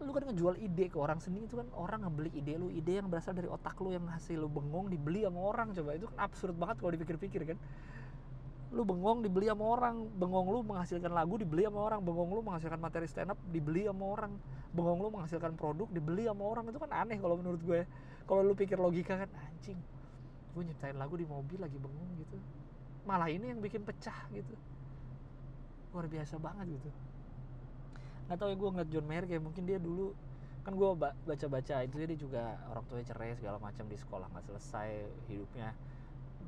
Lu 0.03 0.11
kan 0.11 0.27
ngejual 0.27 0.59
ide 0.59 0.91
ke 0.91 0.97
orang 0.99 1.23
seni 1.23 1.45
itu 1.45 1.55
kan 1.55 1.69
orang 1.77 2.03
ngebeli 2.03 2.33
ide 2.35 2.59
lu 2.59 2.67
ide 2.67 2.99
yang 2.99 3.07
berasal 3.07 3.31
dari 3.31 3.47
otak 3.47 3.79
lu 3.79 3.95
yang 3.95 4.03
hasil 4.11 4.35
lu 4.35 4.51
bengong 4.51 4.91
dibeli 4.91 5.23
sama 5.23 5.39
orang 5.39 5.71
coba. 5.71 5.95
Itu 5.95 6.11
kan 6.11 6.17
absurd 6.27 6.55
banget 6.57 6.83
kalau 6.83 6.91
dipikir-pikir 6.91 7.41
kan. 7.55 7.57
Lu 8.75 8.83
bengong 8.83 9.23
dibeli 9.23 9.47
sama 9.47 9.63
orang 9.71 10.03
bengong 10.19 10.51
lu 10.51 10.59
menghasilkan 10.67 11.13
lagu 11.13 11.39
dibeli 11.39 11.63
sama 11.63 11.79
orang 11.79 12.03
bengong 12.03 12.29
lu 12.33 12.41
menghasilkan 12.43 12.81
materi 12.81 13.07
stand 13.07 13.31
up 13.31 13.39
dibeli 13.47 13.87
sama 13.87 14.03
orang 14.03 14.35
bengong 14.75 14.99
lu 14.99 15.09
menghasilkan 15.15 15.55
produk 15.55 15.87
dibeli 15.87 16.27
sama 16.27 16.43
orang. 16.43 16.67
Itu 16.67 16.81
kan 16.83 16.91
aneh 16.91 17.15
kalau 17.15 17.39
menurut 17.39 17.61
gue. 17.63 17.87
Kalau 18.27 18.41
lu 18.43 18.51
pikir 18.51 18.75
logika 18.75 19.21
kan 19.21 19.31
anjing 19.31 19.79
gue 20.55 20.63
nyiptain 20.63 20.95
lagu 20.95 21.19
di 21.19 21.27
mobil 21.27 21.59
lagi 21.59 21.75
bengong 21.75 22.11
gitu. 22.15 22.39
Malah 23.03 23.27
ini 23.27 23.51
yang 23.51 23.59
bikin 23.59 23.83
pecah 23.83 24.15
gitu. 24.31 24.55
Luar 25.91 26.07
biasa 26.07 26.39
banget 26.39 26.79
gitu. 26.79 26.89
Nggak 28.31 28.37
tahu 28.39 28.49
ya 28.49 28.55
gue 28.55 28.69
ngeliat 28.71 28.89
John 28.89 29.05
Mayer 29.05 29.25
kayak 29.27 29.43
mungkin 29.43 29.63
dia 29.67 29.77
dulu 29.77 30.15
kan 30.65 30.73
gue 30.73 30.89
baca-baca 31.29 31.85
itu 31.85 31.95
dia 32.01 32.17
juga 32.17 32.57
orang 32.73 32.81
tuanya 32.89 33.05
cerai 33.13 33.37
segala 33.37 33.61
macam 33.61 33.85
di 33.85 34.01
sekolah 34.01 34.25
nggak 34.33 34.49
selesai 34.49 34.89
hidupnya 35.29 35.77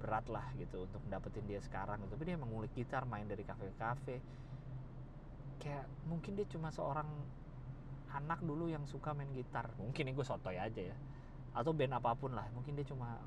berat 0.01 0.26
lah 0.34 0.41
gitu 0.58 0.89
untuk 0.89 1.01
dapetin 1.05 1.45
dia 1.45 1.62
sekarang 1.62 2.01
gitu. 2.01 2.18
tapi 2.18 2.24
dia 2.26 2.34
emang 2.34 2.49
ngulik 2.49 2.74
gitar 2.74 3.05
main 3.05 3.30
dari 3.30 3.45
kafe 3.45 3.70
ke 3.70 3.78
kafe. 3.78 4.16
Kayak 5.62 5.86
mungkin 6.10 6.34
dia 6.34 6.49
cuma 6.49 6.74
seorang 6.74 7.05
anak 8.14 8.41
dulu 8.41 8.72
yang 8.72 8.88
suka 8.89 9.14
main 9.14 9.30
gitar. 9.36 9.70
Mungkin 9.78 10.10
ini 10.10 10.14
gue 10.16 10.26
sotoy 10.26 10.58
aja 10.58 10.82
ya. 10.82 10.97
Atau 11.53 11.78
band 11.78 11.97
apa 11.97 12.14
pun 12.18 12.34
lah 12.34 12.45
mungkin 12.58 12.74
dia 12.74 12.86
cuma 12.89 13.22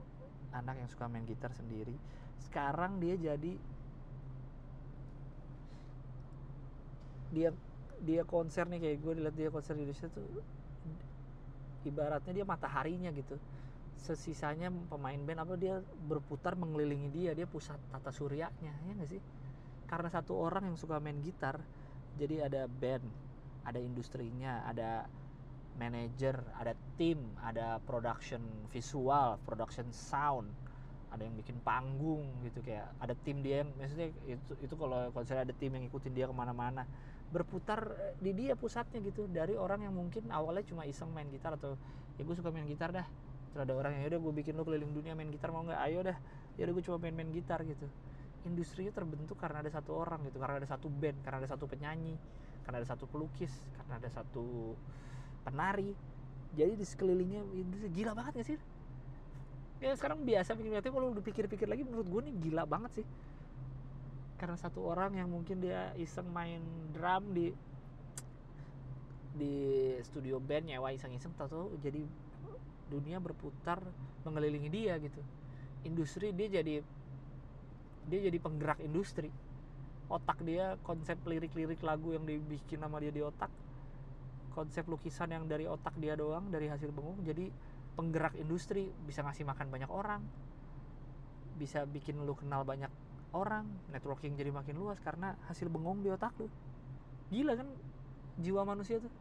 anak 0.51 0.81
yang 0.81 0.89
suka 0.91 1.07
main 1.07 1.27
gitar 1.27 1.51
sendiri. 1.55 1.95
Sekarang 2.43 2.99
dia 2.99 3.15
jadi 3.17 3.53
dia 7.31 7.51
dia 8.03 8.23
konser 8.27 8.67
nih 8.67 8.81
kayak 8.83 8.97
gue 9.07 9.13
dilihat 9.23 9.37
dia 9.39 9.49
konser 9.55 9.79
di 9.79 9.87
Indonesia 9.87 10.11
tuh 10.11 10.27
ibaratnya 11.87 12.33
dia 12.35 12.47
mataharinya 12.47 13.11
gitu. 13.15 13.39
Sesisanya 14.01 14.73
pemain 14.89 15.21
band 15.21 15.45
apa 15.45 15.55
dia 15.61 15.85
berputar 16.09 16.57
mengelilingi 16.57 17.09
dia 17.13 17.31
dia 17.37 17.45
pusat 17.45 17.77
tata 17.93 18.11
suryanya 18.11 18.73
ya 18.73 18.93
nggak 18.97 19.11
sih? 19.11 19.23
Karena 19.87 20.09
satu 20.09 20.35
orang 20.39 20.73
yang 20.73 20.77
suka 20.81 20.99
main 20.99 21.21
gitar 21.21 21.61
jadi 22.19 22.51
ada 22.51 22.67
band 22.67 23.05
ada 23.65 23.79
industrinya 23.79 24.65
ada 24.67 25.07
manager 25.79 26.41
ada 26.59 26.75
tim 26.99 27.21
ada 27.43 27.79
production 27.85 28.43
visual 28.73 29.39
production 29.47 29.87
sound 29.93 30.51
ada 31.11 31.27
yang 31.27 31.35
bikin 31.35 31.59
panggung 31.67 32.23
gitu 32.47 32.63
kayak 32.63 32.87
ada 33.03 33.15
tim 33.27 33.43
dia 33.43 33.67
yang 33.67 33.71
maksudnya 33.75 34.15
itu 34.31 34.53
itu 34.63 34.75
kalau 34.79 35.11
konser 35.11 35.43
ada 35.43 35.51
tim 35.55 35.75
yang 35.75 35.85
ikutin 35.91 36.15
dia 36.15 36.31
ke 36.31 36.35
mana-mana 36.35 36.87
berputar 37.31 37.95
di 38.19 38.35
dia 38.35 38.59
pusatnya 38.59 38.99
gitu 39.07 39.31
dari 39.31 39.55
orang 39.55 39.87
yang 39.87 39.95
mungkin 39.95 40.27
awalnya 40.35 40.67
cuma 40.67 40.83
iseng 40.83 41.15
main 41.15 41.31
gitar 41.31 41.55
atau 41.55 41.79
ya 42.19 42.27
gue 42.27 42.37
suka 42.37 42.51
main 42.51 42.67
gitar 42.67 42.91
dah. 42.91 43.07
Terus 43.51 43.63
ada 43.67 43.75
orang 43.75 43.97
yang 43.99 44.11
udah 44.11 44.21
gue 44.21 44.33
bikin 44.43 44.59
lo 44.59 44.67
keliling 44.67 44.91
dunia 44.91 45.15
main 45.15 45.31
gitar 45.31 45.55
mau 45.55 45.63
nggak? 45.63 45.79
Ayo 45.79 46.03
dah. 46.03 46.19
Ya 46.59 46.67
udah 46.67 46.75
gue 46.75 46.85
cuma 46.85 46.99
main-main 46.99 47.31
gitar 47.31 47.63
gitu. 47.63 47.87
Industrinya 48.43 48.91
terbentuk 48.91 49.39
karena 49.39 49.63
ada 49.63 49.71
satu 49.71 49.95
orang 49.95 50.27
gitu 50.27 50.43
karena 50.43 50.59
ada 50.59 50.69
satu 50.69 50.91
band 50.91 51.23
karena 51.23 51.39
ada 51.41 51.49
satu 51.49 51.65
penyanyi 51.71 52.19
karena 52.67 52.83
ada 52.83 52.89
satu 52.93 53.09
pelukis 53.09 53.53
karena 53.79 53.97
ada 54.03 54.09
satu 54.13 54.77
penari. 55.51 55.91
Jadi 56.55 56.79
di 56.79 56.87
sekelilingnya 56.87 57.43
gila 57.91 58.15
banget 58.15 58.33
gak 58.43 58.49
sih? 58.55 58.59
Ya 59.81 59.97
sekarang 59.97 60.23
biasa 60.23 60.55
pikir 60.55 60.77
tapi 60.77 60.93
kalau 60.93 61.11
udah 61.11 61.25
pikir-pikir 61.25 61.67
lagi 61.67 61.83
menurut 61.83 62.07
gue 62.07 62.21
nih 62.31 62.35
gila 62.49 62.63
banget 62.69 63.03
sih. 63.03 63.07
Karena 64.39 64.57
satu 64.57 64.87
orang 64.87 65.19
yang 65.19 65.29
mungkin 65.29 65.59
dia 65.59 65.91
iseng 65.99 66.29
main 66.31 66.63
drum 66.95 67.35
di 67.35 67.51
di 69.31 69.55
studio 70.03 70.43
band 70.43 70.69
nyewa 70.69 70.91
iseng-iseng 70.91 71.31
tahu 71.39 71.71
jadi 71.79 72.03
dunia 72.91 73.23
berputar 73.23 73.79
mengelilingi 74.27 74.69
dia 74.69 74.99
gitu. 74.99 75.23
Industri 75.87 76.35
dia 76.35 76.61
jadi 76.61 76.83
dia 78.11 78.21
jadi 78.27 78.39
penggerak 78.43 78.83
industri. 78.83 79.31
Otak 80.11 80.43
dia 80.43 80.75
konsep 80.83 81.17
lirik-lirik 81.23 81.79
lagu 81.87 82.11
yang 82.11 82.27
dibikin 82.27 82.83
sama 82.83 82.99
dia 82.99 83.15
di 83.15 83.23
otak 83.23 83.49
konsep 84.61 84.85
lukisan 84.85 85.33
yang 85.33 85.49
dari 85.49 85.65
otak 85.65 85.97
dia 85.97 86.13
doang 86.13 86.53
dari 86.53 86.69
hasil 86.69 86.93
bengong 86.93 87.25
jadi 87.25 87.49
penggerak 87.97 88.37
industri 88.37 88.93
bisa 89.09 89.25
ngasih 89.25 89.49
makan 89.49 89.73
banyak 89.73 89.89
orang 89.89 90.21
bisa 91.57 91.89
bikin 91.89 92.21
lu 92.21 92.37
kenal 92.37 92.65
banyak 92.65 92.93
orang 93.37 93.69
networking 93.93 94.35
jadi 94.35 94.51
makin 94.51 94.81
luas 94.81 94.99
karena 95.01 95.37
hasil 95.47 95.71
bengong 95.71 96.03
di 96.03 96.11
otak 96.11 96.35
lu. 96.41 96.49
Gila 97.31 97.55
kan 97.55 97.69
jiwa 98.41 98.63
manusia 98.67 98.99
tuh. 98.99 99.13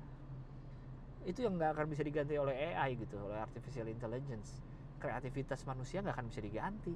Itu 1.27 1.45
yang 1.45 1.59
nggak 1.59 1.77
akan 1.77 1.85
bisa 1.91 2.01
diganti 2.01 2.39
oleh 2.39 2.73
AI 2.73 2.97
gitu 2.97 3.19
oleh 3.21 3.37
artificial 3.37 3.85
intelligence. 3.91 4.63
Kreativitas 4.97 5.61
manusia 5.69 6.01
nggak 6.01 6.15
akan 6.15 6.27
bisa 6.31 6.41
diganti. 6.41 6.93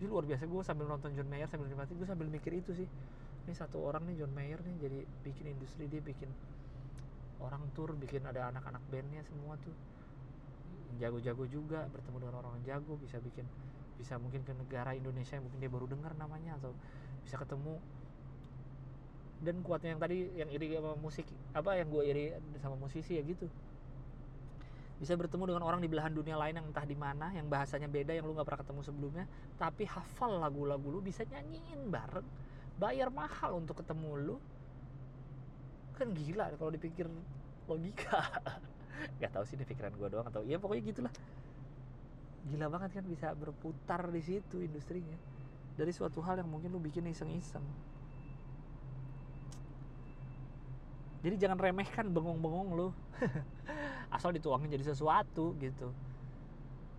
Jadi 0.00 0.06
luar 0.08 0.24
biasa 0.26 0.48
gue 0.48 0.62
sambil 0.64 0.86
nonton 0.90 1.10
John 1.14 1.28
Mayer 1.30 1.46
sambil 1.46 1.70
nikmati 1.70 1.94
gue 1.94 2.08
sambil 2.08 2.26
mikir 2.26 2.50
itu 2.58 2.74
sih 2.74 2.88
ini 3.42 3.52
satu 3.58 3.82
orang 3.82 4.06
nih 4.06 4.22
John 4.22 4.32
Mayer 4.34 4.60
nih 4.62 4.76
jadi 4.86 4.98
bikin 5.26 5.46
industri 5.50 5.90
dia 5.90 5.98
bikin 5.98 6.30
orang 7.42 7.62
tour 7.74 7.90
bikin 7.98 8.22
ada 8.22 8.54
anak-anak 8.54 8.82
bandnya 8.86 9.22
semua 9.26 9.58
tuh. 9.58 9.74
Jago-jago 11.02 11.44
juga 11.50 11.90
bertemu 11.90 12.16
dengan 12.22 12.36
orang 12.38 12.62
jago 12.62 12.94
bisa 13.00 13.18
bikin 13.18 13.42
bisa 13.98 14.18
mungkin 14.18 14.46
ke 14.46 14.54
negara 14.54 14.94
Indonesia 14.94 15.34
yang 15.34 15.44
mungkin 15.46 15.58
dia 15.58 15.70
baru 15.70 15.86
dengar 15.90 16.14
namanya 16.14 16.54
atau 16.62 16.70
bisa 17.26 17.34
ketemu. 17.34 17.82
Dan 19.42 19.58
kuatnya 19.66 19.98
yang 19.98 20.02
tadi 20.02 20.18
yang 20.38 20.50
iri 20.54 20.78
sama 20.78 20.94
musik 20.94 21.26
apa 21.50 21.74
yang 21.74 21.90
gue 21.90 22.02
iri 22.06 22.24
sama 22.62 22.78
musisi 22.78 23.18
ya 23.18 23.26
gitu. 23.26 23.50
Bisa 25.02 25.18
bertemu 25.18 25.50
dengan 25.50 25.66
orang 25.66 25.82
di 25.82 25.90
belahan 25.90 26.14
dunia 26.14 26.38
lain 26.38 26.62
yang 26.62 26.66
entah 26.70 26.86
di 26.86 26.94
mana 26.94 27.34
yang 27.34 27.50
bahasanya 27.50 27.90
beda 27.90 28.14
yang 28.14 28.22
lu 28.22 28.38
nggak 28.38 28.46
pernah 28.46 28.62
ketemu 28.62 28.80
sebelumnya 28.86 29.24
tapi 29.58 29.82
hafal 29.82 30.38
lagu-lagu 30.38 30.86
lu 30.94 31.02
bisa 31.02 31.26
nyanyiin 31.26 31.90
bareng 31.90 32.28
bayar 32.76 33.08
mahal 33.12 33.60
untuk 33.60 33.80
ketemu 33.80 34.10
lu. 34.20 34.36
Kan 35.96 36.16
gila 36.16 36.52
kalau 36.56 36.72
dipikir 36.72 37.06
logika. 37.68 38.22
Nggak 39.18 39.30
tahu 39.34 39.44
sih 39.48 39.54
ini 39.58 39.64
pikiran 39.66 39.92
gue 39.96 40.08
doang 40.08 40.26
atau 40.28 40.44
ya 40.46 40.56
pokoknya 40.56 40.82
gitulah. 40.92 41.14
Gila 42.48 42.66
banget 42.70 42.90
kan 42.98 43.04
bisa 43.06 43.34
berputar 43.36 44.08
di 44.10 44.22
situ 44.22 44.62
industrinya. 44.62 45.16
Dari 45.72 45.92
suatu 45.94 46.20
hal 46.20 46.42
yang 46.42 46.50
mungkin 46.50 46.74
lu 46.74 46.80
bikin 46.82 47.06
iseng-iseng. 47.08 47.64
Jadi 51.22 51.38
jangan 51.38 51.56
remehkan 51.56 52.10
bengong-bengong 52.10 52.70
lu. 52.74 52.88
Asal 54.14 54.34
dituangin 54.34 54.74
jadi 54.74 54.90
sesuatu 54.90 55.54
gitu. 55.62 55.94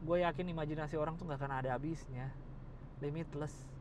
Gue 0.04 0.24
yakin 0.24 0.48
imajinasi 0.56 0.96
orang 0.96 1.20
tuh 1.20 1.28
gak 1.28 1.44
akan 1.44 1.60
ada 1.60 1.76
habisnya. 1.76 2.32
Limitless 3.04 3.73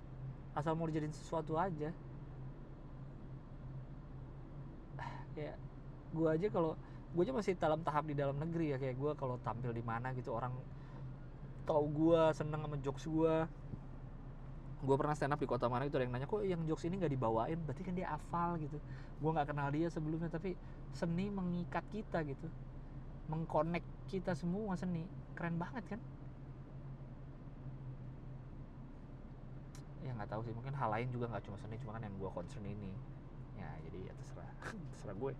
asal 0.53 0.76
mau 0.76 0.88
dijadiin 0.88 1.14
sesuatu 1.14 1.57
aja. 1.57 1.90
Ya 5.32 5.57
gue 6.12 6.28
aja 6.28 6.46
kalau 6.53 6.76
gue 7.16 7.22
aja 7.24 7.32
masih 7.32 7.57
dalam 7.57 7.80
tahap 7.80 8.05
di 8.05 8.14
dalam 8.16 8.36
negeri 8.36 8.76
ya. 8.76 8.76
Kayak 8.76 8.96
gue 9.00 9.12
kalau 9.16 9.36
tampil 9.40 9.72
di 9.72 9.84
mana 9.84 10.12
gitu 10.12 10.32
orang 10.32 10.53
tahu 11.64 11.84
gue 11.88 12.22
seneng 12.34 12.66
sama 12.66 12.76
jokes 12.82 13.07
gue 13.07 13.34
gue 14.82 14.96
pernah 14.98 15.14
stand 15.14 15.30
up 15.30 15.38
di 15.38 15.46
kota 15.46 15.70
mana 15.70 15.86
itu 15.86 15.94
ada 15.94 16.03
yang 16.03 16.11
nanya 16.11 16.26
kok 16.26 16.42
yang 16.42 16.59
jokes 16.66 16.84
ini 16.84 16.98
nggak 16.98 17.12
dibawain? 17.14 17.59
Berarti 17.64 17.82
kan 17.86 17.94
dia 17.94 18.12
hafal 18.12 18.59
gitu. 18.59 18.76
Gue 19.22 19.30
nggak 19.30 19.55
kenal 19.55 19.70
dia 19.70 19.88
sebelumnya 19.88 20.28
tapi 20.28 20.59
seni 20.92 21.30
mengikat 21.30 21.86
kita 21.94 22.20
gitu. 22.26 22.50
Mengkonek 23.30 23.86
kita 24.11 24.34
semua 24.34 24.74
seni. 24.74 25.07
Keren 25.38 25.57
banget 25.57 25.96
kan 25.96 26.00
ya 30.03 30.11
nggak 30.12 30.30
tahu 30.30 30.42
sih. 30.44 30.55
Mungkin 30.55 30.74
hal 30.74 30.90
lain 30.90 31.09
juga 31.14 31.30
nggak 31.30 31.44
cuma 31.46 31.57
seni 31.59 31.78
cuma 31.78 31.96
kan 31.96 32.03
yang 32.03 32.14
gue 32.18 32.30
concern 32.30 32.66
ini. 32.66 32.92
Ya 33.57 33.70
jadi 33.86 34.11
ya 34.11 34.12
terserah. 34.18 34.50
Terserah 34.92 35.16
gue. 35.16 35.32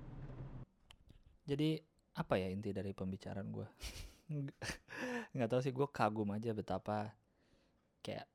Jadi 1.42 1.70
apa 2.12 2.34
ya 2.38 2.52
inti 2.52 2.76
dari 2.76 2.92
pembicaraan 2.92 3.48
gue 3.48 3.66
nggak 5.34 5.48
tahu 5.50 5.60
sih. 5.60 5.74
Gue 5.74 5.90
kagum 5.90 6.30
aja 6.30 6.54
betapa 6.54 7.10
kayak 8.02 8.26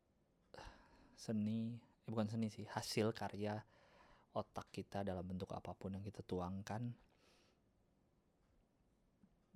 seni 1.18 1.76
eh, 2.06 2.12
bukan 2.12 2.28
seni 2.30 2.48
sih 2.52 2.68
hasil 2.68 3.12
karya 3.16 3.58
otak 4.38 4.70
kita 4.70 5.02
dalam 5.02 5.26
bentuk 5.26 5.50
apa 5.56 5.74
pun 5.74 5.96
yang 5.96 6.04
kita 6.04 6.22
tuangkan. 6.22 6.94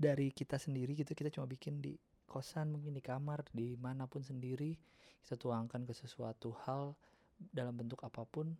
Dari 0.02 0.34
kita 0.34 0.58
sendiri 0.58 0.98
gitu 0.98 1.14
kita 1.14 1.30
cuma 1.30 1.46
bikin 1.46 1.78
di 1.78 1.94
kosan 2.26 2.72
mungkin 2.72 2.96
di 2.96 3.04
kamar 3.04 3.44
di 3.52 3.76
mana 3.76 4.08
pun 4.08 4.24
sendiri 4.24 4.74
kita 5.24 5.38
tuangkan 5.38 5.86
ke 5.86 5.94
sesuatu 5.94 6.54
hal 6.68 6.98
dalam 7.38 7.74
bentuk 7.74 8.02
apa 8.06 8.26
pun 8.26 8.54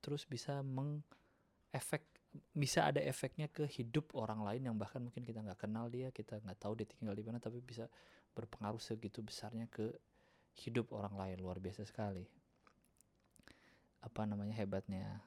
terus 0.00 0.24
bisa 0.28 0.60
mengefek 0.62 2.04
bisa 2.52 2.84
ada 2.84 3.00
efeknya 3.00 3.48
ke 3.48 3.64
hidup 3.64 4.12
orang 4.12 4.44
lain 4.44 4.68
yang 4.68 4.76
bahkan 4.76 5.00
mungkin 5.00 5.24
kita 5.24 5.40
nggak 5.40 5.56
kenal 5.68 5.88
dia 5.88 6.12
kita 6.12 6.36
nggak 6.44 6.60
tahu 6.60 6.76
dia 6.76 6.84
tinggal 6.84 7.16
di 7.16 7.24
mana 7.24 7.40
tapi 7.40 7.64
bisa 7.64 7.88
berpengaruh 8.36 8.80
segitu 8.80 9.24
besarnya 9.24 9.64
ke 9.72 9.88
hidup 10.60 10.92
orang 10.92 11.16
lain. 11.16 11.36
Luar 11.40 11.56
biasa 11.56 11.84
sekali. 11.88 12.24
Apa 14.04 14.28
namanya 14.28 14.52
hebatnya 14.56 15.24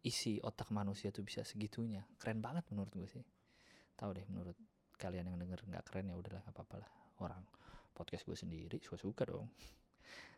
isi 0.00 0.40
otak 0.40 0.72
manusia 0.72 1.12
tuh 1.12 1.24
bisa 1.24 1.44
segitunya. 1.44 2.08
Keren 2.16 2.40
banget 2.40 2.64
menurut 2.72 2.92
gue 2.96 3.08
sih. 3.08 3.24
Tahu 3.92 4.10
deh 4.16 4.26
menurut 4.32 4.56
kalian 4.98 5.30
yang 5.30 5.38
denger 5.38 5.62
nggak 5.62 5.84
keren 5.86 6.10
ya 6.10 6.16
udahlah 6.18 6.42
nggak 6.42 6.58
apa-apa 6.58 6.76
lah 6.82 6.90
orang 7.22 7.42
podcast 7.98 8.22
gue 8.22 8.38
sendiri 8.38 8.78
suka 8.78 8.94
suka 8.94 9.22
dong. 9.26 9.50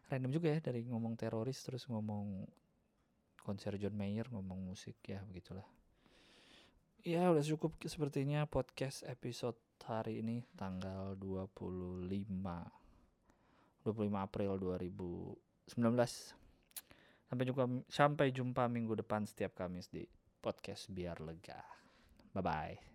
Random 0.09 0.33
juga 0.33 0.49
ya 0.49 0.65
dari 0.65 0.89
ngomong 0.89 1.21
teroris 1.21 1.61
terus 1.61 1.85
ngomong 1.93 2.49
konser 3.45 3.77
John 3.77 3.93
Mayer 3.93 4.25
ngomong 4.33 4.73
musik 4.73 4.97
ya 5.05 5.21
begitulah. 5.29 5.69
Ya 7.05 7.29
udah 7.29 7.45
cukup 7.45 7.77
sepertinya 7.85 8.49
podcast 8.49 9.05
episode 9.05 9.61
hari 9.85 10.25
ini 10.25 10.45
tanggal 10.57 11.17
25 11.17 12.09
25 12.09 13.89
April 14.17 14.53
2019 14.61 15.77
sampai 17.31 17.45
jumpa 17.47 17.65
sampai 17.89 18.27
jumpa 18.35 18.69
minggu 18.69 18.99
depan 19.01 19.25
setiap 19.25 19.57
Kamis 19.57 19.89
di 19.89 20.05
podcast 20.41 20.89
biar 20.93 21.21
lega. 21.21 21.61
Bye 22.33 22.45
bye 22.45 22.90